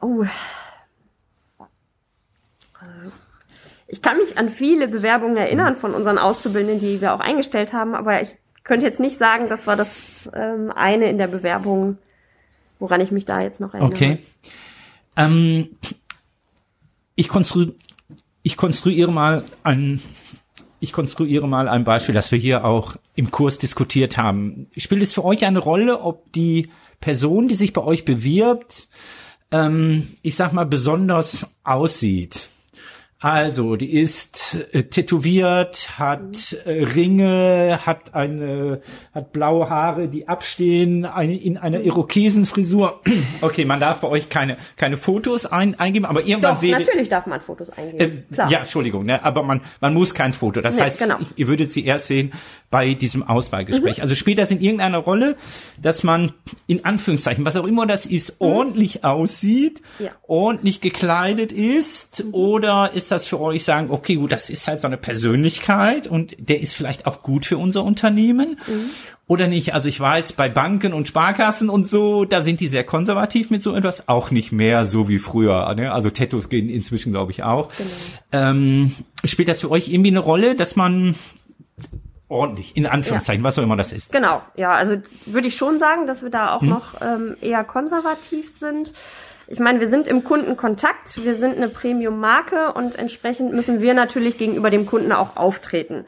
Oh. 0.00 0.24
Ich 3.88 4.02
kann 4.02 4.18
mich 4.18 4.38
an 4.38 4.50
viele 4.50 4.86
Bewerbungen 4.86 5.36
erinnern 5.36 5.74
von 5.74 5.94
unseren 5.94 6.18
Auszubildenden, 6.18 6.78
die 6.78 7.00
wir 7.00 7.12
auch 7.12 7.20
eingestellt 7.20 7.72
haben, 7.72 7.96
aber 7.96 8.22
ich 8.22 8.36
könnte 8.68 8.86
jetzt 8.86 9.00
nicht 9.00 9.18
sagen, 9.18 9.48
das 9.48 9.66
war 9.66 9.74
das 9.74 10.30
ähm, 10.32 10.70
eine 10.74 11.10
in 11.10 11.18
der 11.18 11.26
Bewerbung, 11.26 11.98
woran 12.78 13.00
ich 13.00 13.10
mich 13.10 13.24
da 13.24 13.40
jetzt 13.40 13.58
noch 13.58 13.74
erinnere. 13.74 13.90
Okay. 13.90 14.18
Ähm, 15.16 15.70
ich, 17.16 17.28
konstru 17.28 17.72
ich 18.42 18.56
konstruiere 18.56 19.10
mal 19.10 19.44
ein 19.64 20.00
ich 20.80 20.92
konstruiere 20.92 21.48
mal 21.48 21.68
ein 21.68 21.82
Beispiel, 21.82 22.14
das 22.14 22.30
wir 22.30 22.38
hier 22.38 22.64
auch 22.64 22.96
im 23.16 23.32
Kurs 23.32 23.58
diskutiert 23.58 24.16
haben. 24.16 24.68
Spielt 24.76 25.02
es 25.02 25.12
für 25.12 25.24
euch 25.24 25.44
eine 25.44 25.58
Rolle, 25.58 26.00
ob 26.00 26.32
die 26.32 26.70
Person, 27.00 27.48
die 27.48 27.56
sich 27.56 27.72
bei 27.72 27.82
euch 27.82 28.04
bewirbt, 28.04 28.86
ähm, 29.50 30.08
ich 30.22 30.36
sag 30.36 30.52
mal, 30.52 30.66
besonders 30.66 31.48
aussieht? 31.64 32.50
Also, 33.20 33.74
die 33.74 33.92
ist 33.98 34.56
äh, 34.72 34.84
tätowiert, 34.84 35.98
hat 35.98 36.52
äh, 36.66 36.84
Ringe, 36.84 37.80
hat 37.84 38.14
eine, 38.14 38.80
hat 39.12 39.32
blaue 39.32 39.68
Haare, 39.68 40.06
die 40.06 40.28
abstehen, 40.28 41.04
eine, 41.04 41.36
in 41.36 41.56
einer 41.56 41.80
Irokesenfrisur. 41.80 43.00
okay, 43.40 43.64
man 43.64 43.80
darf 43.80 44.00
bei 44.02 44.08
euch 44.08 44.28
keine, 44.28 44.56
keine 44.76 44.96
Fotos 44.96 45.46
ein, 45.46 45.74
eingeben, 45.80 46.06
aber 46.06 46.24
irgendwann 46.24 46.54
Doch, 46.54 46.60
seht 46.60 46.78
natürlich 46.78 47.08
darf 47.08 47.26
man 47.26 47.40
Fotos 47.40 47.70
eingeben. 47.70 48.24
äh, 48.30 48.34
Klar. 48.34 48.50
ja, 48.52 48.58
Entschuldigung, 48.58 49.04
ne, 49.04 49.24
aber 49.24 49.42
man, 49.42 49.62
man 49.80 49.94
muss 49.94 50.14
kein 50.14 50.32
Foto. 50.32 50.60
Das 50.60 50.76
Nee, 50.76 50.82
heißt, 50.82 51.00
genau. 51.02 51.16
ihr 51.34 51.48
würdet 51.48 51.72
sie 51.72 51.84
erst 51.84 52.06
sehen 52.06 52.32
bei 52.70 52.94
diesem 52.94 53.24
Auswahlgespräch. 53.24 54.00
Also 54.00 54.14
spielt 54.14 54.38
das 54.38 54.52
in 54.52 54.60
irgendeiner 54.60 54.98
Rolle, 54.98 55.36
dass 55.82 56.04
man 56.04 56.34
in 56.68 56.84
Anführungszeichen, 56.84 57.44
was 57.44 57.56
auch 57.56 57.66
immer 57.66 57.84
das 57.86 58.06
ist, 58.06 58.36
ordentlich 58.40 59.04
aussieht, 59.04 59.80
Ja. 59.98 60.10
ordentlich 60.28 60.80
gekleidet 60.80 61.50
ist, 61.50 62.24
oder 62.30 62.92
ist 62.94 63.07
das 63.10 63.26
für 63.26 63.40
euch 63.40 63.64
sagen, 63.64 63.88
okay, 63.90 64.16
gut, 64.16 64.32
das 64.32 64.50
ist 64.50 64.68
halt 64.68 64.80
so 64.80 64.86
eine 64.86 64.96
Persönlichkeit 64.96 66.06
und 66.06 66.34
der 66.38 66.60
ist 66.60 66.74
vielleicht 66.74 67.06
auch 67.06 67.22
gut 67.22 67.46
für 67.46 67.58
unser 67.58 67.84
Unternehmen? 67.84 68.58
Oder 69.26 69.46
nicht? 69.46 69.74
Also 69.74 69.88
ich 69.88 70.00
weiß, 70.00 70.32
bei 70.32 70.48
Banken 70.48 70.92
und 70.92 71.06
Sparkassen 71.08 71.68
und 71.68 71.86
so, 71.86 72.24
da 72.24 72.40
sind 72.40 72.60
die 72.60 72.68
sehr 72.68 72.84
konservativ 72.84 73.50
mit 73.50 73.62
so 73.62 73.74
etwas, 73.74 74.08
auch 74.08 74.30
nicht 74.30 74.52
mehr 74.52 74.86
so 74.86 75.08
wie 75.08 75.18
früher. 75.18 75.74
Ne? 75.74 75.92
Also 75.92 76.08
Tattoos 76.10 76.48
gehen 76.48 76.68
inzwischen, 76.70 77.12
glaube 77.12 77.32
ich, 77.32 77.42
auch. 77.42 77.70
Ähm, 78.32 78.94
spielt 79.24 79.48
das 79.48 79.60
für 79.60 79.70
euch 79.70 79.88
irgendwie 79.88 80.10
eine 80.10 80.20
Rolle, 80.20 80.54
dass 80.54 80.76
man 80.76 81.14
ordentlich, 82.28 82.76
in 82.76 82.86
Anführungszeichen, 82.86 83.42
was 83.42 83.58
auch 83.58 83.62
immer 83.62 83.76
das 83.76 83.92
ist? 83.92 84.12
Genau, 84.12 84.42
ja, 84.56 84.72
also 84.72 84.96
würde 85.26 85.48
ich 85.48 85.56
schon 85.56 85.78
sagen, 85.78 86.06
dass 86.06 86.22
wir 86.22 86.30
da 86.30 86.54
auch 86.54 86.62
Mhm. 86.62 86.68
noch 86.68 87.00
ähm, 87.00 87.36
eher 87.40 87.64
konservativ 87.64 88.50
sind. 88.50 88.92
Ich 89.50 89.58
meine, 89.58 89.80
wir 89.80 89.88
sind 89.88 90.08
im 90.08 90.24
Kundenkontakt, 90.24 91.24
wir 91.24 91.34
sind 91.34 91.56
eine 91.56 91.68
Premium-Marke 91.68 92.74
und 92.74 92.96
entsprechend 92.96 93.54
müssen 93.54 93.80
wir 93.80 93.94
natürlich 93.94 94.36
gegenüber 94.36 94.68
dem 94.68 94.84
Kunden 94.84 95.10
auch 95.10 95.38
auftreten. 95.38 96.04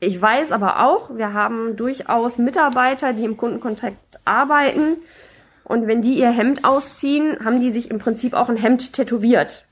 Ich 0.00 0.20
weiß 0.20 0.50
aber 0.50 0.86
auch, 0.86 1.14
wir 1.14 1.34
haben 1.34 1.76
durchaus 1.76 2.38
Mitarbeiter, 2.38 3.12
die 3.12 3.24
im 3.24 3.36
Kundenkontakt 3.36 3.98
arbeiten 4.24 4.96
und 5.64 5.86
wenn 5.86 6.00
die 6.00 6.14
ihr 6.14 6.30
Hemd 6.30 6.64
ausziehen, 6.64 7.44
haben 7.44 7.60
die 7.60 7.70
sich 7.70 7.90
im 7.90 7.98
Prinzip 7.98 8.32
auch 8.32 8.48
ein 8.48 8.56
Hemd 8.56 8.94
tätowiert. 8.94 9.66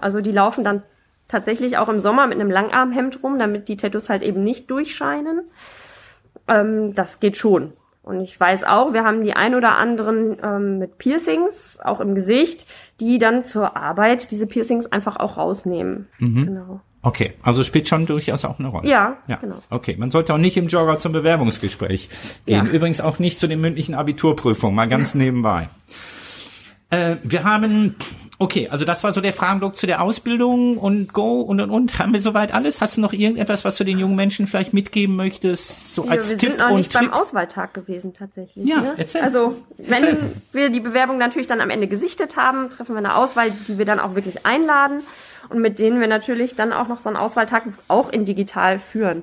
Also 0.00 0.22
die 0.22 0.32
laufen 0.32 0.64
dann 0.64 0.82
tatsächlich 1.28 1.76
auch 1.76 1.90
im 1.90 2.00
Sommer 2.00 2.26
mit 2.26 2.40
einem 2.40 2.50
Langarmhemd 2.50 3.22
rum, 3.22 3.38
damit 3.38 3.68
die 3.68 3.76
Tattoos 3.76 4.08
halt 4.08 4.22
eben 4.22 4.42
nicht 4.42 4.70
durchscheinen. 4.70 5.42
Ähm, 6.48 6.94
das 6.94 7.20
geht 7.20 7.36
schon. 7.36 7.74
Und 8.10 8.20
ich 8.20 8.38
weiß 8.38 8.64
auch, 8.64 8.92
wir 8.92 9.04
haben 9.04 9.22
die 9.22 9.34
ein 9.34 9.54
oder 9.54 9.76
anderen 9.76 10.36
ähm, 10.42 10.78
mit 10.78 10.98
Piercings, 10.98 11.78
auch 11.82 12.00
im 12.00 12.16
Gesicht, 12.16 12.66
die 12.98 13.18
dann 13.18 13.40
zur 13.40 13.76
Arbeit 13.76 14.32
diese 14.32 14.48
Piercings 14.48 14.86
einfach 14.86 15.16
auch 15.16 15.36
rausnehmen. 15.36 16.08
Genau. 16.18 16.80
Okay, 17.02 17.34
also 17.42 17.62
spielt 17.62 17.86
schon 17.86 18.06
durchaus 18.06 18.44
auch 18.44 18.58
eine 18.58 18.68
Rolle. 18.68 18.88
Ja, 18.88 19.18
ja. 19.28 19.36
genau. 19.36 19.54
Okay, 19.70 19.94
man 19.96 20.10
sollte 20.10 20.34
auch 20.34 20.38
nicht 20.38 20.56
im 20.56 20.66
Jogger 20.66 20.98
zum 20.98 21.12
Bewerbungsgespräch 21.12 22.10
gehen. 22.46 22.66
Ja. 22.66 22.72
Übrigens 22.72 23.00
auch 23.00 23.20
nicht 23.20 23.38
zu 23.38 23.46
den 23.46 23.60
mündlichen 23.60 23.94
Abiturprüfungen, 23.94 24.74
mal 24.74 24.88
ganz 24.88 25.14
nebenbei. 25.14 25.68
Äh, 26.90 27.16
wir 27.22 27.44
haben, 27.44 27.94
okay, 28.40 28.68
also 28.68 28.84
das 28.84 29.04
war 29.04 29.12
so 29.12 29.20
der 29.20 29.32
Fragenblock 29.32 29.76
zu 29.76 29.86
der 29.86 30.02
Ausbildung 30.02 30.78
und 30.78 31.12
Go 31.12 31.40
und 31.42 31.60
und 31.60 31.70
und. 31.70 31.98
Haben 31.98 32.12
wir 32.12 32.20
soweit 32.20 32.52
alles? 32.52 32.80
Hast 32.80 32.96
du 32.96 33.00
noch 33.00 33.12
irgendetwas, 33.12 33.64
was 33.64 33.76
du 33.76 33.84
den 33.84 33.98
jungen 33.98 34.16
Menschen 34.16 34.46
vielleicht 34.46 34.72
mitgeben 34.72 35.14
möchtest, 35.14 35.94
so 35.94 36.04
Ja, 36.04 36.12
als 36.12 36.30
wir 36.30 36.38
Tipp 36.38 36.50
sind 36.50 36.60
noch 36.60 36.70
und 36.70 36.76
nicht 36.78 36.90
Trick? 36.90 37.02
beim 37.02 37.12
Auswahltag 37.12 37.74
gewesen 37.74 38.14
tatsächlich. 38.14 38.66
Ja, 38.66 38.80
ne? 38.80 38.94
erzähl. 38.96 39.20
Also 39.20 39.54
wenn 39.76 40.02
Erzähl. 40.02 40.18
wir 40.52 40.70
die 40.70 40.80
Bewerbung 40.80 41.18
natürlich 41.18 41.46
dann 41.46 41.60
am 41.60 41.70
Ende 41.70 41.86
gesichtet 41.86 42.36
haben, 42.36 42.70
treffen 42.70 42.94
wir 42.94 42.98
eine 42.98 43.14
Auswahl, 43.14 43.52
die 43.68 43.78
wir 43.78 43.84
dann 43.84 44.00
auch 44.00 44.14
wirklich 44.14 44.44
einladen 44.46 45.02
und 45.50 45.60
mit 45.60 45.78
denen 45.78 46.00
wir 46.00 46.08
natürlich 46.08 46.56
dann 46.56 46.72
auch 46.72 46.88
noch 46.88 47.00
so 47.00 47.08
einen 47.08 47.16
Auswahltag 47.16 47.64
auch 47.88 48.10
in 48.10 48.24
digital 48.24 48.78
führen. 48.78 49.22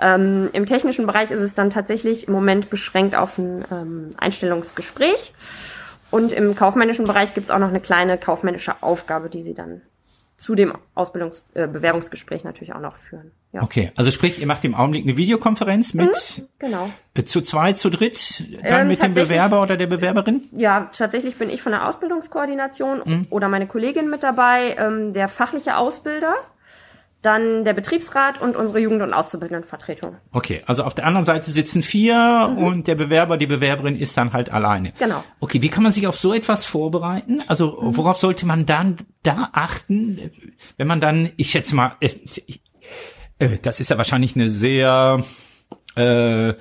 Ähm, 0.00 0.48
Im 0.52 0.66
technischen 0.66 1.06
Bereich 1.06 1.30
ist 1.30 1.40
es 1.40 1.54
dann 1.54 1.70
tatsächlich 1.70 2.26
im 2.26 2.32
Moment 2.34 2.70
beschränkt 2.70 3.14
auf 3.14 3.38
ein 3.38 3.64
ähm, 3.70 4.10
Einstellungsgespräch. 4.16 5.32
Und 6.12 6.30
im 6.32 6.54
kaufmännischen 6.54 7.04
Bereich 7.06 7.34
gibt 7.34 7.46
es 7.46 7.50
auch 7.50 7.58
noch 7.58 7.70
eine 7.70 7.80
kleine 7.80 8.18
kaufmännische 8.18 8.80
Aufgabe, 8.82 9.28
die 9.28 9.42
sie 9.42 9.54
dann 9.54 9.80
zu 10.36 10.54
dem 10.54 10.72
Ausbildungs 10.94 11.42
äh, 11.54 11.66
Bewerbungsgespräch 11.68 12.42
natürlich 12.44 12.74
auch 12.74 12.80
noch 12.80 12.96
führen. 12.96 13.30
Ja, 13.52 13.62
Okay, 13.62 13.92
also 13.96 14.10
sprich, 14.10 14.40
ihr 14.40 14.46
macht 14.46 14.64
im 14.64 14.74
Augenblick 14.74 15.04
eine 15.04 15.16
Videokonferenz 15.16 15.94
mit 15.94 16.42
genau. 16.58 16.90
äh, 17.14 17.22
zu 17.24 17.42
zweit, 17.42 17.78
zu 17.78 17.90
dritt, 17.90 18.42
dann 18.62 18.82
Ähm, 18.82 18.88
mit 18.88 19.02
dem 19.02 19.14
Bewerber 19.14 19.62
oder 19.62 19.76
der 19.76 19.86
Bewerberin? 19.86 20.42
Ja, 20.52 20.90
tatsächlich 20.96 21.36
bin 21.36 21.48
ich 21.48 21.62
von 21.62 21.72
der 21.72 21.86
Ausbildungskoordination 21.88 23.02
Mhm. 23.04 23.26
oder 23.30 23.48
meine 23.48 23.66
Kollegin 23.66 24.10
mit 24.10 24.22
dabei, 24.22 24.74
ähm, 24.78 25.12
der 25.12 25.28
fachliche 25.28 25.76
Ausbilder, 25.76 26.34
dann 27.22 27.64
der 27.64 27.72
Betriebsrat 27.72 28.40
und 28.40 28.56
unsere 28.56 28.80
Jugend- 28.80 29.02
und 29.02 29.14
Auszubildendenvertretung. 29.14 30.16
Okay, 30.32 30.62
also 30.66 30.82
auf 30.82 30.94
der 30.94 31.06
anderen 31.06 31.24
Seite 31.24 31.52
sitzen 31.52 31.82
vier 31.82 32.54
und 32.58 32.88
der 32.88 32.96
Bewerber, 32.96 33.36
die 33.36 33.46
Bewerberin 33.46 33.96
ist 33.96 34.16
dann 34.16 34.32
halt 34.32 34.50
alleine. 34.50 34.88
Mhm. 34.90 34.94
Genau. 34.98 35.18
Mhm. 35.18 35.24
Okay, 35.40 35.62
wie 35.62 35.68
kann 35.68 35.84
man 35.84 35.92
sich 35.92 36.06
auf 36.08 36.18
so 36.18 36.34
etwas 36.34 36.64
vorbereiten? 36.64 37.40
Also 37.46 37.78
worauf 37.80 38.18
sollte 38.18 38.44
man 38.44 38.66
dann 38.66 38.98
da 39.22 39.50
achten, 39.52 40.32
wenn 40.76 40.86
man 40.88 41.00
dann, 41.00 41.30
ich 41.36 41.50
schätze 41.50 41.76
mal, 41.76 41.96
äh, 42.00 42.10
äh, 43.38 43.58
das 43.62 43.78
ist 43.78 43.90
ja 43.90 43.98
wahrscheinlich 43.98 44.34
eine 44.34 44.48
sehr 44.48 45.22
äh, 45.94 46.54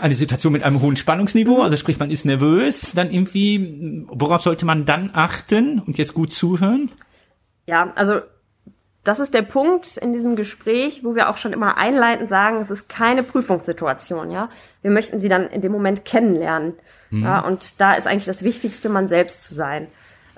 eine 0.00 0.14
Situation 0.14 0.52
mit 0.52 0.62
einem 0.62 0.80
hohen 0.80 0.96
Spannungsniveau, 0.96 1.60
also 1.60 1.76
sprich 1.76 1.98
man 1.98 2.10
ist 2.10 2.24
nervös, 2.24 2.92
dann 2.94 3.10
irgendwie, 3.10 4.04
worauf 4.08 4.40
sollte 4.40 4.64
man 4.64 4.86
dann 4.86 5.10
achten 5.12 5.80
und 5.80 5.98
jetzt 5.98 6.14
gut 6.14 6.32
zuhören? 6.32 6.90
Ja, 7.66 7.92
also 7.96 8.20
das 9.04 9.20
ist 9.20 9.34
der 9.34 9.42
Punkt 9.42 9.96
in 9.96 10.12
diesem 10.12 10.34
Gespräch, 10.34 11.04
wo 11.04 11.14
wir 11.14 11.28
auch 11.28 11.36
schon 11.36 11.52
immer 11.52 11.76
einleitend 11.76 12.28
sagen, 12.28 12.58
es 12.58 12.70
ist 12.70 12.88
keine 12.88 13.22
Prüfungssituation, 13.22 14.30
ja. 14.30 14.48
Wir 14.82 14.90
möchten 14.90 15.20
sie 15.20 15.28
dann 15.28 15.46
in 15.46 15.60
dem 15.60 15.72
Moment 15.72 16.04
kennenlernen. 16.04 16.74
Ja, 17.22 17.40
und 17.40 17.80
da 17.80 17.94
ist 17.94 18.06
eigentlich 18.06 18.24
das 18.24 18.42
Wichtigste, 18.42 18.88
man 18.88 19.06
selbst 19.06 19.44
zu 19.44 19.54
sein. 19.54 19.86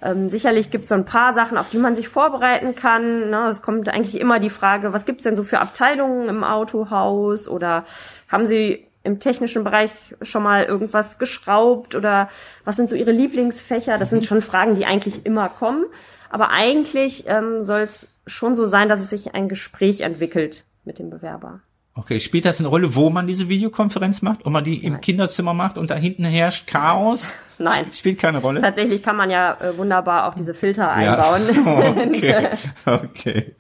Ähm, 0.03 0.29
sicherlich 0.29 0.71
gibt 0.71 0.85
es 0.85 0.91
so 0.91 0.95
ein 0.95 1.07
paar 1.07 1.33
Sachen, 1.33 1.57
auf 1.57 1.71
die 1.71 1.79
man 1.79 1.97
sich 1.97 2.09
vorbereiten 2.09 2.75
kann. 2.75 3.31
Ne? 3.31 3.49
Es 3.49 3.63
kommt 3.63 3.89
eigentlich 3.89 4.21
immer 4.21 4.41
die 4.41 4.51
Frage, 4.51 4.93
was 4.93 5.07
gibt's 5.07 5.25
denn 5.25 5.37
so 5.37 5.43
für 5.43 5.61
Abteilungen 5.61 6.29
im 6.29 6.45
Autohaus 6.45 7.49
oder 7.49 7.85
haben 8.29 8.47
Sie 8.47 8.87
im 9.05 9.21
technischen 9.21 9.65
Bereich 9.65 9.91
schon 10.21 10.43
mal 10.43 10.65
irgendwas 10.65 11.19
geschraubt 11.19 11.95
oder 11.95 12.29
was 12.65 12.77
sind 12.77 12.91
so 12.91 12.95
Ihre 12.95 13.13
Lieblingsfächer? 13.13 13.97
Das 13.97 14.11
sind 14.11 14.27
schon 14.27 14.43
Fragen, 14.43 14.75
die 14.75 14.85
eigentlich 14.85 15.25
immer 15.25 15.49
kommen. 15.49 15.87
Aber 16.29 16.51
eigentlich 16.51 17.25
ähm, 17.27 17.65
soll 17.65 17.81
es 17.81 18.09
schon 18.27 18.55
so 18.55 18.67
sein, 18.67 18.89
dass 18.89 19.01
es 19.01 19.11
sich 19.11 19.35
ein 19.35 19.49
Gespräch 19.49 20.01
entwickelt 20.01 20.65
mit 20.85 20.99
dem 20.99 21.11
Bewerber. 21.11 21.61
Okay, 21.99 22.21
spielt 22.21 22.45
das 22.45 22.59
eine 22.59 22.69
Rolle, 22.69 22.95
wo 22.95 23.09
man 23.09 23.27
diese 23.27 23.49
Videokonferenz 23.49 24.21
macht? 24.21 24.45
Ob 24.45 24.53
man 24.53 24.65
die 24.65 24.85
im 24.85 25.01
Kinderzimmer 25.01 25.55
macht 25.55 25.79
und 25.79 25.91
da 25.91 25.95
hinten 25.97 26.25
herrscht 26.25 26.67
Chaos? 26.67 27.33
Nein. 27.59 27.87
Spielt 27.95 28.19
keine 28.19 28.39
Rolle? 28.39 28.61
Tatsächlich 28.61 29.03
kann 29.03 29.17
man 29.17 29.31
ja 29.31 29.57
äh, 29.59 29.79
wunderbar 29.79 30.27
auch 30.27 30.35
diese 30.35 30.53
Filter 30.53 30.91
einbauen. 30.91 31.43
okay. 32.15 32.49
okay. 32.85 33.55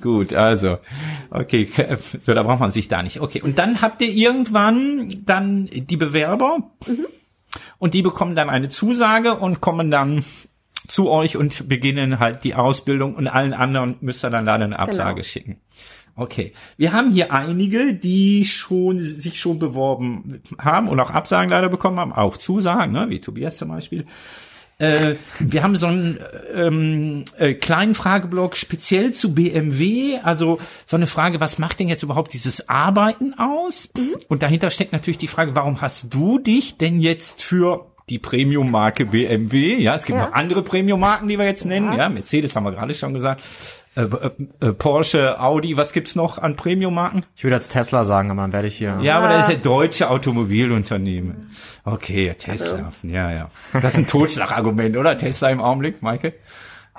Gut, 0.00 0.32
also. 0.34 0.78
Okay, 1.30 1.68
so 2.20 2.32
da 2.32 2.44
braucht 2.44 2.60
man 2.60 2.70
sich 2.70 2.86
da 2.86 3.02
nicht. 3.02 3.20
Okay, 3.20 3.42
und 3.42 3.58
dann 3.58 3.82
habt 3.82 4.00
ihr 4.02 4.12
irgendwann 4.12 5.12
dann 5.26 5.66
die 5.66 5.96
Bewerber 5.96 6.70
mhm. 6.86 7.06
und 7.78 7.94
die 7.94 8.02
bekommen 8.02 8.36
dann 8.36 8.50
eine 8.50 8.68
Zusage 8.68 9.34
und 9.34 9.60
kommen 9.60 9.90
dann 9.90 10.24
zu 10.90 11.08
euch 11.08 11.36
und 11.36 11.68
beginnen 11.68 12.18
halt 12.18 12.44
die 12.44 12.54
Ausbildung 12.54 13.14
und 13.14 13.28
allen 13.28 13.54
anderen 13.54 13.96
müsst 14.00 14.24
ihr 14.24 14.30
dann 14.30 14.44
leider 14.44 14.64
eine 14.64 14.78
Absage 14.78 15.16
genau. 15.16 15.24
schicken. 15.24 15.56
Okay. 16.16 16.52
Wir 16.76 16.92
haben 16.92 17.10
hier 17.10 17.32
einige, 17.32 17.94
die 17.94 18.44
schon 18.44 19.00
sich 19.00 19.38
schon 19.38 19.58
beworben 19.58 20.42
haben 20.58 20.88
und 20.88 20.98
auch 21.00 21.10
Absagen 21.10 21.50
leider 21.50 21.68
bekommen 21.68 21.98
haben, 21.98 22.12
auch 22.12 22.36
Zusagen, 22.36 22.92
ne, 22.92 23.06
wie 23.08 23.20
Tobias 23.20 23.56
zum 23.56 23.68
Beispiel. 23.68 24.04
Äh, 24.80 25.16
wir 25.38 25.62
haben 25.62 25.76
so 25.76 25.86
einen 25.86 26.18
ähm, 26.54 27.24
äh, 27.36 27.52
kleinen 27.52 27.94
Frageblock 27.94 28.56
speziell 28.56 29.12
zu 29.12 29.34
BMW, 29.34 30.18
also 30.22 30.58
so 30.86 30.96
eine 30.96 31.06
Frage, 31.06 31.38
was 31.38 31.58
macht 31.58 31.80
denn 31.80 31.88
jetzt 31.88 32.02
überhaupt 32.02 32.32
dieses 32.32 32.70
Arbeiten 32.70 33.34
aus? 33.38 33.90
Mhm. 33.94 34.16
Und 34.28 34.42
dahinter 34.42 34.70
steckt 34.70 34.92
natürlich 34.92 35.18
die 35.18 35.28
Frage, 35.28 35.54
warum 35.54 35.82
hast 35.82 36.12
du 36.14 36.38
dich 36.38 36.78
denn 36.78 36.98
jetzt 37.00 37.42
für 37.42 37.89
die 38.10 38.18
Premium-Marke 38.18 39.06
BMW, 39.06 39.76
ja, 39.76 39.94
es 39.94 40.04
gibt 40.04 40.18
ja. 40.18 40.26
noch 40.26 40.32
andere 40.32 40.62
Premium-Marken, 40.62 41.28
die 41.28 41.38
wir 41.38 41.46
jetzt 41.46 41.64
nennen, 41.64 41.92
ja. 41.92 41.98
ja, 41.98 42.08
Mercedes 42.08 42.54
haben 42.56 42.64
wir 42.64 42.72
gerade 42.72 42.94
schon 42.94 43.14
gesagt, 43.14 43.42
äh, 43.96 44.02
äh, 44.02 44.30
äh, 44.68 44.72
Porsche, 44.72 45.40
Audi, 45.40 45.76
was 45.76 45.92
gibt's 45.92 46.14
noch 46.14 46.38
an 46.38 46.56
Premium-Marken? 46.56 47.24
Ich 47.36 47.44
würde 47.44 47.56
jetzt 47.56 47.70
Tesla 47.70 48.04
sagen, 48.04 48.30
aber 48.30 48.42
dann 48.42 48.52
werde 48.52 48.68
ich 48.68 48.76
hier. 48.76 48.98
Ja, 49.02 49.18
aber 49.18 49.28
das 49.28 49.48
ist 49.48 49.50
ja 49.54 49.56
deutsche 49.56 50.10
Automobilunternehmen. 50.10 51.50
Okay, 51.84 52.34
Tesla, 52.38 52.86
also. 52.86 53.06
ja, 53.06 53.32
ja. 53.32 53.48
Das 53.72 53.94
ist 53.94 53.98
ein 53.98 54.06
Totschlagargument, 54.06 54.96
oder? 54.96 55.18
Tesla 55.18 55.50
im 55.50 55.60
Augenblick, 55.60 56.02
Michael? 56.02 56.34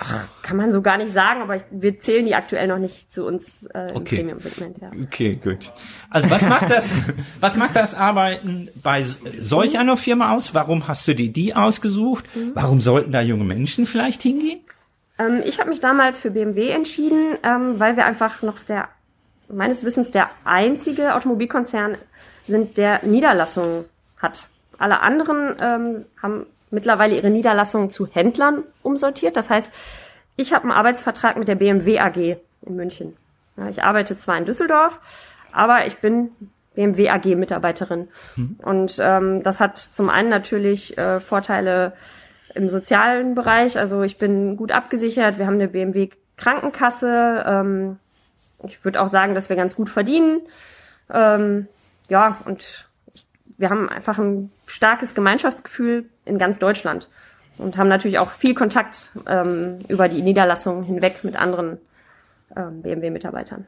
Ach, 0.04 0.26
kann 0.42 0.58
man 0.58 0.72
so 0.72 0.82
gar 0.82 0.98
nicht 0.98 1.14
sagen, 1.14 1.44
aber 1.44 1.62
wir 1.70 2.00
zählen 2.00 2.26
die 2.26 2.34
aktuell 2.34 2.68
noch 2.68 2.80
nicht 2.80 3.14
zu 3.14 3.24
uns 3.24 3.68
äh, 3.68 3.92
im 3.92 3.98
okay. 3.98 4.18
Premium-Segment. 4.18 4.80
Ja. 4.82 4.90
Okay, 5.04 5.36
gut. 5.36 5.72
Also 6.10 6.32
was 6.32 6.42
macht 6.42 6.72
das, 6.72 6.90
was 7.40 7.56
macht 7.56 7.76
das 7.76 7.94
Arbeiten 7.94 8.70
bei 8.82 9.04
solch 9.04 9.78
einer 9.78 9.98
Firma 9.98 10.34
aus? 10.34 10.56
Warum 10.56 10.88
hast 10.88 11.08
du 11.08 11.14
dir 11.14 11.32
die 11.32 11.56
ausgesucht? 11.56 12.26
Mhm. 12.36 12.52
Warum 12.56 12.82
sollten 12.82 13.12
da 13.12 13.22
junge 13.22 13.44
Menschen 13.44 13.86
vielleicht 13.86 14.24
hingehen? 14.24 14.62
Ähm, 15.20 15.44
ich 15.46 15.60
habe 15.60 15.70
mich 15.70 15.82
damals 15.82 16.18
für 16.18 16.32
BMW 16.32 16.70
entschieden, 16.70 17.38
ähm, 17.44 17.80
weil 17.80 17.96
wir 17.96 18.08
einfach 18.08 18.42
noch 18.42 18.58
der, 18.60 18.90
meines 19.50 19.86
Wissens, 19.86 20.10
der 20.10 20.32
einzige 20.46 21.14
Automobilkonzern 21.14 21.96
sind, 22.48 22.76
der 22.78 23.06
Niederlassungen 23.06 23.86
hat. 24.18 24.48
Alle 24.80 25.02
anderen 25.02 25.56
ähm, 25.62 26.06
haben 26.20 26.48
mittlerweile 26.72 27.16
ihre 27.16 27.30
Niederlassungen 27.30 27.90
zu 27.90 28.08
Händlern 28.08 28.64
umsortiert. 28.82 29.38
Das 29.38 29.50
heißt, 29.50 29.70
ich 30.36 30.54
habe 30.54 30.64
einen 30.64 30.72
Arbeitsvertrag 30.72 31.38
mit 31.38 31.48
der 31.48 31.56
BMW 31.56 32.00
AG 32.00 32.18
in 32.18 32.76
München. 32.76 33.16
Ja, 33.58 33.70
ich 33.70 33.84
arbeite 33.84 34.18
zwar 34.18 34.38
in 34.38 34.46
Düsseldorf, 34.46 35.00
aber 35.52 35.86
ich 35.86 35.98
bin 35.98 36.32
BMW 36.74 37.10
AG 37.10 37.26
Mitarbeiterin. 37.36 38.08
Mhm. 38.36 38.56
Und 38.64 38.98
ähm, 39.00 39.44
das 39.44 39.60
hat 39.60 39.78
zum 39.78 40.10
einen 40.10 40.30
natürlich 40.30 40.98
äh, 40.98 41.20
Vorteile 41.20 41.94
im 42.56 42.70
sozialen 42.70 43.36
Bereich. 43.36 43.78
Also 43.78 44.04
ich 44.04 44.18
bin 44.18 44.58
gut 44.58 44.72
abgesichert. 44.72 45.38
Wir 45.38 45.48
haben 45.48 45.56
eine 45.56 45.68
BMW 45.68 46.10
Krankenkasse. 46.38 47.44
Ähm, 47.46 47.98
ich 48.64 48.84
würde 48.86 49.02
auch 49.02 49.10
sagen, 49.10 49.36
dass 49.36 49.50
wir 49.50 49.56
ganz 49.56 49.76
gut 49.76 49.90
verdienen. 49.90 50.42
Ähm, 51.14 51.68
ja, 52.08 52.38
und 52.46 52.90
wir 53.58 53.70
haben 53.70 53.90
einfach 53.90 54.18
ein 54.18 54.52
starkes 54.66 55.14
Gemeinschaftsgefühl 55.14 56.10
in 56.26 56.38
ganz 56.38 56.60
Deutschland 56.60 57.10
und 57.58 57.78
haben 57.78 57.90
natürlich 57.90 58.20
auch 58.20 58.32
viel 58.32 58.54
Kontakt 58.54 59.12
ähm, 59.28 59.80
über 59.88 60.08
die 60.08 60.22
Niederlassungen 60.22 60.84
hinweg 60.84 61.24
mit 61.24 61.36
anderen 61.36 61.78
ähm, 62.56 62.82
BMW-Mitarbeitern. 62.82 63.68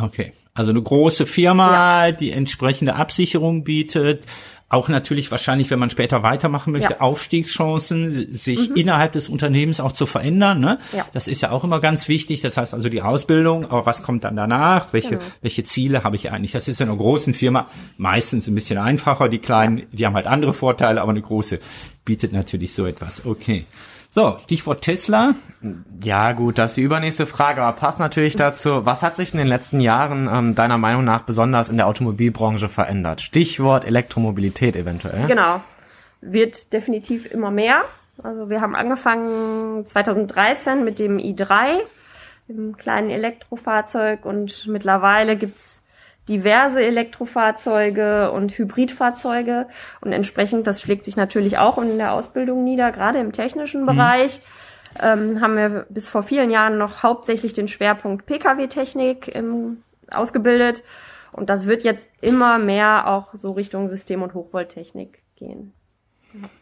Okay, 0.00 0.32
also 0.54 0.70
eine 0.70 0.82
große 0.82 1.26
Firma, 1.26 2.06
ja. 2.06 2.12
die 2.12 2.32
entsprechende 2.32 2.96
Absicherung 2.96 3.62
bietet, 3.62 4.24
auch 4.74 4.88
natürlich 4.88 5.30
wahrscheinlich, 5.30 5.70
wenn 5.70 5.78
man 5.78 5.90
später 5.90 6.22
weitermachen 6.22 6.72
möchte, 6.72 6.94
ja. 6.94 7.00
Aufstiegschancen, 7.00 8.30
sich 8.30 8.70
mhm. 8.70 8.76
innerhalb 8.76 9.12
des 9.12 9.28
Unternehmens 9.28 9.80
auch 9.80 9.92
zu 9.92 10.06
verändern. 10.06 10.60
Ne? 10.60 10.78
Ja. 10.92 11.06
Das 11.12 11.28
ist 11.28 11.40
ja 11.40 11.50
auch 11.50 11.64
immer 11.64 11.80
ganz 11.80 12.08
wichtig. 12.08 12.40
Das 12.40 12.56
heißt 12.56 12.74
also 12.74 12.88
die 12.88 13.00
Ausbildung, 13.00 13.64
aber 13.64 13.86
was 13.86 14.02
kommt 14.02 14.24
dann 14.24 14.36
danach? 14.36 14.92
Welche, 14.92 15.10
genau. 15.10 15.22
welche 15.40 15.64
Ziele 15.64 16.04
habe 16.04 16.16
ich 16.16 16.30
eigentlich? 16.30 16.52
Das 16.52 16.68
ist 16.68 16.80
in 16.80 16.88
einer 16.88 16.98
großen 16.98 17.34
Firma 17.34 17.68
meistens 17.96 18.48
ein 18.48 18.54
bisschen 18.54 18.78
einfacher. 18.78 19.28
Die 19.28 19.38
kleinen, 19.38 19.86
die 19.92 20.04
haben 20.04 20.14
halt 20.14 20.26
andere 20.26 20.52
Vorteile, 20.52 21.00
aber 21.00 21.10
eine 21.10 21.22
große 21.22 21.60
bietet 22.04 22.32
natürlich 22.32 22.74
so 22.74 22.86
etwas. 22.86 23.24
Okay. 23.24 23.64
So, 24.14 24.36
Stichwort 24.44 24.82
Tesla. 24.82 25.34
Ja, 26.00 26.30
gut, 26.34 26.58
das 26.58 26.70
ist 26.70 26.76
die 26.76 26.82
übernächste 26.82 27.26
Frage, 27.26 27.60
aber 27.60 27.76
passt 27.76 27.98
natürlich 27.98 28.36
dazu. 28.36 28.86
Was 28.86 29.02
hat 29.02 29.16
sich 29.16 29.32
in 29.32 29.38
den 29.38 29.48
letzten 29.48 29.80
Jahren 29.80 30.28
ähm, 30.32 30.54
deiner 30.54 30.78
Meinung 30.78 31.02
nach 31.02 31.22
besonders 31.22 31.68
in 31.68 31.78
der 31.78 31.88
Automobilbranche 31.88 32.68
verändert? 32.68 33.22
Stichwort 33.22 33.84
Elektromobilität 33.84 34.76
eventuell. 34.76 35.26
Genau. 35.26 35.60
Wird 36.20 36.72
definitiv 36.72 37.28
immer 37.28 37.50
mehr. 37.50 37.82
Also 38.22 38.48
wir 38.48 38.60
haben 38.60 38.76
angefangen 38.76 39.84
2013 39.84 40.84
mit 40.84 41.00
dem 41.00 41.16
i3, 41.18 41.80
dem 42.46 42.76
kleinen 42.76 43.10
Elektrofahrzeug 43.10 44.26
und 44.26 44.68
mittlerweile 44.68 45.36
gibt's 45.36 45.82
diverse 46.28 46.82
Elektrofahrzeuge 46.82 48.30
und 48.30 48.56
Hybridfahrzeuge 48.56 49.66
und 50.00 50.12
entsprechend, 50.12 50.66
das 50.66 50.80
schlägt 50.80 51.04
sich 51.04 51.16
natürlich 51.16 51.58
auch 51.58 51.78
in 51.78 51.98
der 51.98 52.12
Ausbildung 52.12 52.64
nieder, 52.64 52.92
gerade 52.92 53.18
im 53.18 53.32
technischen 53.32 53.82
mhm. 53.82 53.86
Bereich. 53.86 54.40
Ähm, 55.02 55.40
haben 55.40 55.56
wir 55.56 55.86
bis 55.88 56.06
vor 56.06 56.22
vielen 56.22 56.50
Jahren 56.50 56.78
noch 56.78 57.02
hauptsächlich 57.02 57.52
den 57.52 57.66
Schwerpunkt 57.66 58.26
Pkw-Technik 58.26 59.34
ähm, 59.34 59.82
ausgebildet 60.08 60.82
und 61.32 61.50
das 61.50 61.66
wird 61.66 61.82
jetzt 61.82 62.06
immer 62.20 62.58
mehr 62.58 63.08
auch 63.08 63.34
so 63.34 63.52
Richtung 63.52 63.88
System- 63.88 64.22
und 64.22 64.34
Hochvolttechnik 64.34 65.20
gehen. 65.34 65.72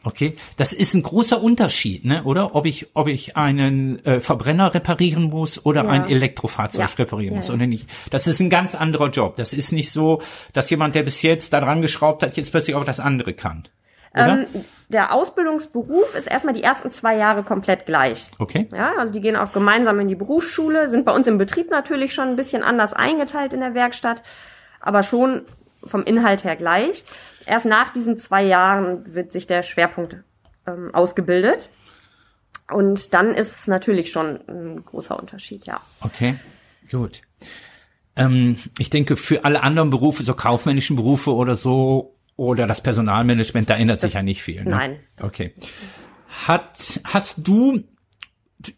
Okay, 0.05 0.37
das 0.57 0.73
ist 0.73 0.95
ein 0.95 1.03
großer 1.03 1.43
Unterschied, 1.43 2.05
ne? 2.05 2.25
Oder 2.25 2.55
ob 2.55 2.67
ich 2.67 2.89
ob 2.95 3.09
ich 3.09 3.37
einen 3.37 4.05
äh, 4.05 4.21
Verbrenner 4.21 4.75
reparieren 4.75 5.25
muss 5.25 5.65
oder 5.65 5.85
ja. 5.85 5.91
ein 5.91 6.09
Elektrofahrzeug 6.09 6.91
ja. 6.91 6.95
reparieren 6.97 7.37
muss 7.37 7.49
ja, 7.49 7.55
oder 7.55 7.67
nicht. 7.67 7.89
Das 8.11 8.27
ist 8.27 8.41
ein 8.41 8.51
ganz 8.51 8.75
anderer 8.75 9.11
Job. 9.11 9.37
Das 9.37 9.53
ist 9.53 9.73
nicht 9.73 9.91
so, 9.91 10.21
dass 10.53 10.69
jemand, 10.71 10.95
der 10.95 11.03
bis 11.03 11.23
jetzt 11.23 11.53
daran 11.53 11.81
geschraubt 11.83 12.23
hat, 12.23 12.37
jetzt 12.37 12.51
plötzlich 12.51 12.77
auch 12.77 12.85
das 12.85 13.01
andere 13.01 13.33
kann. 13.33 13.69
Ähm, 14.15 14.47
der 14.89 15.15
Ausbildungsberuf 15.15 16.15
ist 16.15 16.27
erstmal 16.27 16.53
die 16.53 16.63
ersten 16.63 16.91
zwei 16.91 17.17
Jahre 17.17 17.43
komplett 17.43 17.87
gleich. 17.87 18.31
Okay. 18.39 18.69
Ja, 18.73 18.93
also 18.99 19.13
die 19.13 19.21
gehen 19.21 19.37
auch 19.37 19.53
gemeinsam 19.53 19.99
in 20.01 20.09
die 20.09 20.15
Berufsschule, 20.15 20.91
sind 20.91 21.07
bei 21.07 21.13
uns 21.13 21.27
im 21.27 21.39
Betrieb 21.39 21.71
natürlich 21.71 22.13
schon 22.13 22.29
ein 22.29 22.37
bisschen 22.37 22.63
anders 22.63 22.93
eingeteilt 22.93 23.55
in 23.55 23.61
der 23.61 23.75
Werkstatt, 23.75 24.23
aber 24.81 25.03
schon 25.03 25.43
vom 25.85 26.05
Inhalt 26.05 26.45
her 26.45 26.57
gleich. 26.57 27.05
Erst 27.47 27.67
nach 27.67 27.93
diesen 27.93 28.19
zwei 28.19 28.45
Jahren 28.45 29.15
wird 29.15 29.33
sich 29.33 29.47
der 29.47 29.63
Schwerpunkt 29.63 30.17
ähm, 30.67 30.95
ausgebildet. 30.95 31.71
Und 32.71 33.13
dann 33.13 33.35
ist 33.35 33.61
es 33.61 33.67
natürlich 33.67 34.11
schon 34.11 34.41
ein 34.49 34.85
großer 34.85 35.19
Unterschied, 35.19 35.67
ja. 35.67 35.81
Okay, 36.01 36.37
gut. 36.91 37.23
Ähm, 38.17 38.57
ich 38.79 38.91
denke, 38.91 39.17
für 39.17 39.45
alle 39.45 39.63
anderen 39.63 39.91
Berufe, 39.91 40.23
so 40.23 40.35
kaufmännischen 40.35 40.97
Berufe 40.97 41.35
oder 41.35 41.57
so, 41.57 42.17
oder 42.37 42.67
das 42.67 42.81
Personalmanagement, 42.81 43.69
da 43.69 43.75
ändert 43.75 43.97
das, 43.97 44.03
sich 44.03 44.15
ja 44.15 44.23
nicht 44.23 44.43
viel. 44.43 44.65
Ne? 44.65 44.71
Nein. 44.71 45.01
Okay. 45.21 45.55
Hat, 46.47 47.01
hast 47.05 47.47
du 47.47 47.83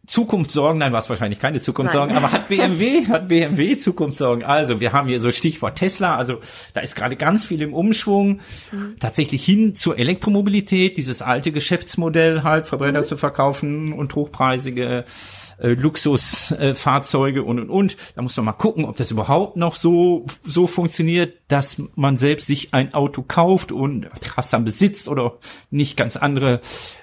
Zukunftssorgen, 0.06 0.78
nein, 0.78 0.92
war 0.92 0.98
es 0.98 1.08
wahrscheinlich 1.08 1.40
keine 1.40 1.60
Zukunftssorgen, 1.60 2.16
aber 2.16 2.32
hat 2.32 2.48
BMW, 2.48 3.06
hat 3.06 3.28
BMW 3.28 3.76
Zukunftssorgen? 3.76 4.44
Also, 4.44 4.80
wir 4.80 4.92
haben 4.92 5.08
hier 5.08 5.20
so 5.20 5.32
Stichwort 5.32 5.76
Tesla, 5.76 6.16
also 6.16 6.40
da 6.72 6.80
ist 6.80 6.94
gerade 6.96 7.16
ganz 7.16 7.44
viel 7.44 7.62
im 7.62 7.74
Umschwung, 7.74 8.40
mhm. 8.72 8.96
tatsächlich 9.00 9.44
hin 9.44 9.74
zur 9.74 9.98
Elektromobilität, 9.98 10.96
dieses 10.96 11.22
alte 11.22 11.52
Geschäftsmodell 11.52 12.42
halt, 12.42 12.66
Verbrenner 12.66 13.02
mhm. 13.02 13.06
zu 13.06 13.16
verkaufen 13.16 13.92
und 13.92 14.14
hochpreisige 14.14 15.04
äh, 15.58 15.68
Luxusfahrzeuge 15.68 17.40
äh, 17.40 17.42
und 17.42 17.60
und 17.60 17.70
und. 17.70 17.96
Da 18.14 18.22
muss 18.22 18.36
man 18.36 18.46
mal 18.46 18.52
gucken, 18.52 18.84
ob 18.84 18.96
das 18.96 19.10
überhaupt 19.10 19.56
noch 19.56 19.76
so 19.76 20.26
so 20.42 20.66
funktioniert, 20.66 21.38
dass 21.48 21.80
man 21.94 22.16
selbst 22.16 22.46
sich 22.46 22.74
ein 22.74 22.94
Auto 22.94 23.22
kauft 23.22 23.72
und 23.72 24.08
krass 24.20 24.50
dann 24.50 24.64
besitzt 24.64 25.08
oder 25.08 25.38
nicht 25.70 25.96
ganz 25.96 26.16
andere 26.16 26.60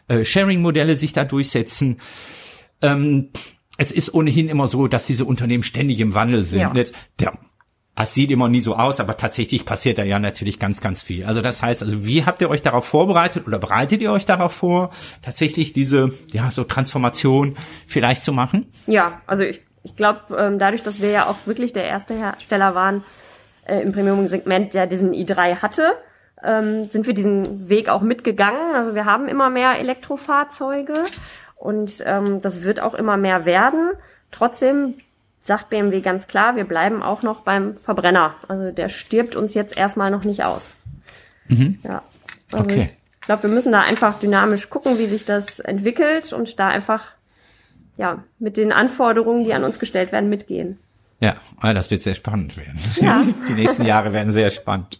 äh, 0.08 0.24
Sharing-Modelle 0.24 0.96
sich 0.96 1.14
da 1.14 1.24
durchsetzen. 1.24 1.98
Ähm, 2.82 3.30
es 3.78 3.92
ist 3.92 4.14
ohnehin 4.14 4.50
immer 4.50 4.68
so, 4.68 4.88
dass 4.88 5.06
diese 5.06 5.26
Unternehmen 5.26 5.64
ständig 5.64 6.00
im 6.00 6.14
Wandel 6.14 6.44
sind. 6.44 6.62
Ja. 6.62 6.84
Der, 7.20 7.34
es 7.96 8.14
sieht 8.14 8.32
immer 8.32 8.48
nie 8.48 8.62
so 8.62 8.76
aus, 8.76 9.00
aber 9.00 9.18
tatsächlich 9.18 9.66
passiert 9.66 9.98
da 9.98 10.04
ja 10.04 10.20
natürlich 10.20 10.60
ganz, 10.60 10.82
ganz 10.82 11.04
viel. 11.04 11.26
Also 11.26 11.42
das 11.42 11.62
heißt, 11.62 11.84
also 11.84 12.06
wie 12.06 12.26
habt 12.26 12.42
ihr 12.42 12.50
euch 12.50 12.62
darauf 12.62 12.86
vorbereitet 12.86 13.48
oder 13.48 13.60
bereitet 13.60 14.02
ihr 14.02 14.12
euch 14.12 14.26
darauf 14.26 14.54
vor, 14.54 14.92
tatsächlich 15.22 15.74
diese, 15.74 16.10
ja, 16.32 16.52
so 16.52 16.64
Transformation 16.64 17.58
vielleicht 17.88 18.24
zu 18.24 18.34
machen? 18.34 18.68
Ja, 18.88 19.22
also 19.28 19.44
ich, 19.44 19.62
ich 19.84 19.96
glaube, 19.96 20.36
ähm, 20.38 20.58
dadurch, 20.58 20.84
dass 20.84 21.02
wir 21.02 21.10
ja 21.10 21.28
auch 21.28 21.38
wirklich 21.46 21.74
der 21.74 21.84
erste 21.84 22.14
Hersteller 22.14 22.76
waren, 22.76 23.04
äh, 23.66 23.82
im 23.82 23.92
Premium-Segment 23.92 24.74
ja 24.74 24.86
diesen 24.86 25.12
i3 25.14 25.62
hatte, 25.62 25.94
ähm, 26.44 26.86
sind 26.86 27.08
wir 27.08 27.14
diesen 27.14 27.70
Weg 27.70 27.90
auch 27.90 28.02
mitgegangen. 28.02 28.76
Also 28.76 28.96
wir 28.96 29.06
haben 29.06 29.28
immer 29.28 29.50
mehr 29.50 29.78
Elektrofahrzeuge 29.80 30.94
und 31.62 32.04
ähm, 32.06 32.42
das 32.42 32.64
wird 32.64 32.82
auch 32.82 32.94
immer 32.94 33.18
mehr 33.18 33.46
werden. 33.46 33.92
Trotzdem 34.32 34.96
sagt 35.44 35.70
BMW 35.70 36.02
ganz 36.02 36.28
klar, 36.28 36.56
wir 36.56 36.66
bleiben 36.66 37.04
auch 37.04 37.24
noch 37.24 37.42
beim 37.42 37.78
Verbrenner. 37.78 38.36
Also 38.48 38.72
der 38.72 38.90
stirbt 38.90 39.36
uns 39.36 39.54
jetzt 39.54 39.78
erstmal 39.78 40.12
noch 40.12 40.24
nicht 40.24 40.44
aus. 40.44 40.76
Mhm. 41.48 41.80
Ja. 41.84 42.02
Also 42.52 42.66
Okay. 42.66 42.92
Ich 43.22 43.28
glaube, 43.28 43.44
wir 43.44 43.50
müssen 43.52 43.72
da 43.72 43.82
einfach 43.82 44.20
dynamisch 44.20 44.70
gucken, 44.70 44.98
wie 44.98 45.06
sich 45.06 45.26
das 45.26 45.60
entwickelt 45.60 46.34
und 46.34 46.60
da 46.60 46.70
einfach 46.70 47.04
ja 47.96 48.24
mit 48.40 48.58
den 48.58 48.72
Anforderungen, 48.72 49.44
die 49.44 49.54
an 49.54 49.64
uns 49.64 49.78
gestellt 49.78 50.12
werden, 50.12 50.28
mitgehen. 50.28 50.80
Ja, 51.20 51.36
ah, 51.60 51.74
das 51.74 51.92
wird 51.92 52.02
sehr 52.02 52.16
spannend 52.16 52.58
werden. 52.58 52.80
Ja. 53.00 53.24
Die 53.48 53.54
nächsten 53.54 53.86
Jahre 53.86 54.12
werden 54.12 54.34
sehr 54.34 54.50
spannend. 54.50 55.00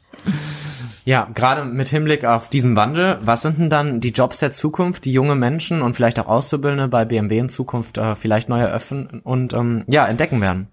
Ja, 1.04 1.28
gerade 1.34 1.66
mit 1.66 1.90
Hinblick 1.90 2.26
auf 2.26 2.50
diesen 2.50 2.76
Wandel, 2.76 3.18
was 3.22 3.42
sind 3.42 3.58
denn 3.58 3.70
dann 3.70 4.02
die 4.02 4.12
Jobs 4.12 4.40
der 4.40 4.52
Zukunft, 4.52 5.06
die 5.06 5.14
junge 5.14 5.36
Menschen 5.36 5.82
und 5.82 5.96
vielleicht 5.96 6.20
auch 6.20 6.28
Auszubildende 6.28 6.88
bei 6.88 7.06
BMW 7.06 7.40
in 7.40 7.50
Zukunft 7.50 7.98
äh, 7.98 8.16
vielleicht 8.16 8.50
neu 8.50 8.60
eröffnen 8.60 9.22
und 9.24 9.54
ähm, 9.54 9.84
ja 9.88 10.06
entdecken 10.06 10.42
werden? 10.42 10.68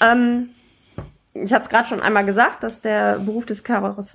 Ähm, 0.00 0.48
ich 1.34 1.52
habe 1.52 1.62
es 1.62 1.70
gerade 1.70 1.88
schon 1.88 2.00
einmal 2.00 2.26
gesagt, 2.26 2.62
dass 2.62 2.80
der 2.80 3.18
Beruf 3.18 3.46
des, 3.46 3.62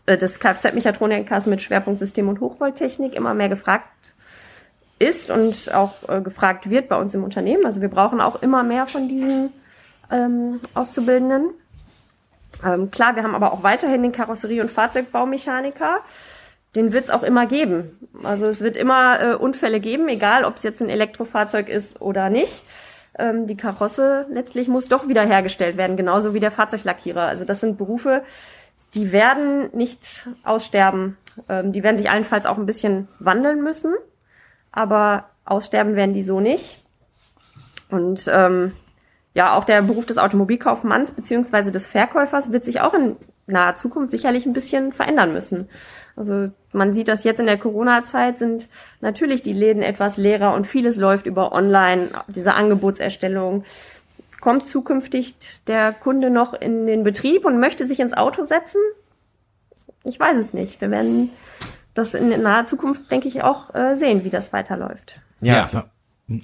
äh, 0.06 0.18
des 0.18 0.40
Kfz-Mechatronikers 0.40 1.46
mit 1.48 1.62
Schwerpunkt 1.62 2.00
System- 2.00 2.28
und 2.28 2.42
Hochvolttechnik 2.42 3.16
immer 3.16 3.34
mehr 3.34 3.50
gefragt 3.50 4.14
ist 5.00 5.30
und 5.30 5.74
auch 5.74 5.94
äh, 6.10 6.22
gefragt 6.22 6.70
wird 6.70 6.90
bei 6.90 6.98
uns 6.98 7.14
im 7.16 7.24
Unternehmen. 7.24 7.66
Also 7.66 7.82
wir 7.82 7.90
brauchen 7.90 8.20
auch 8.20 8.42
immer 8.42 8.64
mehr 8.64 8.88
von 8.88 9.08
diesen 9.08 9.52
ähm, 10.12 10.60
Auszubildenden. 10.74 11.52
Ähm, 12.66 12.92
klar, 12.92 13.16
wir 13.16 13.24
haben 13.24 13.36
aber 13.36 13.54
auch 13.54 13.64
weiterhin 13.64 14.04
den 14.04 14.12
Karosserie- 14.12 14.62
und 14.62 14.72
Fahrzeugbaumechaniker. 14.72 16.00
Den 16.76 16.92
wird 16.92 17.06
es 17.06 17.10
auch 17.10 17.24
immer 17.24 17.46
geben. 17.46 18.10
Also 18.24 18.46
es 18.46 18.62
wird 18.62 18.78
immer 18.78 19.22
äh, 19.22 19.36
Unfälle 19.36 19.80
geben, 19.80 20.08
egal 20.08 20.44
ob 20.44 20.58
es 20.58 20.64
jetzt 20.64 20.82
ein 20.82 20.90
Elektrofahrzeug 20.90 21.70
ist 21.70 22.02
oder 22.02 22.30
nicht. 22.30 22.64
Ähm, 23.18 23.48
die 23.48 23.58
Karosse 23.58 24.28
letztlich 24.32 24.68
muss 24.68 24.88
doch 24.88 25.08
wieder 25.08 25.26
hergestellt 25.26 25.78
werden, 25.78 25.98
genauso 25.98 26.34
wie 26.34 26.40
der 26.40 26.52
Fahrzeuglackierer. 26.52 27.24
Also 27.24 27.46
das 27.46 27.62
sind 27.62 27.78
Berufe, 27.78 28.24
die 28.94 29.12
werden 29.12 29.70
nicht 29.74 30.28
aussterben. 30.44 31.18
Ähm, 31.50 31.72
die 31.72 31.84
werden 31.84 31.98
sich 31.98 32.10
allenfalls 32.10 32.46
auch 32.46 32.58
ein 32.58 32.66
bisschen 32.66 33.08
wandeln 33.20 33.64
müssen, 33.64 33.96
aber 34.72 35.30
aussterben 35.46 35.96
werden 35.96 36.14
die 36.14 36.24
so 36.24 36.40
nicht. 36.40 36.84
Und 37.90 38.26
ähm, 38.32 38.74
ja, 39.38 39.56
auch 39.56 39.66
der 39.66 39.84
Beruf 39.84 40.08
des 40.08 40.18
Automobilkaufmanns 40.18 41.12
beziehungsweise 41.12 41.72
des 41.72 41.86
Verkäufers 41.86 42.52
wird 42.52 42.66
sich 42.66 42.82
auch 42.82 42.96
in 42.96 43.18
naher 43.46 43.76
Zukunft 43.76 44.10
sicherlich 44.10 44.48
ein 44.48 44.54
bisschen 44.54 44.94
verändern 44.94 45.32
müssen. 45.32 45.70
Also 46.16 46.50
man 46.72 46.92
sieht 46.92 47.08
das 47.08 47.24
jetzt 47.24 47.40
in 47.40 47.46
der 47.46 47.60
Corona-Zeit 47.60 48.40
sind 48.40 48.68
natürlich 49.00 49.44
die 49.44 49.54
Läden 49.54 49.84
etwas 49.84 50.18
leerer 50.18 50.56
und 50.56 50.66
vieles 50.66 50.98
läuft 50.98 51.28
über 51.28 51.52
Online, 51.52 52.24
diese 52.28 52.56
Angebotserstellung. 52.56 53.64
Kommt 54.42 54.66
zukünftig 54.66 55.36
der 55.68 55.94
Kunde 55.94 56.32
noch 56.32 56.56
in 56.56 56.88
den 56.88 57.04
Betrieb 57.04 57.46
und 57.46 57.60
möchte 57.60 57.86
sich 57.86 58.00
ins 58.00 58.18
Auto 58.18 58.44
setzen? 58.44 58.82
Ich 60.04 60.20
weiß 60.20 60.38
es 60.38 60.54
nicht. 60.54 60.82
Wir 60.82 60.90
werden 60.90 61.30
das 61.94 62.16
in 62.16 62.30
naher 62.42 62.66
Zukunft, 62.66 63.12
denke 63.12 63.28
ich, 63.28 63.44
auch 63.44 63.76
äh, 63.76 63.96
sehen, 63.98 64.24
wie 64.24 64.32
das 64.32 64.52
weiterläuft. 64.52 65.22
Ja. 65.42 65.68
so. 65.68 65.84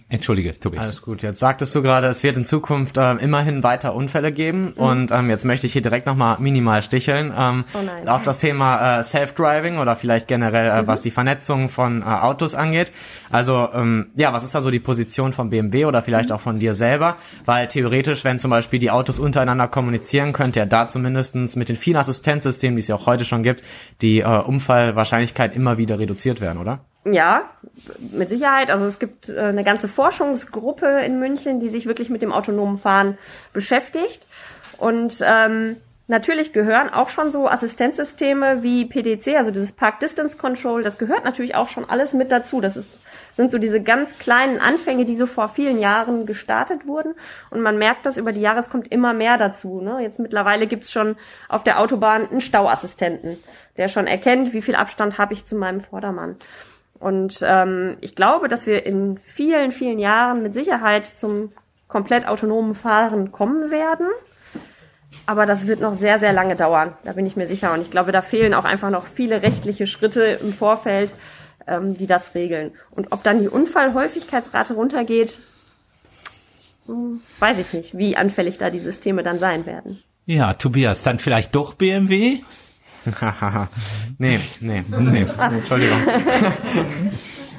Entschuldige, 0.08 0.58
Tobias. 0.58 0.86
Alles 0.86 1.02
gut. 1.02 1.24
Jetzt 1.24 1.40
sagtest 1.42 1.76
du 1.76 1.82
gerade, 1.82 2.08
es 2.08 2.24
wird 2.24 2.38
in 2.38 2.46
Zukunft 2.46 2.98
ähm, 2.98 3.18
immerhin 3.18 3.64
weiter 3.64 3.94
Unfälle 3.94 4.32
geben 4.32 4.72
und 4.74 5.12
ähm, 5.12 5.30
jetzt 5.30 5.44
möchte 5.44 5.68
ich 5.68 5.74
hier 5.74 5.82
direkt 5.82 6.06
nochmal 6.06 6.38
minimal 6.40 6.82
sticheln. 6.82 7.34
Ähm, 7.38 7.66
Oh 7.74 7.80
nein. 7.86 8.08
Auch 8.08 8.24
das 8.24 8.38
Thema 8.38 9.00
äh, 9.00 9.04
Self-Driving 9.04 9.80
oder 9.80 9.98
vielleicht 9.98 10.30
generell, 10.30 10.84
äh, 10.84 10.88
was 10.88 11.02
die 11.02 11.12
Vernetzung 11.12 11.68
von 11.68 12.02
äh, 12.02 12.06
Autos 12.06 12.56
angeht. 12.56 12.94
Also 13.30 13.68
ähm, 13.74 14.12
ja, 14.16 14.32
was 14.32 14.46
ist 14.46 14.56
da 14.56 14.62
so 14.62 14.72
die 14.72 14.80
Position 14.80 15.34
von 15.34 15.50
BMW 15.50 15.84
oder 15.84 16.02
vielleicht 16.02 16.32
auch 16.32 16.40
von 16.40 16.60
dir 16.60 16.74
selber? 16.74 17.18
Weil 17.44 17.68
theoretisch, 17.68 18.24
wenn 18.24 18.40
zum 18.40 18.52
Beispiel 18.52 18.80
die 18.80 18.90
Autos 18.90 19.20
untereinander 19.20 19.68
kommunizieren, 19.68 20.32
könnte 20.32 20.62
ja 20.62 20.66
da 20.66 20.88
zumindestens 20.88 21.58
mit 21.58 21.68
den 21.68 21.76
vielen 21.76 21.98
Assistenzsystemen, 21.98 22.78
die 22.78 22.82
es 22.82 22.88
ja 22.88 22.96
auch 22.96 23.06
heute 23.06 23.26
schon 23.26 23.44
gibt, 23.44 23.64
die 24.02 24.22
äh, 24.22 24.26
Unfallwahrscheinlichkeit 24.26 25.54
immer 25.58 25.78
wieder 25.78 26.00
reduziert 26.00 26.40
werden, 26.40 26.60
oder? 26.60 26.86
Ja, 27.06 27.50
mit 28.12 28.30
Sicherheit. 28.30 28.72
Also 28.72 28.86
es 28.86 28.98
gibt 28.98 29.30
äh, 29.30 29.40
eine 29.40 29.64
ganze 29.64 29.88
Forschungsgruppe 29.88 31.02
in 31.02 31.20
München, 31.20 31.60
die 31.60 31.70
sich 31.70 31.86
wirklich 31.86 32.10
mit 32.10 32.22
dem 32.22 32.32
autonomen 32.32 32.78
Fahren 32.78 33.18
beschäftigt. 33.52 34.26
Und 34.78 35.20
ähm, 35.22 35.78
natürlich 36.08 36.54
gehören 36.54 36.90
auch 36.90 37.10
schon 37.10 37.32
so 37.32 37.50
Assistenzsysteme 37.50 38.64
wie 38.64 38.86
PDC, 38.86 39.36
also 39.36 39.52
dieses 39.52 39.74
Park 39.74 40.00
Distance 40.00 40.38
Control, 40.38 40.84
das 40.84 40.98
gehört 40.98 41.26
natürlich 41.26 41.56
auch 41.56 41.68
schon 41.68 41.90
alles 41.90 42.14
mit 42.14 42.32
dazu. 42.32 42.62
Das 42.62 42.78
ist, 42.78 43.02
sind 43.34 43.52
so 43.52 43.58
diese 43.58 43.82
ganz 43.82 44.18
kleinen 44.18 44.60
Anfänge, 44.60 45.04
die 45.04 45.18
so 45.18 45.26
vor 45.26 45.50
vielen 45.50 45.80
Jahren 45.80 46.26
gestartet 46.26 46.88
wurden. 46.88 47.16
Und 47.50 47.62
man 47.62 47.78
merkt 47.78 48.06
das 48.06 48.16
über 48.16 48.32
die 48.32 48.42
Jahre, 48.42 48.60
es 48.60 48.70
kommt 48.70 48.92
immer 48.92 49.14
mehr 49.14 49.38
dazu. 49.38 49.82
Ne? 49.82 50.00
Jetzt 50.02 50.20
mittlerweile 50.20 50.68
gibt's 50.68 50.92
schon 50.92 51.18
auf 51.50 51.66
der 51.66 51.80
Autobahn 51.80 52.30
einen 52.30 52.42
Stauassistenten, 52.42 53.38
der 53.76 53.90
schon 53.90 54.08
erkennt, 54.08 54.54
wie 54.54 54.62
viel 54.62 54.76
Abstand 54.76 55.18
habe 55.18 55.34
ich 55.34 55.44
zu 55.46 55.56
meinem 55.56 55.82
Vordermann. 55.82 56.38
Und 57.04 57.40
ähm, 57.44 57.98
ich 58.00 58.16
glaube, 58.16 58.48
dass 58.48 58.66
wir 58.66 58.86
in 58.86 59.18
vielen, 59.18 59.74
vielen 59.74 60.00
Jahren 60.00 60.42
mit 60.42 60.54
Sicherheit 60.54 61.06
zum 61.06 61.52
komplett 61.90 62.26
autonomen 62.26 62.76
Fahren 62.76 63.34
kommen 63.34 63.72
werden. 63.72 64.08
Aber 65.26 65.46
das 65.46 65.68
wird 65.68 65.82
noch 65.82 65.96
sehr, 65.96 66.18
sehr 66.18 66.32
lange 66.32 66.56
dauern. 66.56 66.94
Da 67.04 67.12
bin 67.12 67.26
ich 67.26 67.36
mir 67.36 67.46
sicher. 67.46 67.74
Und 67.74 67.82
ich 67.82 67.92
glaube, 67.92 68.14
da 68.14 68.22
fehlen 68.22 68.54
auch 68.54 68.64
einfach 68.64 68.90
noch 68.90 69.06
viele 69.06 69.42
rechtliche 69.42 69.86
Schritte 69.86 70.40
im 70.42 70.54
Vorfeld, 70.54 71.14
ähm, 71.68 71.98
die 71.98 72.08
das 72.08 72.36
regeln. 72.36 72.72
Und 72.92 73.12
ob 73.12 73.22
dann 73.22 73.42
die 73.42 73.50
Unfallhäufigkeitsrate 73.50 74.74
runtergeht, 74.74 75.38
hm, 76.86 77.20
weiß 77.40 77.58
ich 77.58 77.74
nicht, 77.74 77.98
wie 77.98 78.16
anfällig 78.16 78.60
da 78.60 78.70
die 78.70 78.80
Systeme 78.80 79.24
dann 79.24 79.40
sein 79.40 79.66
werden. 79.66 80.02
Ja, 80.26 80.54
Tobias, 80.54 81.04
dann 81.04 81.20
vielleicht 81.20 81.54
doch 81.54 81.74
BMW? 81.74 82.40
nee, 84.18 84.40
nee, 84.60 84.84
nee, 84.90 85.26
Entschuldigung. 85.40 85.98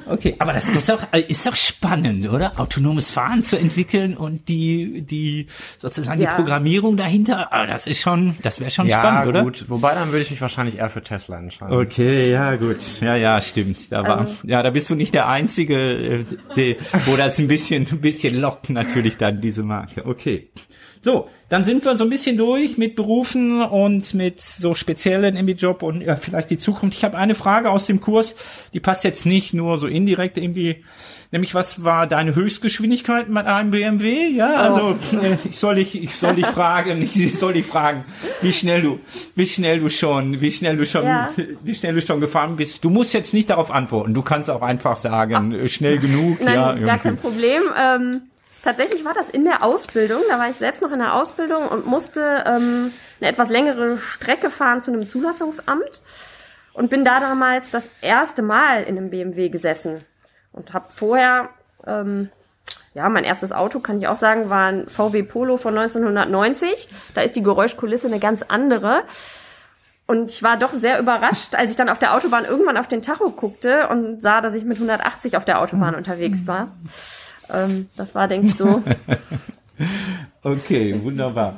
Okay, 0.07 0.35
aber 0.37 0.53
das 0.53 0.69
ist 0.69 0.87
doch, 0.87 1.01
äh, 1.13 1.21
ist 1.21 1.47
doch 1.47 1.55
spannend, 1.55 2.29
oder? 2.29 2.59
Autonomes 2.59 3.09
Fahren 3.09 3.41
zu 3.41 3.57
entwickeln 3.57 4.15
und 4.15 4.49
die, 4.49 5.01
die, 5.01 5.47
sozusagen 5.79 6.21
Ja. 6.21 6.29
die 6.29 6.35
Programmierung 6.35 6.95
dahinter, 6.95 7.51
ah, 7.51 7.65
das 7.65 7.87
ist 7.87 8.01
schon, 8.01 8.35
das 8.43 8.59
wäre 8.59 8.69
schon 8.69 8.85
Ja, 8.85 8.99
spannend, 8.99 9.27
oder? 9.29 9.41
gut. 9.43 9.65
Wobei, 9.67 9.95
dann 9.95 10.09
würde 10.09 10.21
ich 10.21 10.29
mich 10.29 10.39
wahrscheinlich 10.41 10.77
eher 10.77 10.91
für 10.91 11.01
Tesla 11.01 11.39
entscheiden. 11.39 11.75
Okay, 11.75 12.29
ja, 12.31 12.55
gut. 12.55 13.01
Ja, 13.01 13.15
ja, 13.15 13.41
stimmt. 13.41 13.91
Da 13.91 14.03
war, 14.03 14.19
Also- 14.19 14.35
ja, 14.43 14.61
da 14.61 14.69
bist 14.69 14.91
du 14.91 14.95
nicht 14.95 15.11
der 15.15 15.27
Einzige, 15.27 15.75
äh, 16.19 16.25
die, 16.55 16.77
wo 17.07 17.15
das 17.15 17.39
ein 17.39 17.47
bisschen, 17.47 17.87
ein 17.91 17.99
bisschen 18.01 18.39
lockt 18.39 18.69
natürlich 18.69 19.17
dann, 19.17 19.41
diese 19.41 19.63
Marke. 19.63 20.05
Okay. 20.05 20.49
So, 21.05 21.29
dann 21.49 21.63
sind 21.63 21.85
wir 21.85 21.95
so 21.95 22.03
ein 22.03 22.09
bisschen 22.09 22.35
durch 22.35 22.79
mit 22.79 22.95
Berufen 22.95 23.61
und 23.61 24.15
mit 24.15 24.41
so 24.41 24.73
speziellen 24.73 25.35
Imbi-Job 25.35 25.83
und 25.83 26.01
ja, 26.01 26.15
vielleicht 26.15 26.49
die 26.49 26.57
Zukunft. 26.57 26.97
Ich 26.97 27.03
habe 27.03 27.15
eine 27.15 27.35
Frage 27.35 27.69
aus 27.69 27.85
dem 27.85 28.01
Kurs, 28.01 28.35
die 28.73 28.79
passt 28.79 29.03
jetzt 29.03 29.23
nicht 29.27 29.53
nur 29.53 29.77
so 29.77 29.85
indirekt 29.85 30.39
irgendwie, 30.39 30.83
nämlich 31.31 31.53
was 31.53 31.83
war 31.83 32.07
deine 32.07 32.33
Höchstgeschwindigkeit 32.33 33.29
mit 33.29 33.45
einem 33.45 33.69
BMW? 33.69 34.29
Ja, 34.29 34.55
also 34.55 34.97
äh, 35.21 35.37
ich 35.47 35.57
soll 35.57 35.75
dich, 35.75 35.93
ich 35.93 36.15
soll 36.15 36.37
dich 36.37 36.47
fragen, 36.47 37.03
ich 37.03 37.37
soll 37.37 37.53
dich 37.53 37.67
fragen, 37.67 38.03
wie 38.41 38.51
schnell 38.51 38.81
du, 38.81 38.99
wie 39.35 39.45
schnell 39.45 39.81
du 39.81 39.89
schon, 39.89 40.41
wie 40.41 40.49
schnell 40.49 40.75
du 40.75 40.87
schon, 40.87 41.03
Ja. 41.05 41.29
wie 41.63 41.75
schnell 41.75 41.93
du 41.93 42.01
schon 42.01 42.19
gefahren 42.19 42.55
bist. 42.55 42.83
Du 42.83 42.89
musst 42.89 43.13
jetzt 43.13 43.31
nicht 43.31 43.51
darauf 43.51 43.69
antworten. 43.69 44.15
Du 44.15 44.23
kannst 44.23 44.49
auch 44.49 44.63
einfach 44.63 44.97
sagen, 44.97 45.51
äh, 45.51 45.67
schnell 45.67 45.99
genug. 45.99 46.39
Nein, 46.41 46.55
ja, 46.55 46.61
gar 46.63 46.75
irgendwie. 46.77 46.97
kein 46.97 47.17
Problem. 47.17 47.61
Ähm, 47.79 48.21
tatsächlich 48.65 49.05
war 49.05 49.13
das 49.13 49.29
in 49.29 49.45
der 49.45 49.63
Ausbildung. 49.63 50.21
Da 50.27 50.37
war 50.37 50.49
ich 50.49 50.57
selbst 50.57 50.81
noch 50.81 50.91
in 50.91 50.99
der 50.99 51.13
Ausbildung 51.13 51.69
und 51.69 51.85
musste 51.85 52.43
ähm, 52.45 52.91
eine 53.21 53.29
etwas 53.29 53.49
längere 53.49 53.97
Strecke 53.97 54.49
fahren 54.49 54.81
zu 54.81 54.91
einem 54.91 55.07
Zulassungsamt 55.07 56.01
und 56.73 56.89
bin 56.89 57.05
da 57.05 57.21
damals 57.21 57.71
das 57.71 57.89
erste 58.01 58.41
Mal 58.41 58.83
in 58.83 58.97
einem 58.97 59.09
BMW 59.11 59.47
gesessen 59.47 60.03
und 60.51 60.73
habe 60.73 60.87
vorher 60.93 61.49
ähm, 61.87 62.29
ja, 62.95 63.09
mein 63.09 63.25
erstes 63.25 63.51
Auto, 63.51 63.81
kann 63.81 63.99
ich 63.99 64.07
auch 64.07 64.15
sagen, 64.15 64.49
war 64.49 64.67
ein 64.67 64.87
VW 64.87 65.23
Polo 65.23 65.57
von 65.57 65.77
1990. 65.77 66.89
Da 67.13 67.21
ist 67.21 67.35
die 67.35 67.43
Geräuschkulisse 67.43 68.07
eine 68.07 68.19
ganz 68.19 68.41
andere. 68.41 69.03
Und 70.07 70.31
ich 70.31 70.43
war 70.43 70.55
doch 70.55 70.71
sehr 70.71 70.97
überrascht, 70.99 71.55
als 71.55 71.71
ich 71.71 71.77
dann 71.77 71.89
auf 71.89 71.99
der 71.99 72.15
Autobahn 72.15 72.45
irgendwann 72.45 72.77
auf 72.77 72.87
den 72.87 73.01
Tacho 73.01 73.31
guckte 73.31 73.89
und 73.89 74.21
sah, 74.21 74.39
dass 74.39 74.53
ich 74.53 74.63
mit 74.63 74.77
180 74.77 75.35
auf 75.35 75.43
der 75.43 75.59
Autobahn 75.59 75.95
unterwegs 75.95 76.47
war. 76.47 76.69
Ähm, 77.53 77.89
das 77.95 78.15
war, 78.15 78.27
denke 78.27 78.47
ich, 78.47 78.55
so. 78.55 78.83
Okay, 80.41 80.95
wunderbar. 81.03 81.57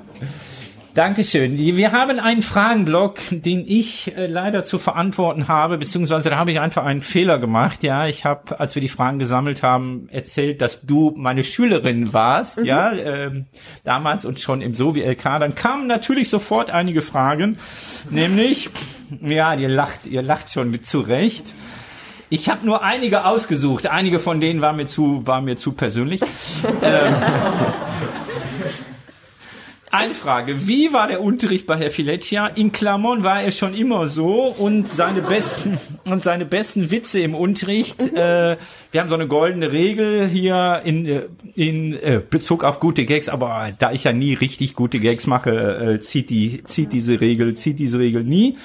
Dankeschön. 0.94 1.58
Wir 1.58 1.92
haben 1.92 2.20
einen 2.20 2.42
Fragenblock, 2.42 3.20
den 3.30 3.66
ich 3.68 4.16
äh, 4.18 4.26
leider 4.26 4.64
zu 4.64 4.80
verantworten 4.80 5.48
habe, 5.48 5.78
beziehungsweise 5.78 6.32
da 6.32 6.38
habe 6.38 6.52
ich 6.52 6.60
einfach 6.60 6.86
einen 6.86 7.04
Fehler 7.04 7.38
gemacht. 7.38 7.84
Ja, 7.84 8.08
ich 8.08 8.26
habe, 8.26 8.60
als 8.60 8.74
wir 8.74 8.82
die 8.82 8.88
Fragen 8.88 9.20
gesammelt 9.20 9.62
haben, 9.62 10.10
erzählt, 10.10 10.60
dass 10.62 10.82
du 10.82 11.14
meine 11.16 11.44
Schülerin 11.44 12.14
warst. 12.14 12.58
Mhm. 12.58 12.66
Ja, 12.66 12.94
ähm, 12.94 13.46
damals 13.84 14.26
und 14.26 14.40
schon 14.40 14.62
im 14.62 14.74
Sovi-LK. 14.74 15.22
Dann 15.40 15.54
kamen 15.54 15.86
natürlich 15.86 16.30
sofort 16.32 16.72
einige 16.72 17.04
Fragen, 17.04 17.58
nämlich, 18.10 18.72
ja, 19.22 19.54
ihr 19.54 19.70
lacht, 19.70 20.08
ihr 20.08 20.24
lacht 20.24 20.52
schon 20.52 20.72
mit 20.72 20.86
zurecht. 20.86 21.54
Ich 22.30 22.50
habe 22.50 22.66
nur 22.66 22.84
einige 22.84 23.26
ausgesucht. 23.26 23.88
Einige 23.88 24.20
von 24.20 24.42
denen 24.42 24.62
waren 24.62 24.76
mir 24.76 24.88
zu, 24.88 25.26
waren 25.26 25.46
mir 25.46 25.56
zu 25.56 25.72
persönlich. 25.72 26.22
ähm, 26.82 27.16
eine 29.90 30.14
Frage. 30.14 30.68
Wie 30.68 30.92
war 30.92 31.08
der 31.08 31.22
Unterricht 31.22 31.66
bei 31.66 31.78
Herr 31.78 31.90
Fileccia? 31.90 32.48
In 32.48 32.74
Klammern 32.74 33.24
war 33.24 33.42
er 33.42 33.52
schon 33.52 33.74
immer 33.74 34.10
so 34.10 34.54
und 34.58 34.90
seine 34.90 35.22
besten, 35.22 35.80
und 36.06 36.22
seine 36.22 36.46
besten 36.46 36.92
Witze 36.92 37.22
im 37.22 37.34
Unterricht, 37.34 38.02
mhm. 38.02 38.18
äh, 38.18 38.58
wir 38.92 39.02
haben 39.02 39.08
so 39.08 39.16
eine 39.16 39.28
goldene 39.28 39.72
Regel 39.72 40.28
hier 40.28 40.82
in, 40.84 41.06
äh, 41.06 41.22
in 41.56 41.94
äh, 41.94 42.22
Bezug 42.30 42.66
auf 42.66 42.82
gute 42.82 43.06
Gags, 43.06 43.30
aber 43.30 43.72
da 43.80 43.94
ich 43.94 44.04
ja 44.04 44.12
nie 44.12 44.34
richtig 44.34 44.74
gute 44.74 45.00
Gags 45.00 45.26
mache, 45.26 45.52
äh, 45.52 46.00
zieht 46.02 46.30
die, 46.30 46.64
zieht 46.66 46.92
diese 46.92 47.22
Regel, 47.22 47.56
zieht 47.56 47.80
diese 47.80 48.00
Regel 48.00 48.26
nie. 48.26 48.58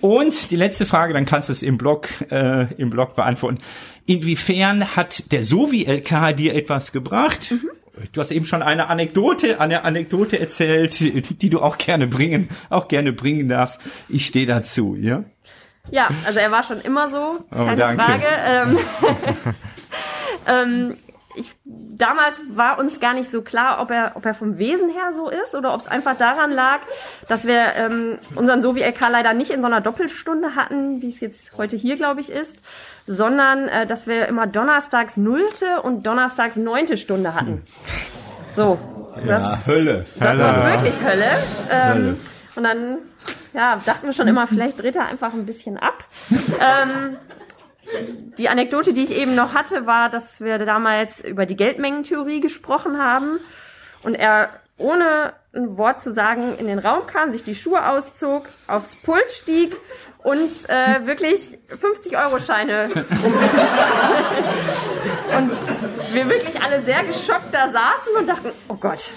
Und 0.00 0.50
die 0.50 0.56
letzte 0.56 0.86
Frage, 0.86 1.12
dann 1.12 1.26
kannst 1.26 1.48
du 1.48 1.52
es 1.52 1.62
im 1.62 1.76
Blog, 1.78 2.08
äh, 2.30 2.72
im 2.74 2.90
Blog 2.90 3.14
beantworten. 3.14 3.58
Inwiefern 4.06 4.96
hat 4.96 5.30
der 5.30 5.42
Sovi-LK 5.42 6.36
dir 6.36 6.54
etwas 6.54 6.92
gebracht? 6.92 7.50
Mhm. 7.50 7.70
Du 8.12 8.20
hast 8.20 8.30
eben 8.30 8.46
schon 8.46 8.62
eine 8.62 8.88
Anekdote, 8.88 9.60
eine 9.60 9.84
Anekdote 9.84 10.40
erzählt, 10.40 10.98
die 10.98 11.50
du 11.50 11.60
auch 11.60 11.76
gerne 11.76 12.06
bringen, 12.06 12.48
auch 12.70 12.88
gerne 12.88 13.12
bringen 13.12 13.48
darfst. 13.48 13.80
Ich 14.08 14.24
stehe 14.24 14.46
dazu, 14.46 14.96
ja? 14.98 15.24
Ja, 15.90 16.08
also 16.24 16.38
er 16.38 16.50
war 16.50 16.62
schon 16.62 16.80
immer 16.80 17.10
so, 17.10 17.44
oh, 17.50 17.54
keine 17.54 17.84
oh, 17.84 18.02
Frage. 18.02 18.26
Ähm, 18.26 18.78
ähm, 20.46 20.96
ich, 21.36 21.54
damals 21.64 22.40
war 22.48 22.78
uns 22.78 22.98
gar 23.00 23.14
nicht 23.14 23.30
so 23.30 23.42
klar, 23.42 23.80
ob 23.80 23.90
er, 23.90 24.12
ob 24.16 24.26
er 24.26 24.34
vom 24.34 24.58
Wesen 24.58 24.90
her 24.90 25.12
so 25.12 25.28
ist 25.28 25.54
oder 25.54 25.74
ob 25.74 25.80
es 25.80 25.88
einfach 25.88 26.16
daran 26.16 26.50
lag, 26.50 26.80
dass 27.28 27.46
wir 27.46 27.74
ähm, 27.76 28.18
unseren 28.34 28.62
Sovi 28.62 28.82
LK 28.82 29.00
leider 29.10 29.32
nicht 29.32 29.50
in 29.50 29.60
so 29.60 29.66
einer 29.66 29.80
Doppelstunde 29.80 30.56
hatten, 30.56 31.02
wie 31.02 31.10
es 31.10 31.20
jetzt 31.20 31.56
heute 31.56 31.76
hier, 31.76 31.96
glaube 31.96 32.20
ich, 32.20 32.30
ist, 32.30 32.58
sondern 33.06 33.68
äh, 33.68 33.86
dass 33.86 34.06
wir 34.06 34.26
immer 34.26 34.46
donnerstags 34.46 35.16
nullte 35.16 35.82
und 35.82 36.04
donnerstags 36.04 36.56
neunte 36.56 36.96
Stunde 36.96 37.34
hatten. 37.34 37.62
So. 38.54 38.78
Das, 39.26 39.42
ja, 39.42 39.58
Hölle. 39.66 40.04
Das 40.18 40.30
Hölle. 40.30 40.38
war 40.38 40.70
wirklich 40.72 41.00
Hölle. 41.00 41.24
Ähm, 41.70 41.92
Hölle. 41.92 42.16
Und 42.56 42.64
dann 42.64 42.98
ja, 43.52 43.78
dachten 43.84 44.06
wir 44.06 44.12
schon 44.12 44.28
immer, 44.28 44.46
vielleicht 44.46 44.82
dreht 44.82 44.96
er 44.96 45.06
einfach 45.06 45.32
ein 45.32 45.46
bisschen 45.46 45.76
ab. 45.78 46.04
ähm, 46.30 47.16
die 48.38 48.48
Anekdote, 48.48 48.92
die 48.92 49.04
ich 49.04 49.16
eben 49.16 49.34
noch 49.34 49.54
hatte, 49.54 49.86
war, 49.86 50.08
dass 50.08 50.40
wir 50.40 50.58
damals 50.58 51.20
über 51.20 51.46
die 51.46 51.56
Geldmengentheorie 51.56 52.40
gesprochen 52.40 53.02
haben 53.02 53.38
und 54.02 54.14
er 54.14 54.50
ohne 54.78 55.32
ein 55.52 55.76
Wort 55.76 56.00
zu 56.00 56.12
sagen 56.12 56.56
in 56.58 56.66
den 56.66 56.78
Raum 56.78 57.06
kam, 57.06 57.32
sich 57.32 57.42
die 57.42 57.54
Schuhe 57.54 57.88
auszog, 57.88 58.48
aufs 58.68 58.94
Pult 58.94 59.30
stieg 59.30 59.76
und 60.18 60.50
äh, 60.68 61.06
wirklich 61.06 61.58
50-Euro-Scheine 61.70 62.88
Und 65.36 66.12
wir 66.12 66.28
wirklich 66.28 66.62
alle 66.62 66.82
sehr 66.82 67.04
geschockt 67.04 67.52
da 67.52 67.70
saßen 67.70 68.16
und 68.18 68.28
dachten, 68.28 68.50
oh 68.68 68.74
Gott, 68.74 69.10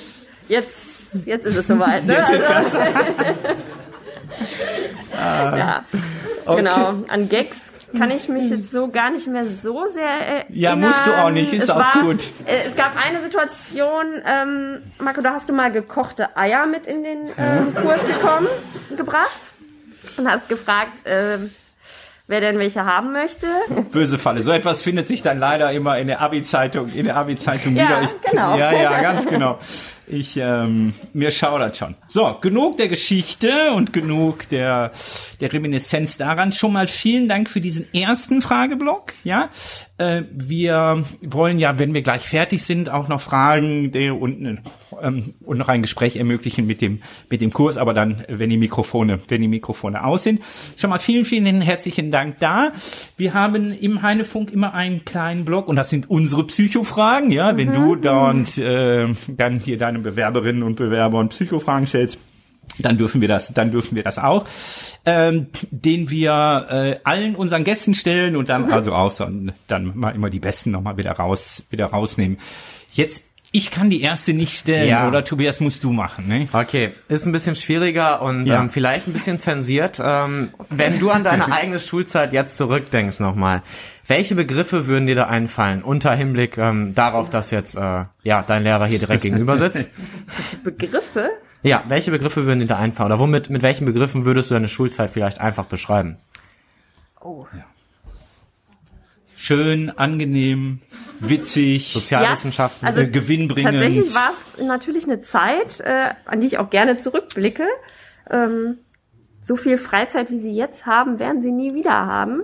jetzt, 0.48 1.26
jetzt 1.26 1.46
ist 1.46 1.56
es 1.56 1.68
soweit. 1.68 2.06
Ne? 2.06 2.14
Jetzt 2.14 2.32
ist 2.32 2.48
also, 2.48 2.78
ja, 5.14 5.86
okay. 6.46 6.56
genau. 6.58 7.04
An 7.08 7.30
Gags 7.30 7.72
kann 7.98 8.12
ich 8.12 8.28
mich 8.28 8.50
jetzt 8.50 8.72
so 8.72 8.88
gar 8.88 9.12
nicht 9.12 9.28
mehr 9.28 9.46
so 9.46 9.88
sehr 9.88 10.04
erinnern. 10.04 10.46
Ja, 10.50 10.76
musst 10.76 11.06
du 11.06 11.12
auch 11.12 11.30
nicht, 11.30 11.54
ist 11.54 11.64
es 11.64 11.70
auch 11.70 11.80
war, 11.80 12.02
gut. 12.02 12.30
Äh, 12.46 12.64
es 12.68 12.76
gab 12.76 12.98
eine 12.98 13.22
Situation, 13.22 14.06
ähm, 14.26 14.78
Marco, 15.00 15.22
da 15.22 15.34
hast 15.34 15.50
du 15.50 15.54
mal 15.54 15.72
gekochte 15.72 16.36
Eier 16.36 16.66
mit 16.66 16.88
in 16.88 17.04
den 17.04 17.30
ähm, 17.38 17.76
Kurs 17.76 18.06
gekommen, 18.06 18.48
gebracht 18.98 19.54
und 20.18 20.28
hast 20.28 20.50
gefragt, 20.50 21.06
äh, 21.06 21.38
wer 22.28 22.42
denn 22.42 22.60
welche 22.60 22.86
haben 22.86 23.12
möchte. 23.12 23.48
Böse 23.92 24.18
Falle. 24.18 24.42
So 24.44 24.52
etwas 24.52 24.82
findet 24.82 25.08
sich 25.08 25.22
dann 25.22 25.40
leider 25.40 25.72
immer 25.72 25.98
in 25.98 26.08
der 26.08 26.22
Abi-Zeitung, 26.22 26.90
in 26.90 27.06
der 27.06 27.18
Abi-Zeitung 27.18 27.76
ja, 27.76 27.84
wieder. 27.84 28.02
Ich, 28.04 28.22
genau. 28.22 28.58
Ja, 28.58 28.72
ja, 28.72 29.02
ganz 29.02 29.28
genau. 29.28 29.60
Ich, 30.06 30.38
ähm, 30.38 30.94
mir 31.14 31.32
schaudert 31.32 31.78
schon. 31.78 31.96
So, 32.08 32.38
genug 32.42 32.78
der 32.78 32.90
Geschichte 32.90 33.72
und 33.74 33.94
genug 33.94 34.50
der, 34.50 34.92
der 35.40 35.54
Reminiszenz 35.54 36.18
daran. 36.18 36.52
Schon 36.52 36.74
mal 36.74 36.88
vielen 36.88 37.30
Dank 37.30 37.50
für 37.50 37.62
diesen 37.62 37.92
ersten 37.94 38.42
Frageblock, 38.42 39.14
ja. 39.24 39.50
Äh, 39.98 40.24
wir 40.32 41.04
wollen 41.22 41.60
ja, 41.60 41.78
wenn 41.80 41.94
wir 41.94 42.02
gleich 42.02 42.24
fertig 42.24 42.64
sind, 42.64 42.90
auch 42.90 43.08
noch 43.08 43.22
Fragen 43.22 43.92
der 43.92 44.20
und, 44.20 44.60
ähm, 45.02 45.34
und 45.46 45.58
noch 45.58 45.70
ein 45.70 45.84
Gespräch 45.84 46.16
ermöglichen 46.16 46.66
mit 46.66 46.82
dem, 46.82 47.02
mit 47.30 47.42
dem 47.42 47.54
Kurs, 47.54 47.78
aber 47.78 47.94
dann, 47.94 48.24
wenn 48.28 48.50
die 48.50 48.58
Mikrofone, 48.58 49.20
wenn 49.28 49.42
die 49.42 49.48
Mikrofone 49.48 50.04
aus 50.04 50.24
sind. 50.24 50.42
Schon 50.78 50.90
mal 50.90 51.00
vielen, 51.00 51.26
vielen 51.26 51.62
herzlichen 51.62 52.12
Dank 52.12 52.40
da. 52.40 52.72
Wir 53.18 53.34
haben 53.34 53.72
im 53.72 54.02
Heinefunk 54.02 54.52
immer 54.52 54.74
einen 54.74 55.06
kleinen 55.06 55.46
Blog 55.46 55.68
und 55.68 55.76
das 55.76 55.90
sind 55.90 56.10
unsere 56.10 56.48
Psychofragen, 56.48 57.32
ja. 57.32 57.56
Wenn 57.56 57.70
mhm. 57.70 57.74
du 57.74 57.96
da 57.96 58.30
und 58.32 58.58
äh, 58.58 59.08
dann 59.28 59.60
hier 59.60 59.78
deine 59.94 60.04
Bewerberinnen 60.04 60.64
und 60.64 60.76
Bewerbern 60.76 61.30
Psychofragen 61.30 61.88
stellst, 61.88 62.18
dann 62.80 62.98
dürfen 62.98 63.22
wir 63.22 63.28
das, 63.28 63.54
dann 63.54 63.72
dürfen 63.72 63.96
wir 63.96 64.04
das 64.04 64.18
auch, 64.18 64.46
ähm, 65.06 65.48
den 65.70 66.10
wir 66.10 66.66
äh, 66.70 67.00
allen 67.04 67.36
unseren 67.36 67.64
Gästen 67.64 67.94
stellen 67.94 68.36
und 68.36 68.50
dann 68.50 68.68
mhm. 68.68 68.74
also 68.74 68.94
auch 68.94 69.12
so, 69.12 69.28
dann 69.68 69.92
mal 69.96 70.16
immer 70.16 70.30
die 70.30 70.40
besten 70.40 70.72
nochmal 70.72 70.98
wieder 70.98 71.12
raus, 71.12 71.66
wieder 71.70 71.88
rausnehmen. 71.88 72.38
Jetzt 72.94 73.26
ich 73.56 73.70
kann 73.70 73.92
die 73.92 74.02
erste 74.02 74.34
nicht 74.34 74.58
stellen, 74.58 74.90
ja. 74.90 75.08
oder 75.08 75.24
Tobias 75.24 75.60
musst 75.60 75.84
du 75.84 75.92
machen, 75.92 76.28
ne? 76.28 76.48
Okay, 76.52 76.90
ist 77.08 77.28
ein 77.28 77.32
bisschen 77.32 77.56
schwieriger 77.56 78.24
und 78.24 78.48
ja. 78.48 78.60
ähm, 78.60 78.72
vielleicht 78.72 79.08
ein 79.08 79.14
bisschen 79.14 79.38
zensiert. 79.38 80.02
Ähm, 80.04 80.50
wenn 80.72 81.00
du 81.00 81.12
an 81.12 81.24
deine 81.24 81.52
eigene 81.52 81.80
Schulzeit 81.80 82.34
jetzt 82.34 82.58
zurückdenkst 82.58 83.20
nochmal, 83.20 83.62
welche 84.08 84.34
Begriffe 84.34 84.88
würden 84.88 85.06
dir 85.06 85.14
da 85.14 85.28
einfallen, 85.28 85.84
unter 85.84 86.16
Hinblick 86.16 86.58
ähm, 86.58 86.96
darauf, 86.96 87.30
dass 87.30 87.52
jetzt 87.52 87.76
äh, 87.76 88.06
ja 88.24 88.42
dein 88.42 88.64
Lehrer 88.64 88.88
hier 88.88 88.98
direkt 88.98 89.22
gegenüber 89.22 89.56
sitzt? 89.56 89.88
Begriffe? 90.64 91.30
Ja, 91.62 91.84
welche 91.88 92.10
Begriffe 92.10 92.48
würden 92.48 92.60
dir 92.60 92.66
da 92.66 92.78
einfallen? 92.78 93.12
Oder 93.12 93.20
womit, 93.20 93.52
mit 93.52 93.62
welchen 93.62 93.86
Begriffen 93.86 94.26
würdest 94.26 94.50
du 94.50 94.56
deine 94.56 94.68
Schulzeit 94.68 95.12
vielleicht 95.12 95.40
einfach 95.40 95.66
beschreiben? 95.66 96.18
Oh. 97.22 97.46
Ja. 97.56 97.66
Schön, 99.46 99.90
angenehm, 99.90 100.80
witzig, 101.20 101.92
Sozialwissenschaften, 101.92 102.86
ja, 102.86 102.92
also 102.94 103.02
äh, 103.02 103.08
gewinnbringend. 103.08 103.74
Tatsächlich 103.74 104.16
war 104.16 104.32
es 104.32 104.66
natürlich 104.66 105.04
eine 105.04 105.22
Zeit, 105.22 105.82
äh, 105.82 106.12
an 106.24 106.40
die 106.40 106.48
ich 106.48 106.60
auch 106.60 106.70
gerne 106.70 106.98
zurückblicke. 106.98 107.66
Ähm, 108.32 108.78
so 109.42 109.58
viel 109.58 109.78
Freizeit, 109.78 110.32
wie 110.32 110.40
sie 110.40 110.54
jetzt 110.54 110.86
haben, 110.86 111.20
werden 111.20 111.42
sie 111.42 111.52
nie 111.52 111.76
wieder 111.76 111.92
haben. 111.92 112.44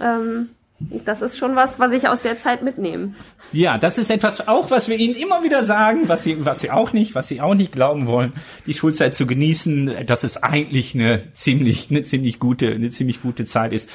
Ähm, 0.00 0.48
das 0.78 1.20
ist 1.20 1.36
schon 1.36 1.56
was, 1.56 1.78
was 1.78 1.92
ich 1.92 2.08
aus 2.08 2.22
der 2.22 2.38
Zeit 2.38 2.62
mitnehme. 2.62 3.12
Ja, 3.52 3.76
das 3.76 3.98
ist 3.98 4.10
etwas 4.10 4.48
auch, 4.48 4.70
was 4.70 4.88
wir 4.88 4.96
Ihnen 4.96 5.16
immer 5.16 5.44
wieder 5.44 5.62
sagen, 5.62 6.08
was 6.08 6.22
Sie, 6.22 6.42
was 6.46 6.60
Sie 6.60 6.70
auch 6.70 6.94
nicht, 6.94 7.14
was 7.14 7.28
Sie 7.28 7.42
auch 7.42 7.54
nicht 7.54 7.70
glauben 7.70 8.06
wollen, 8.06 8.32
die 8.66 8.72
Schulzeit 8.72 9.14
zu 9.14 9.26
genießen, 9.26 10.06
dass 10.06 10.24
es 10.24 10.42
eigentlich 10.42 10.94
eine 10.94 11.34
ziemlich, 11.34 11.90
eine 11.90 12.02
ziemlich 12.02 12.38
gute, 12.38 12.72
eine 12.72 12.88
ziemlich 12.88 13.20
gute 13.20 13.44
Zeit 13.44 13.74
ist. 13.74 13.90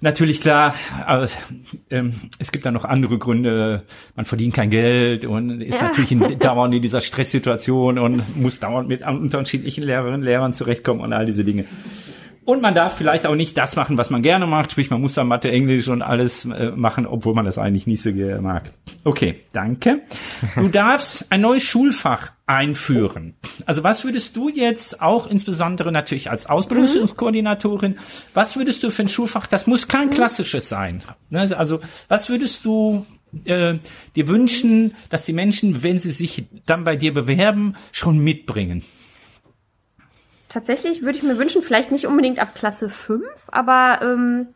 Natürlich 0.00 0.40
klar, 0.40 0.74
aber, 1.06 1.28
ähm, 1.90 2.12
es 2.38 2.52
gibt 2.52 2.64
da 2.64 2.70
noch 2.70 2.84
andere 2.84 3.18
Gründe. 3.18 3.82
Man 4.14 4.26
verdient 4.26 4.54
kein 4.54 4.70
Geld 4.70 5.24
und 5.24 5.60
ist 5.60 5.80
ja. 5.80 5.88
natürlich 5.88 6.12
in, 6.12 6.38
dauernd 6.38 6.72
in 6.72 6.82
dieser 6.82 7.00
Stresssituation 7.00 7.98
und 7.98 8.36
muss 8.36 8.60
dauernd 8.60 8.88
mit 8.88 9.02
unterschiedlichen 9.02 9.82
Lehrerinnen, 9.82 10.22
Lehrern 10.22 10.52
zurechtkommen 10.52 11.00
und 11.00 11.12
all 11.12 11.26
diese 11.26 11.44
Dinge. 11.44 11.64
Und 12.48 12.62
man 12.62 12.74
darf 12.74 12.96
vielleicht 12.96 13.26
auch 13.26 13.34
nicht 13.34 13.58
das 13.58 13.76
machen, 13.76 13.98
was 13.98 14.08
man 14.08 14.22
gerne 14.22 14.46
macht, 14.46 14.72
sprich 14.72 14.88
man 14.88 15.02
muss 15.02 15.12
dann 15.12 15.28
Mathe, 15.28 15.50
Englisch 15.50 15.86
und 15.88 16.00
alles 16.00 16.46
äh, 16.46 16.70
machen, 16.74 17.04
obwohl 17.04 17.34
man 17.34 17.44
das 17.44 17.58
eigentlich 17.58 17.86
nicht 17.86 18.00
so 18.00 18.10
gerne 18.10 18.40
mag. 18.40 18.72
Okay, 19.04 19.40
danke. 19.52 20.00
Du 20.56 20.68
darfst 20.72 21.30
ein 21.30 21.42
neues 21.42 21.62
Schulfach 21.62 22.32
einführen. 22.46 23.34
Also 23.66 23.84
was 23.84 24.02
würdest 24.02 24.34
du 24.34 24.48
jetzt 24.48 25.02
auch 25.02 25.26
insbesondere 25.26 25.92
natürlich 25.92 26.30
als 26.30 26.46
Ausbildungskoordinatorin, 26.46 27.98
was 28.32 28.56
würdest 28.56 28.82
du 28.82 28.90
für 28.90 29.02
ein 29.02 29.10
Schulfach, 29.10 29.46
das 29.46 29.66
muss 29.66 29.86
kein 29.86 30.08
klassisches 30.08 30.70
sein. 30.70 31.02
Ne, 31.28 31.54
also 31.54 31.80
was 32.08 32.30
würdest 32.30 32.64
du 32.64 33.04
äh, 33.44 33.74
dir 34.16 34.28
wünschen, 34.28 34.94
dass 35.10 35.26
die 35.26 35.34
Menschen, 35.34 35.82
wenn 35.82 35.98
sie 35.98 36.12
sich 36.12 36.46
dann 36.64 36.84
bei 36.84 36.96
dir 36.96 37.12
bewerben, 37.12 37.74
schon 37.92 38.20
mitbringen? 38.20 38.82
Tatsächlich 40.48 41.02
würde 41.02 41.18
ich 41.18 41.22
mir 41.22 41.38
wünschen, 41.38 41.62
vielleicht 41.62 41.90
nicht 41.92 42.06
unbedingt 42.06 42.40
ab 42.40 42.54
Klasse 42.54 42.88
5, 42.88 43.24
aber 43.48 44.00
ähm, 44.02 44.48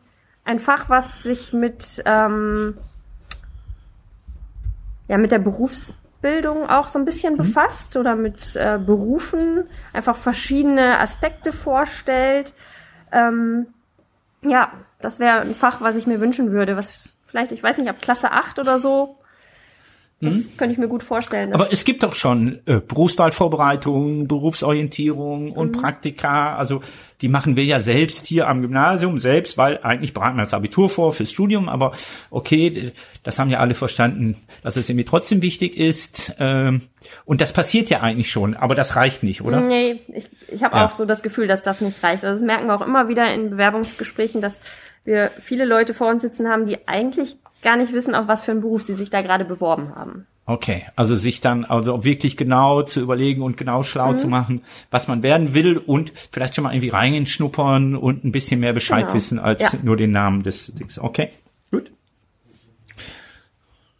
ein 0.43 0.59
Fach, 0.59 0.89
was 0.89 1.23
sich 1.23 1.53
mit, 1.53 2.01
ähm, 2.05 2.77
ja, 5.07 5.17
mit 5.17 5.31
der 5.31 5.39
Berufs 5.39 6.03
Ausbildung 6.23 6.69
auch 6.69 6.87
so 6.87 6.97
ein 6.97 7.05
bisschen 7.05 7.35
befasst 7.35 7.97
oder 7.97 8.15
mit 8.15 8.55
äh, 8.55 8.79
Berufen, 8.79 9.65
einfach 9.91 10.15
verschiedene 10.15 10.99
Aspekte 10.99 11.51
vorstellt. 11.51 12.53
Ähm, 13.11 13.67
ja, 14.41 14.71
das 15.01 15.19
wäre 15.19 15.41
ein 15.41 15.53
Fach, 15.53 15.81
was 15.81 15.97
ich 15.97 16.07
mir 16.07 16.21
wünschen 16.21 16.51
würde, 16.51 16.77
was 16.77 17.09
vielleicht, 17.27 17.51
ich 17.51 17.61
weiß 17.61 17.77
nicht, 17.77 17.89
ab 17.89 18.01
Klasse 18.01 18.31
8 18.31 18.57
oder 18.59 18.79
so. 18.79 19.17
Das 20.29 20.57
könnte 20.57 20.73
ich 20.73 20.77
mir 20.79 20.87
gut 20.87 21.03
vorstellen. 21.03 21.53
Aber 21.53 21.71
es 21.71 21.85
gibt 21.85 22.03
doch 22.03 22.15
schon 22.15 22.59
äh, 22.65 22.79
Berufswahlvorbereitung, 22.79 24.27
Berufsorientierung 24.27 25.51
und 25.51 25.71
Praktika. 25.73 26.55
Also 26.55 26.81
die 27.21 27.29
machen 27.29 27.55
wir 27.55 27.63
ja 27.63 27.79
selbst 27.79 28.27
hier 28.27 28.47
am 28.47 28.61
Gymnasium 28.61 29.17
selbst, 29.19 29.57
weil 29.57 29.79
eigentlich 29.81 30.13
bereiten 30.13 30.35
wir 30.37 30.43
das 30.43 30.53
Abitur 30.53 30.89
vor 30.89 31.13
fürs 31.13 31.31
Studium. 31.31 31.69
Aber 31.69 31.93
okay, 32.31 32.91
das 33.23 33.39
haben 33.39 33.49
ja 33.49 33.59
alle 33.59 33.75
verstanden, 33.75 34.35
dass 34.61 34.75
es 34.75 34.89
irgendwie 34.89 35.05
trotzdem 35.05 35.41
wichtig 35.41 35.77
ist. 35.77 36.33
Ähm, 36.39 36.81
und 37.25 37.39
das 37.41 37.53
passiert 37.53 37.89
ja 37.89 38.01
eigentlich 38.01 38.29
schon, 38.31 38.55
aber 38.55 38.75
das 38.75 38.95
reicht 38.95 39.23
nicht, 39.23 39.41
oder? 39.41 39.61
Nee, 39.61 40.01
ich, 40.13 40.29
ich 40.49 40.63
habe 40.63 40.75
Ja. 40.75 40.85
auch 40.85 40.91
so 40.91 41.05
das 41.05 41.23
Gefühl, 41.23 41.47
dass 41.47 41.63
das 41.63 41.81
nicht 41.81 42.03
reicht. 42.03 42.23
Also 42.25 42.35
das 42.41 42.45
merken 42.45 42.67
wir 42.67 42.75
auch 42.75 42.85
immer 42.85 43.07
wieder 43.07 43.33
in 43.33 43.51
Bewerbungsgesprächen, 43.51 44.41
dass 44.41 44.59
wir 45.05 45.31
viele 45.41 45.65
Leute 45.65 45.93
vor 45.93 46.09
uns 46.09 46.21
sitzen 46.21 46.47
haben, 46.47 46.65
die 46.65 46.87
eigentlich 46.87 47.35
gar 47.63 47.77
nicht 47.77 47.93
wissen, 47.93 48.13
auf 48.15 48.27
was 48.27 48.43
für 48.43 48.51
einen 48.51 48.61
Beruf 48.61 48.83
sie 48.83 48.93
sich 48.93 49.09
da 49.09 49.21
gerade 49.21 49.45
beworben 49.45 49.95
haben. 49.95 50.27
Okay, 50.45 50.83
also 50.97 51.15
sich 51.15 51.39
dann 51.39 51.63
also 51.63 52.03
wirklich 52.03 52.35
genau 52.35 52.81
zu 52.81 52.99
überlegen 52.99 53.41
und 53.41 53.55
genau 53.55 53.81
schlau 53.83 54.13
zu 54.13 54.27
machen, 54.27 54.61
was 54.91 55.07
man 55.07 55.23
werden 55.23 55.53
will 55.53 55.77
und 55.77 56.11
vielleicht 56.33 56.53
schon 56.55 56.65
mal 56.65 56.73
irgendwie 56.73 56.89
reinschnuppern 56.89 57.95
und 57.95 58.25
ein 58.25 58.33
bisschen 58.33 58.59
mehr 58.59 58.73
Bescheid 58.73 59.03
Genau. 59.05 59.13
wissen 59.13 59.39
als 59.39 59.71
Ja. 59.71 59.79
nur 59.81 59.95
den 59.95 60.11
Namen 60.11 60.43
des 60.43 60.73
Dings. 60.75 60.99
Okay, 60.99 61.29
gut. 61.71 61.91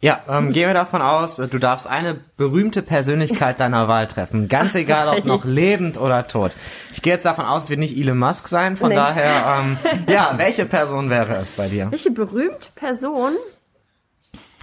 Ja, 0.02 0.20
ähm, 0.28 0.52
gehen 0.52 0.66
wir 0.66 0.74
davon 0.74 1.00
aus, 1.00 1.38
äh, 1.38 1.48
du 1.48 1.58
darfst 1.58 1.86
eine 1.86 2.20
berühmte 2.36 2.82
Persönlichkeit 2.82 3.58
deiner 3.58 3.88
Wahl 3.88 4.06
treffen. 4.06 4.48
Ganz 4.50 4.74
egal, 4.74 5.08
ob 5.16 5.24
noch 5.24 5.46
lebend 5.46 5.96
oder 5.98 6.28
tot. 6.28 6.54
Ich 6.92 7.00
gehe 7.00 7.14
jetzt 7.14 7.24
davon 7.24 7.46
aus, 7.46 7.64
es 7.64 7.70
wird 7.70 7.80
nicht 7.80 7.96
Elon 7.96 8.18
Musk 8.18 8.48
sein, 8.48 8.76
von 8.76 8.90
Nee. 8.90 8.96
daher, 8.96 9.60
ähm, 9.64 9.78
ja, 10.06 10.34
welche 10.36 10.66
Person 10.66 11.08
wäre 11.08 11.36
es 11.36 11.52
bei 11.52 11.70
dir? 11.70 11.90
Welche 11.90 12.10
berühmte 12.10 12.68
Person? 12.74 13.32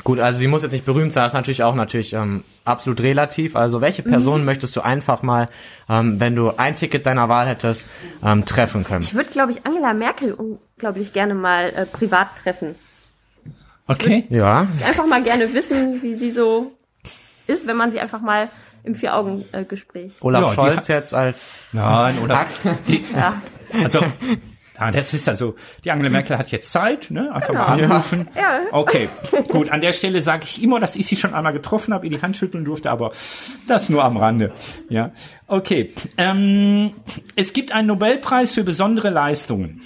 Gut, 0.03 0.19
also 0.19 0.39
sie 0.39 0.47
muss 0.47 0.63
jetzt 0.63 0.71
nicht 0.71 0.85
berühmt 0.85 1.13
sein, 1.13 1.23
das 1.23 1.31
ist 1.33 1.35
natürlich 1.35 1.63
auch 1.63 1.75
natürlich 1.75 2.13
ähm, 2.13 2.43
absolut 2.65 3.01
relativ. 3.01 3.55
Also 3.55 3.81
welche 3.81 4.01
Person 4.03 4.45
möchtest 4.45 4.75
du 4.75 4.81
einfach 4.81 5.21
mal, 5.21 5.49
ähm, 5.89 6.19
wenn 6.19 6.35
du 6.35 6.51
ein 6.57 6.75
Ticket 6.75 7.05
deiner 7.05 7.29
Wahl 7.29 7.47
hättest, 7.47 7.87
ähm, 8.23 8.45
treffen 8.45 8.83
können? 8.83 9.03
Ich 9.03 9.13
würde, 9.13 9.29
glaube 9.29 9.51
ich, 9.51 9.65
Angela 9.65 9.93
Merkel 9.93 10.33
unglaublich 10.33 11.13
gerne 11.13 11.33
mal 11.35 11.69
äh, 11.69 11.85
privat 11.85 12.29
treffen. 12.41 12.75
Okay. 13.87 14.25
Ja, 14.29 14.67
Einfach 14.87 15.05
mal 15.05 15.21
gerne 15.23 15.53
wissen, 15.53 16.01
wie 16.01 16.15
sie 16.15 16.31
so 16.31 16.71
ist, 17.47 17.67
wenn 17.67 17.75
man 17.77 17.91
sie 17.91 17.99
einfach 17.99 18.21
mal 18.21 18.49
im 18.83 18.95
Vier-Augen-Gespräch. 18.95 20.13
Olaf 20.21 20.41
Ja, 20.43 20.53
Scholz 20.53 20.87
jetzt 20.87 21.13
als 21.13 21.49
Nein, 21.71 22.17
oder 22.19 22.45
die, 22.87 23.03
Ja. 23.15 23.41
also 23.83 23.99
ja, 24.81 24.91
das 24.91 25.13
ist 25.13 25.29
also, 25.29 25.55
die 25.85 25.91
Angela 25.91 26.09
Merkel 26.09 26.37
hat 26.37 26.49
jetzt 26.51 26.71
Zeit, 26.71 27.11
ne? 27.11 27.31
Einfach 27.33 27.53
mal 27.53 27.75
Genau. 27.77 27.93
anrufen. 27.93 28.27
Ja. 28.35 28.61
Okay, 28.71 29.09
gut. 29.49 29.69
An 29.69 29.81
der 29.81 29.93
Stelle 29.93 30.21
sage 30.21 30.45
ich 30.45 30.63
immer, 30.63 30.79
dass 30.79 30.95
ich 30.95 31.05
sie 31.05 31.15
schon 31.15 31.33
einmal 31.33 31.53
getroffen 31.53 31.93
habe, 31.93 32.05
ihr 32.07 32.17
die 32.17 32.21
Hand 32.21 32.35
schütteln 32.35 32.65
durfte, 32.65 32.89
aber 32.89 33.11
das 33.67 33.89
nur 33.89 34.03
am 34.03 34.17
Rande. 34.17 34.51
Ja, 34.89 35.11
okay. 35.47 35.93
Ähm, 36.17 36.93
es 37.35 37.53
gibt 37.53 37.71
einen 37.71 37.87
Nobelpreis 37.89 38.53
für 38.53 38.63
besondere 38.63 39.09
Leistungen. 39.11 39.81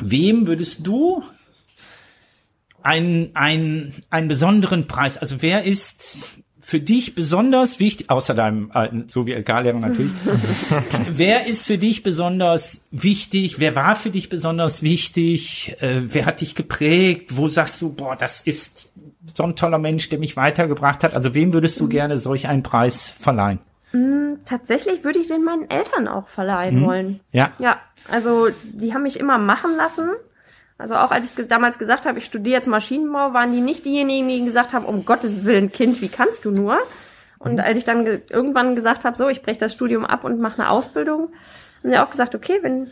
Wem 0.00 0.46
würdest 0.46 0.86
du 0.86 1.22
einen, 2.82 3.34
einen, 3.34 3.94
einen 4.10 4.28
besonderen 4.28 4.86
Preis, 4.86 5.16
also 5.16 5.40
wer 5.42 5.64
ist 5.64 6.38
für 6.74 6.80
dich 6.80 7.14
besonders 7.14 7.78
wichtig, 7.78 8.10
außer 8.10 8.34
deinem 8.34 8.72
alten, 8.72 9.04
so 9.08 9.26
wie 9.26 9.32
LK-Lehrer 9.32 9.78
natürlich, 9.78 10.10
wer 11.08 11.46
ist 11.46 11.68
für 11.68 11.78
dich 11.78 12.02
besonders 12.02 12.88
wichtig? 12.90 13.60
Wer 13.60 13.76
war 13.76 13.94
für 13.94 14.10
dich 14.10 14.28
besonders 14.28 14.82
wichtig? 14.82 15.76
Äh, 15.78 16.02
wer 16.06 16.26
hat 16.26 16.40
dich 16.40 16.56
geprägt? 16.56 17.36
Wo 17.36 17.46
sagst 17.46 17.80
du, 17.80 17.92
boah, 17.92 18.16
das 18.16 18.40
ist 18.40 18.88
so 19.36 19.44
ein 19.44 19.54
toller 19.54 19.78
Mensch, 19.78 20.08
der 20.08 20.18
mich 20.18 20.36
weitergebracht 20.36 21.04
hat? 21.04 21.14
Also 21.14 21.32
wem 21.32 21.52
würdest 21.52 21.80
du 21.80 21.86
gerne 21.86 22.18
solch 22.18 22.48
einen 22.48 22.64
Preis 22.64 23.14
verleihen? 23.20 23.60
Tatsächlich 24.44 25.04
würde 25.04 25.20
ich 25.20 25.28
den 25.28 25.44
meinen 25.44 25.70
Eltern 25.70 26.08
auch 26.08 26.26
verleihen 26.26 26.84
wollen. 26.84 27.20
Ja. 27.30 27.52
Ja, 27.60 27.78
also 28.10 28.48
die 28.64 28.92
haben 28.92 29.04
mich 29.04 29.20
immer 29.20 29.38
machen 29.38 29.76
lassen. 29.76 30.10
Also 30.76 30.96
auch 30.96 31.10
als 31.10 31.26
ich 31.26 31.46
damals 31.46 31.78
gesagt 31.78 32.04
habe, 32.04 32.18
ich 32.18 32.24
studiere 32.24 32.56
jetzt 32.56 32.66
Maschinenbau, 32.66 33.32
waren 33.32 33.52
die 33.52 33.60
nicht 33.60 33.86
diejenigen, 33.86 34.28
die 34.28 34.44
gesagt 34.44 34.72
haben, 34.72 34.84
um 34.84 35.04
Gottes 35.04 35.44
Willen, 35.44 35.70
Kind, 35.70 36.00
wie 36.02 36.08
kannst 36.08 36.44
du 36.44 36.50
nur? 36.50 36.78
Und 37.38 37.60
als 37.60 37.78
ich 37.78 37.84
dann 37.84 38.04
ge 38.04 38.22
irgendwann 38.30 38.74
gesagt 38.74 39.04
habe, 39.04 39.16
so, 39.16 39.28
ich 39.28 39.42
breche 39.42 39.60
das 39.60 39.72
Studium 39.72 40.04
ab 40.04 40.24
und 40.24 40.40
mache 40.40 40.62
eine 40.62 40.70
Ausbildung, 40.70 41.28
haben 41.82 41.90
sie 41.90 41.98
auch 41.98 42.10
gesagt, 42.10 42.34
okay, 42.34 42.58
wenn 42.62 42.90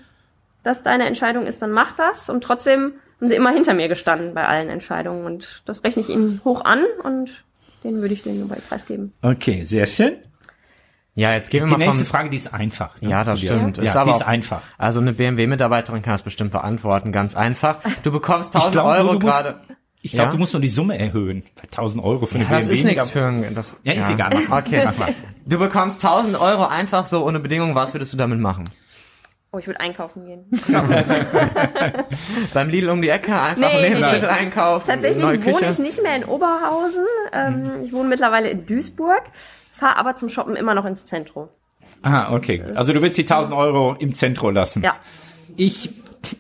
das 0.63 0.83
deine 0.83 1.07
Entscheidung 1.07 1.47
ist, 1.47 1.63
dann 1.63 1.73
mach 1.73 1.93
das. 1.93 2.29
Und 2.29 2.45
trotzdem 2.45 2.95
haben 3.21 3.29
sie 3.29 3.35
immer 3.35 3.51
hinter 3.51 3.75
mir 3.75 3.89
gestanden 3.89 4.35
bei 4.35 4.47
allen 4.47 4.69
Entscheidungen. 4.69 5.25
Und 5.25 5.63
das 5.65 5.83
rechne 5.85 6.03
ich 6.03 6.09
ihnen 6.09 6.41
hoch 6.45 6.65
an 6.65 6.85
und 7.03 7.45
denen 7.83 8.01
würde 8.01 8.15
ich 8.15 8.23
den 8.23 8.41
Nobelpreis 8.41 8.87
geben. 8.87 9.13
Okay, 9.23 9.65
sehr 9.65 9.87
schön. 9.87 10.17
Ja, 11.15 11.33
jetzt 11.35 11.51
gehen 11.51 11.63
wir 11.63 11.67
Die 11.67 11.73
mal 11.73 11.79
nächste 11.87 12.05
vom 12.05 12.11
Frage, 12.11 12.31
die 12.31 12.37
ist 12.39 12.53
einfach. 12.55 13.01
ne, 13.01 13.11
Ja, 13.11 13.25
das 13.25 13.41
Tobias? 13.41 13.57
stimmt. 13.59 13.77
Ja, 13.79 13.83
Ist 13.85 13.95
die 13.95 13.99
aber 13.99 14.11
ist 14.11 14.23
auch- 14.23 14.27
einfach. 14.29 14.63
Also 14.79 15.01
eine 15.01 15.13
BMW-Mitarbeiterin 15.13 16.03
kann 16.03 16.13
das 16.15 16.23
bestimmt 16.23 16.53
beantworten, 16.53 17.13
ganz 17.13 17.35
einfach. 17.37 17.77
Du 18.03 18.11
bekommst 18.13 18.55
1000 18.55 18.73
glaub, 18.73 18.87
Euro 18.87 19.19
gerade. 19.19 19.61
Ich 20.05 20.13
glaube, 20.13 20.27
Ja? 20.27 20.33
du 20.33 20.39
musst 20.39 20.53
nur 20.53 20.61
die 20.63 20.69
Summe 20.69 20.99
erhöhen. 20.99 21.45
1000 21.71 22.03
Euro 22.03 22.27
für 22.27 22.35
eine 22.37 22.45
Das 22.47 22.65
BMW. 22.65 22.73
ist 22.79 22.85
nichts 22.85 23.11
für 23.11 23.25
ein, 23.25 23.55
das, 23.55 23.77
Ja, 23.85 23.93
ist 23.93 24.11
egal. 24.11 24.31
Mach 24.35 24.49
mal. 24.49 24.61
Okay. 24.63 24.83
Mach 24.85 24.97
mal. 24.99 25.15
Du 25.47 25.59
bekommst 25.59 26.03
1000 26.03 26.41
Euro 26.41 26.67
einfach 26.67 27.07
so 27.07 27.25
ohne 27.25 27.39
Bedingung. 27.41 27.75
Was 27.77 27.95
würdest 27.95 28.13
du 28.13 28.17
damit 28.17 28.41
machen? 28.41 28.65
Oh, 29.53 29.59
ich 29.59 29.67
würde 29.67 29.81
einkaufen 29.81 30.25
gehen. 30.25 30.45
Beim 32.55 32.69
Lidl 32.69 32.89
um 32.91 33.03
die 33.03 33.11
Ecke 33.11 33.39
einfach 33.39 33.71
Nee, 33.71 33.83
Lebensmittel 33.83 34.29
nee. 34.29 34.35
einkaufen. 34.39 34.87
Tatsächlich 34.87 35.23
wohne 35.25 35.71
ich 35.71 35.79
nicht 35.79 36.03
mehr 36.03 36.17
in 36.17 36.25
Oberhausen. 36.25 37.05
Ähm, 37.33 37.71
Ich 37.85 37.93
wohne 37.93 38.09
mittlerweile 38.09 38.49
in 38.51 38.67
Duisburg, 38.67 39.23
fahre 39.83 39.97
aber 39.97 40.15
zum 40.15 40.29
Shoppen 40.29 40.55
immer 40.55 40.75
noch 40.75 40.85
ins 40.85 41.07
Zentrum. 41.07 41.49
Ah, 42.03 42.33
okay. 42.33 42.63
Also 42.77 42.93
du 42.93 43.03
willst 43.03 43.19
die 43.19 43.23
1000 43.23 43.53
Euro 43.53 43.97
im 43.99 44.15
Zentrum 44.15 44.55
lassen. 44.55 44.83
Ja. 44.83 44.95
Ich, 45.57 45.91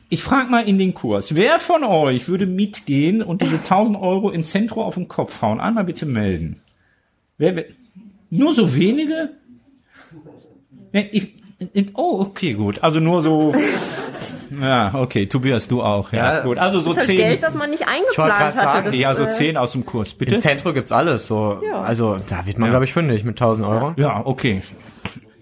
ich 0.09 0.22
frage 0.22 0.49
mal 0.49 0.66
in 0.66 0.78
den 0.78 0.95
Kurs. 0.95 1.34
Wer 1.34 1.59
von 1.59 1.82
euch 1.82 2.28
würde 2.28 2.47
mitgehen 2.47 3.20
und 3.20 3.43
diese 3.43 3.57
1000 3.57 3.99
Euro 4.01 4.30
im 4.30 4.45
Zentrum 4.45 4.84
auf 4.84 4.95
den 4.95 5.09
Kopf 5.09 5.43
hauen? 5.43 5.61
Einmal 5.61 5.82
bitte 5.82 6.07
melden. 6.07 6.62
Wer, 7.36 7.57
wer, 7.57 7.64
nur 8.30 8.55
so 8.55 8.76
wenige? 8.76 9.30
Nee, 10.93 11.09
ich, 11.11 11.34
oh, 11.95 12.20
okay, 12.20 12.55
gut. 12.55 12.82
Also 12.84 13.01
nur 13.01 13.22
so. 13.22 13.55
Ja, 14.61 14.92
okay. 14.94 15.26
Tobias, 15.26 15.68
du 15.68 15.82
auch. 15.82 16.12
Ja, 16.12 16.34
Ja. 16.36 16.40
gut. 16.42 16.59
Also 16.59 16.80
so 16.80 16.92
Das 16.92 17.03
ist 17.03 17.07
zehn. 17.07 17.16
Geld, 17.18 17.42
das 17.42 17.55
man 17.55 17.70
nicht 17.70 17.80
wollte 17.86 17.92
eingeplant 17.92 18.32
hatte. 18.34 18.57
sagen, 18.59 18.84
Das, 18.86 18.94
ja, 18.96 19.14
so 19.14 19.24
äh, 19.24 19.28
zehn 19.28 19.57
aus 19.57 19.72
dem 19.72 19.86
Kurs, 19.86 20.12
Im 20.12 20.18
bitte. 20.18 20.38
Zentrum 20.38 20.74
gibt's 20.74 20.92
alles 20.92 21.26
so. 21.26 21.61
Ja. 21.66 21.80
Also 21.80 22.18
da 22.28 22.44
wird 22.46 22.59
man, 22.59 22.66
Ja. 22.68 22.72
glaube 22.72 22.84
ich, 22.84 22.92
fündig 22.92 23.24
mit 23.24 23.36
1000 23.40 23.66
Euro. 23.66 23.94
Ja, 23.96 24.20
okay. 24.24 24.62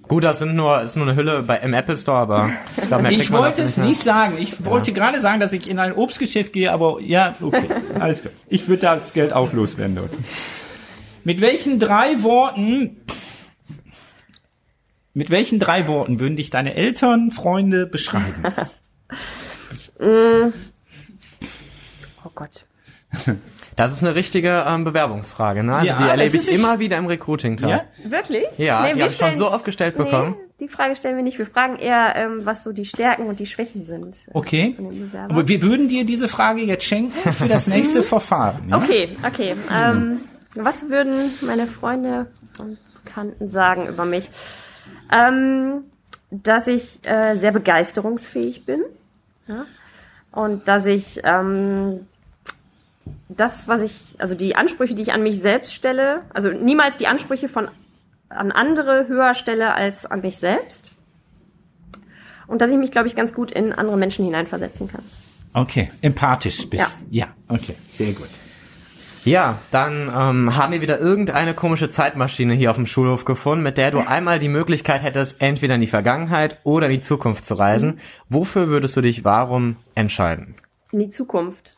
Gut, 0.06 0.24
das 0.24 0.40
sind 0.40 0.56
nur, 0.56 0.80
ist 0.82 0.96
nur 0.96 1.06
eine 1.06 1.14
Hülle 1.16 1.42
bei 1.44 1.58
im 1.58 1.72
Apple 1.72 1.96
Store, 1.96 2.18
aber 2.18 2.50
ich 2.76 2.88
glaube, 2.88 3.04
mehr 3.04 3.12
Ich 3.12 3.30
wollte 3.30 3.62
es 3.62 3.76
nicht 3.76 4.00
sagen. 4.00 4.38
Ich 4.40 4.64
wollte 4.64 4.92
gerade 4.92 5.20
sagen, 5.20 5.38
dass 5.38 5.52
ich 5.52 5.70
in 5.70 5.78
ein 5.78 5.92
Obstgeschäft 5.92 6.52
gehe, 6.52 6.72
aber 6.72 7.00
ja, 7.00 7.34
okay. 7.40 7.68
Alles 8.00 8.22
klar. 8.22 8.32
Ich 8.48 8.66
würde 8.66 8.82
das 8.82 9.12
Geld 9.12 9.32
auch 9.32 9.52
loswerden 9.52 9.94
dort. 9.96 10.10
Mit 11.22 11.40
welchen 11.40 11.78
drei 11.78 12.22
Worten, 12.24 12.96
mit 15.14 15.30
welchen 15.30 15.60
drei 15.60 15.86
Worten 15.86 16.18
würden 16.18 16.34
dich 16.36 16.50
deine 16.50 16.74
Eltern, 16.74 17.30
Freunde 17.30 17.86
beschreiben? 17.86 18.42
Oh 22.24 22.30
Gott. 22.34 22.64
Das 23.76 23.92
ist 23.92 24.02
eine 24.04 24.14
richtige 24.14 24.64
ähm, 24.66 24.84
Bewerbungsfrage, 24.84 25.62
ne? 25.62 25.74
Also 25.74 25.88
Ja, 25.88 25.96
die 25.96 26.08
erlebe 26.08 26.36
ich 26.36 26.48
immer 26.50 26.78
wieder 26.78 26.98
im 26.98 27.06
Recruiting-Tag. 27.06 27.68
Ja? 27.68 27.82
Wirklich? 28.04 28.44
Ja, 28.58 28.82
Nee, 28.82 28.90
die 28.92 28.96
wir 28.96 29.04
habe 29.04 29.12
ich 29.12 29.18
schon 29.18 29.34
so 29.34 29.50
oft 29.50 29.64
gestellt 29.64 29.96
bekommen. 29.96 30.36
Nee, 30.38 30.66
die 30.66 30.68
Frage 30.68 30.96
stellen 30.96 31.16
wir 31.16 31.22
nicht. 31.22 31.38
Wir 31.38 31.46
fragen 31.46 31.76
eher, 31.76 32.14
ähm, 32.14 32.40
was 32.44 32.62
so 32.62 32.72
die 32.72 32.84
Stärken 32.84 33.26
und 33.26 33.40
die 33.40 33.46
Schwächen 33.46 33.86
sind. 33.86 34.18
Okay. 34.32 34.74
Von 34.76 34.90
den 34.90 35.06
Bewerbern. 35.06 35.30
Aber 35.30 35.48
wir 35.48 35.62
würden 35.62 35.88
dir 35.88 36.04
diese 36.04 36.28
Frage 36.28 36.62
jetzt 36.62 36.84
schenken 36.84 37.32
für 37.32 37.48
das 37.48 37.66
nächste 37.68 38.02
Verfahren. 38.02 38.68
Ja? 38.68 38.76
Okay, 38.76 39.08
okay. 39.26 39.54
Ähm, 39.74 40.20
was 40.54 40.88
würden 40.90 41.32
meine 41.40 41.66
Freunde 41.66 42.26
und 42.58 42.78
Bekannten 43.04 43.48
sagen 43.48 43.86
über 43.86 44.04
mich? 44.04 44.30
Ähm, 45.10 45.84
dass 46.30 46.66
ich 46.66 47.00
äh, 47.04 47.36
sehr 47.36 47.52
begeisterungsfähig 47.52 48.66
bin. 48.66 48.82
Ja? 49.50 49.66
Und 50.32 50.68
dass 50.68 50.86
ich 50.86 51.20
ähm, 51.24 52.06
das, 53.28 53.68
was 53.68 53.82
ich, 53.82 54.14
also 54.18 54.34
die 54.34 54.56
Ansprüche, 54.56 54.94
die 54.94 55.02
ich 55.02 55.12
an 55.12 55.22
mich 55.22 55.40
selbst 55.40 55.74
stelle, 55.74 56.22
also 56.32 56.50
niemals 56.50 56.96
die 56.96 57.06
Ansprüche 57.06 57.48
von 57.48 57.68
an 58.28 58.52
andere 58.52 59.08
höher 59.08 59.34
stelle 59.34 59.74
als 59.74 60.06
an 60.06 60.20
mich 60.20 60.36
selbst. 60.36 60.94
Und 62.46 62.62
dass 62.62 62.70
ich 62.70 62.78
mich, 62.78 62.90
glaube 62.90 63.08
ich, 63.08 63.14
ganz 63.14 63.34
gut 63.34 63.50
in 63.50 63.72
andere 63.72 63.96
Menschen 63.96 64.24
hineinversetzen 64.24 64.88
kann. 64.88 65.02
Okay, 65.52 65.90
empathisch 66.00 66.68
bist. 66.68 66.96
Ja, 67.10 67.28
okay, 67.48 67.74
sehr 67.92 68.12
gut. 68.12 68.28
Ja, 69.24 69.58
dann 69.70 70.10
ähm, 70.14 70.56
haben 70.56 70.72
wir 70.72 70.80
wieder 70.80 70.98
irgendeine 70.98 71.52
komische 71.52 71.88
Zeitmaschine 71.88 72.54
hier 72.54 72.70
auf 72.70 72.76
dem 72.76 72.86
Schulhof 72.86 73.24
gefunden, 73.24 73.62
mit 73.62 73.76
der 73.76 73.90
du 73.90 73.98
einmal 73.98 74.38
die 74.38 74.48
Möglichkeit 74.48 75.02
hättest, 75.02 75.42
entweder 75.42 75.74
in 75.74 75.82
die 75.82 75.86
Vergangenheit 75.86 76.58
oder 76.64 76.86
in 76.86 76.92
die 76.92 77.00
Zukunft 77.02 77.44
zu 77.44 77.54
reisen. 77.54 78.00
Wofür 78.28 78.68
würdest 78.68 78.96
du 78.96 79.02
dich 79.02 79.24
warum 79.24 79.76
entscheiden? 79.94 80.54
In 80.92 81.00
die 81.00 81.10
Zukunft. 81.10 81.74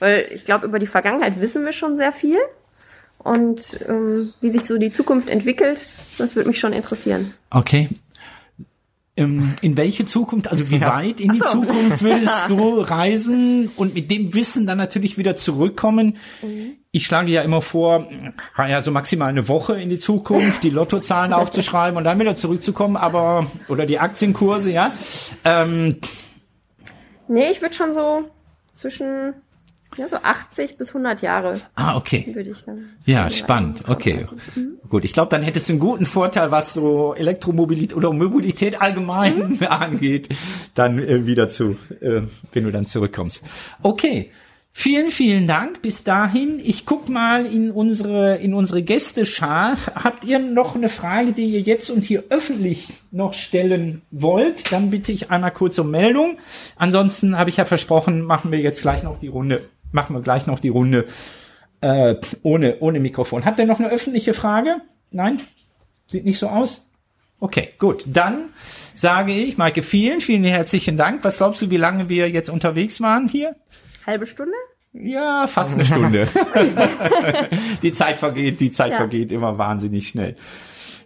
Weil 0.00 0.28
ich 0.32 0.44
glaube, 0.44 0.66
über 0.66 0.80
die 0.80 0.88
Vergangenheit 0.88 1.40
wissen 1.40 1.64
wir 1.64 1.72
schon 1.72 1.96
sehr 1.96 2.12
viel. 2.12 2.38
Und 3.18 3.78
ähm, 3.88 4.32
wie 4.40 4.50
sich 4.50 4.64
so 4.64 4.76
die 4.78 4.90
Zukunft 4.90 5.28
entwickelt, 5.28 5.80
das 6.18 6.34
würde 6.34 6.48
mich 6.48 6.58
schon 6.58 6.72
interessieren. 6.72 7.34
Okay. 7.50 7.88
Ähm, 9.14 9.54
in 9.60 9.76
welche 9.76 10.06
Zukunft, 10.06 10.48
also 10.48 10.70
wie 10.70 10.78
Ja. 10.78 10.96
weit 10.96 11.20
in 11.20 11.32
die 11.32 11.38
so. 11.38 11.44
Zukunft 11.44 12.00
würdest 12.02 12.48
du 12.48 12.80
reisen 12.80 13.70
und 13.76 13.94
mit 13.94 14.10
dem 14.10 14.32
Wissen 14.32 14.66
dann 14.66 14.78
natürlich 14.78 15.18
wieder 15.18 15.36
zurückkommen? 15.36 16.16
Ich 16.92 17.04
schlage 17.04 17.30
ja 17.30 17.42
immer 17.42 17.60
vor, 17.60 18.06
ja, 18.56 18.82
so 18.82 18.90
maximal 18.90 19.28
eine 19.28 19.48
Woche 19.48 19.78
in 19.80 19.90
die 19.90 19.98
Zukunft, 19.98 20.62
die 20.62 20.70
Lottozahlen 20.70 21.32
aufzuschreiben 21.34 21.98
und 21.98 22.04
dann 22.04 22.18
wieder 22.20 22.36
zurückzukommen, 22.36 22.96
aber, 22.96 23.46
oder 23.68 23.84
die 23.84 23.98
Aktienkurse, 23.98 24.70
ja. 24.72 24.92
Ähm, 25.44 25.96
Nee, 27.28 27.50
ich 27.50 27.62
würde 27.62 27.74
schon 27.74 27.94
so 27.94 28.24
zwischen 28.74 29.34
ja, 29.96 30.08
so 30.08 30.16
80 30.16 30.76
bis 30.76 30.88
100 30.88 31.22
Jahre 31.22 31.60
ah, 31.74 31.96
okay. 31.96 32.30
würde 32.34 32.50
ich 32.50 32.64
dann. 32.64 32.90
Ja, 33.04 33.28
spannend. 33.30 33.88
Okay. 33.88 34.26
Mhm. 34.54 34.78
Gut, 34.88 35.04
ich 35.04 35.12
glaube, 35.12 35.30
dann 35.30 35.42
hättest 35.42 35.68
du 35.68 35.74
einen 35.74 35.80
guten 35.80 36.06
Vorteil, 36.06 36.50
was 36.50 36.74
so 36.74 37.14
Elektromobilität 37.14 37.96
oder 37.96 38.12
Mobilität 38.12 38.80
allgemein 38.80 39.32
Mhm. 39.32 39.58
angeht, 39.68 40.28
dann 40.74 40.98
äh, 40.98 41.26
wieder 41.26 41.48
zu, 41.48 41.76
äh, 42.00 42.22
wenn 42.52 42.64
du 42.64 42.70
dann 42.70 42.86
zurückkommst. 42.86 43.42
Okay. 43.82 44.30
Vielen, 44.74 45.10
vielen 45.10 45.46
Dank. 45.46 45.82
Bis 45.82 46.02
dahin. 46.02 46.58
Ich 46.64 46.86
guck 46.86 47.10
mal 47.10 47.44
in 47.44 47.70
unsere, 47.70 48.36
in 48.36 48.54
unsere 48.54 48.82
Gästeschar. 48.82 49.76
Habt 49.94 50.24
ihr 50.24 50.38
noch 50.38 50.74
eine 50.74 50.88
Frage, 50.88 51.32
die 51.32 51.44
ihr 51.44 51.60
jetzt 51.60 51.90
und 51.90 52.04
hier 52.04 52.24
öffentlich 52.30 52.88
noch 53.10 53.34
stellen 53.34 54.00
wollt? 54.10 54.72
Dann 54.72 54.90
bitte 54.90 55.12
ich 55.12 55.30
einmal 55.30 55.50
kurz 55.50 55.78
um 55.78 55.90
Meldung. 55.90 56.38
Ansonsten 56.76 57.36
habe 57.36 57.50
ich 57.50 57.58
ja 57.58 57.66
versprochen, 57.66 58.22
machen 58.22 58.50
wir 58.50 58.60
jetzt 58.60 58.80
gleich 58.80 59.02
noch 59.02 59.18
die 59.18 59.28
Runde, 59.28 59.60
machen 59.92 60.14
wir 60.16 60.20
gleich 60.22 60.46
noch 60.46 60.58
die 60.58 60.68
Runde 60.68 61.06
äh, 61.80 62.16
ohne, 62.42 62.78
ohne 62.80 63.00
Mikrofon. 63.00 63.44
Habt 63.44 63.58
ihr 63.58 63.66
noch 63.66 63.78
eine 63.78 63.90
öffentliche 63.90 64.34
Frage? 64.34 64.76
Nein? 65.10 65.40
Sieht 66.06 66.24
nicht 66.24 66.38
so 66.38 66.48
aus? 66.48 66.86
Okay, 67.40 67.70
gut. 67.78 68.04
Dann 68.06 68.50
sage 68.94 69.32
ich, 69.32 69.58
Maike, 69.58 69.82
vielen, 69.82 70.20
vielen 70.20 70.44
herzlichen 70.44 70.96
Dank. 70.96 71.24
Was 71.24 71.38
glaubst 71.38 71.60
du, 71.62 71.70
wie 71.70 71.76
lange 71.76 72.08
wir 72.08 72.30
jetzt 72.30 72.50
unterwegs 72.50 73.00
waren 73.00 73.26
hier? 73.28 73.56
Halbe 74.06 74.26
Stunde? 74.26 74.54
Ja, 74.92 75.46
fast 75.46 75.72
eine 75.72 75.84
Stunde. 75.84 76.28
die 77.82 77.92
Zeit 77.92 78.18
vergeht, 78.18 78.60
die 78.60 78.70
Zeit 78.70 78.92
Ja. 78.92 78.96
vergeht 78.98 79.32
immer 79.32 79.56
wahnsinnig 79.58 80.06
schnell. 80.08 80.36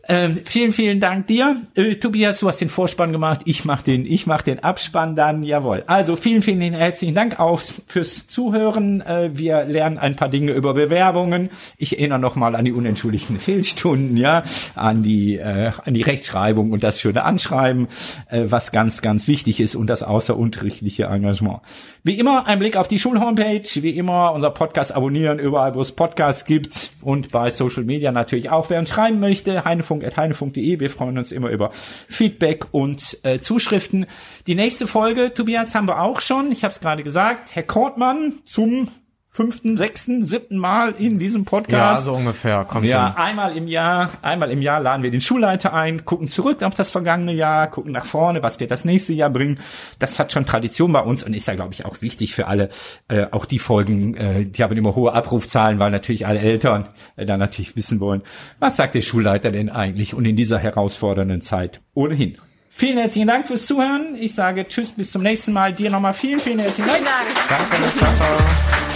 Ähm, 0.09 0.41
vielen, 0.45 0.73
vielen 0.73 1.01
Dank 1.01 1.27
dir. 1.27 1.63
Äh, 1.75 1.97
Tobias, 1.97 2.39
du 2.39 2.49
hast 2.49 2.61
den 2.61 2.69
Vorspann 2.69 3.11
gemacht. 3.11 3.41
Ich 3.45 3.65
mach 3.65 3.83
den, 3.83 4.07
ich 4.07 4.27
mach 4.27 4.43
den 4.43 4.63
Abspann 4.63 5.17
dann. 5.17 5.43
Jawohl. 5.43 5.83
Also 5.87 6.15
vielen, 6.15 6.43
vielen 6.43 6.61
herzlichen 6.61 7.15
Dank 7.15 7.41
auch 7.41 7.61
fürs 7.87 8.29
Zuhören. 8.29 9.01
Äh, 9.01 9.31
wir 9.33 9.65
lernen 9.65 9.99
ein 9.99 10.15
paar 10.15 10.29
Dinge 10.29 10.53
über 10.53 10.75
Bewerbungen. 10.75 11.51
Ich 11.77 11.99
erinnere 11.99 12.21
nochmal 12.21 12.55
an 12.55 12.65
die 12.65 12.73
unentschuldigten 12.73 13.41
Fehlstunden, 13.41 14.17
ja, 14.17 14.45
an 14.77 15.03
die, 15.03 15.37
äh, 15.37 15.73
an 15.85 15.95
die 15.95 16.03
Rechtschreibung 16.03 16.71
und 16.71 16.85
das 16.85 17.01
schöne 17.01 17.25
Anschreiben, 17.25 17.89
äh, 18.31 18.45
was 18.45 18.71
ganz, 18.71 19.03
ganz 19.03 19.27
wichtig 19.27 19.61
ist 19.61 19.75
und 19.75 19.89
das 19.89 20.05
außerunterrichtliche 20.05 21.05
Engagement. 21.05 21.61
Wie 22.05 22.19
immer 22.19 22.47
ein 22.47 22.61
Blick 22.61 22.77
auf 22.77 22.87
die 22.87 23.01
Schulhomepage, 23.01 23.83
wie 23.83 23.91
immer 23.91 24.33
unser 24.33 24.51
Podcast 24.51 24.95
abonnieren, 24.95 25.41
überall 25.41 25.75
wo 25.75 25.81
es 25.81 25.91
Podcasts 25.91 26.45
gibt 26.45 26.93
und 27.03 27.33
bei 27.33 27.51
Social 27.51 27.83
Media 27.83 28.13
natürlich 28.13 28.51
auch. 28.51 28.71
Wer 28.71 28.79
uns 28.79 28.91
schreiben 28.91 29.19
möchte, 29.19 29.65
heinefunk.heinefunk.de, 30.03 30.81
wir 30.81 30.91
freuen 30.91 31.19
uns 31.19 31.33
immer 31.33 31.51
über 31.51 31.71
Feedback 31.73 32.67
und 32.73 33.19
äh, 33.23 33.39
Zuschriften. 33.39 34.07
Die 34.47 34.55
nächste 34.55 34.87
Folge, 34.87 35.33
Tobias, 35.33 35.75
haben 35.75 35.89
wir 35.89 36.01
auch 36.01 36.21
schon, 36.21 36.53
ich 36.53 36.65
habe 36.65 36.73
es 36.73 36.81
gerade 36.81 37.03
gesagt, 37.03 37.55
Herr 37.55 37.63
Kortmann 37.63 38.35
zum 38.45 38.89
fünften, 39.37 39.77
sechsten, 39.77 40.25
siebten 40.25 40.57
Mal 40.57 40.95
in 40.99 41.19
diesem 41.19 41.43
Ja, 41.43 41.51
Podcast. 41.51 42.05
so 42.05 42.15
ungefähr. 42.15 42.65
Kommt 42.65 42.87
Ja, 42.87 43.09
hin. 43.15 43.17
einmal 43.23 43.55
im 43.57 43.69
Jahr, 43.69 44.11
einmal 44.23 44.51
im 44.51 44.63
Jahr 44.63 44.81
laden 44.81 45.03
wir 45.03 45.11
den 45.11 45.21
Schulleiter 45.21 45.75
ein, 45.75 46.07
gucken 46.07 46.29
zurück 46.29 46.63
auf 46.63 46.75
das 46.75 46.91
vergangene 46.91 47.35
Jahr, 47.35 47.69
gucken 47.69 47.93
nach 47.93 48.07
vorne, 48.07 48.43
was 48.43 48.59
wir 48.61 48.67
das 48.67 48.87
nächste 48.87 49.13
Jahr 49.13 49.29
bringen. 49.29 49.59
Das 49.99 50.19
hat 50.19 50.33
schon 50.33 50.47
Tradition 50.47 50.91
bei 50.91 51.01
uns 51.01 51.23
und 51.23 51.35
ist 51.35 51.47
ja, 51.49 51.55
glaube 51.55 51.75
ich, 51.75 51.85
auch 51.85 52.01
wichtig 52.01 52.35
für 52.35 52.47
alle. 52.47 52.71
Äh, 53.09 53.27
auch 53.31 53.45
die 53.45 53.59
Folgen, 53.59 54.15
äh, 54.17 54.45
die 54.47 54.63
haben 54.63 54.75
immer 54.75 54.95
hohe 54.97 55.13
Abrufzahlen, 55.13 55.79
weil 55.79 55.91
natürlich 55.91 56.27
alle 56.27 56.39
Eltern 56.41 56.89
äh, 57.17 57.27
dann 57.27 57.39
natürlich 57.39 57.77
wissen 57.77 58.01
wollen, 58.01 58.23
was 58.59 58.77
sagt 58.77 58.95
der 58.95 59.03
Schulleiter 59.03 59.51
denn 59.51 59.69
eigentlich 59.69 60.15
und 60.15 60.25
in 60.25 60.37
dieser 60.37 60.59
herausfordernden 60.59 61.43
Zeit 61.43 61.83
ohnehin. 61.93 62.39
Vielen 62.71 62.99
herzlichen 62.99 63.29
Dank 63.29 63.47
fürs 63.49 63.67
Zuhören. 63.67 64.17
Ich 64.21 64.35
sage 64.35 64.67
Tschüss, 64.67 64.93
bis 64.93 65.11
zum 65.11 65.23
nächsten 65.23 65.53
Mal. 65.53 65.73
Dir 65.73 65.91
nochmal 65.91 66.15
vielen, 66.15 66.41
vielen 66.41 66.59
herzlichen 66.59 66.89
Dank. 66.89 67.03
Danke, 67.49 67.97
ciao, 67.99 68.11
ciao. 68.17 68.96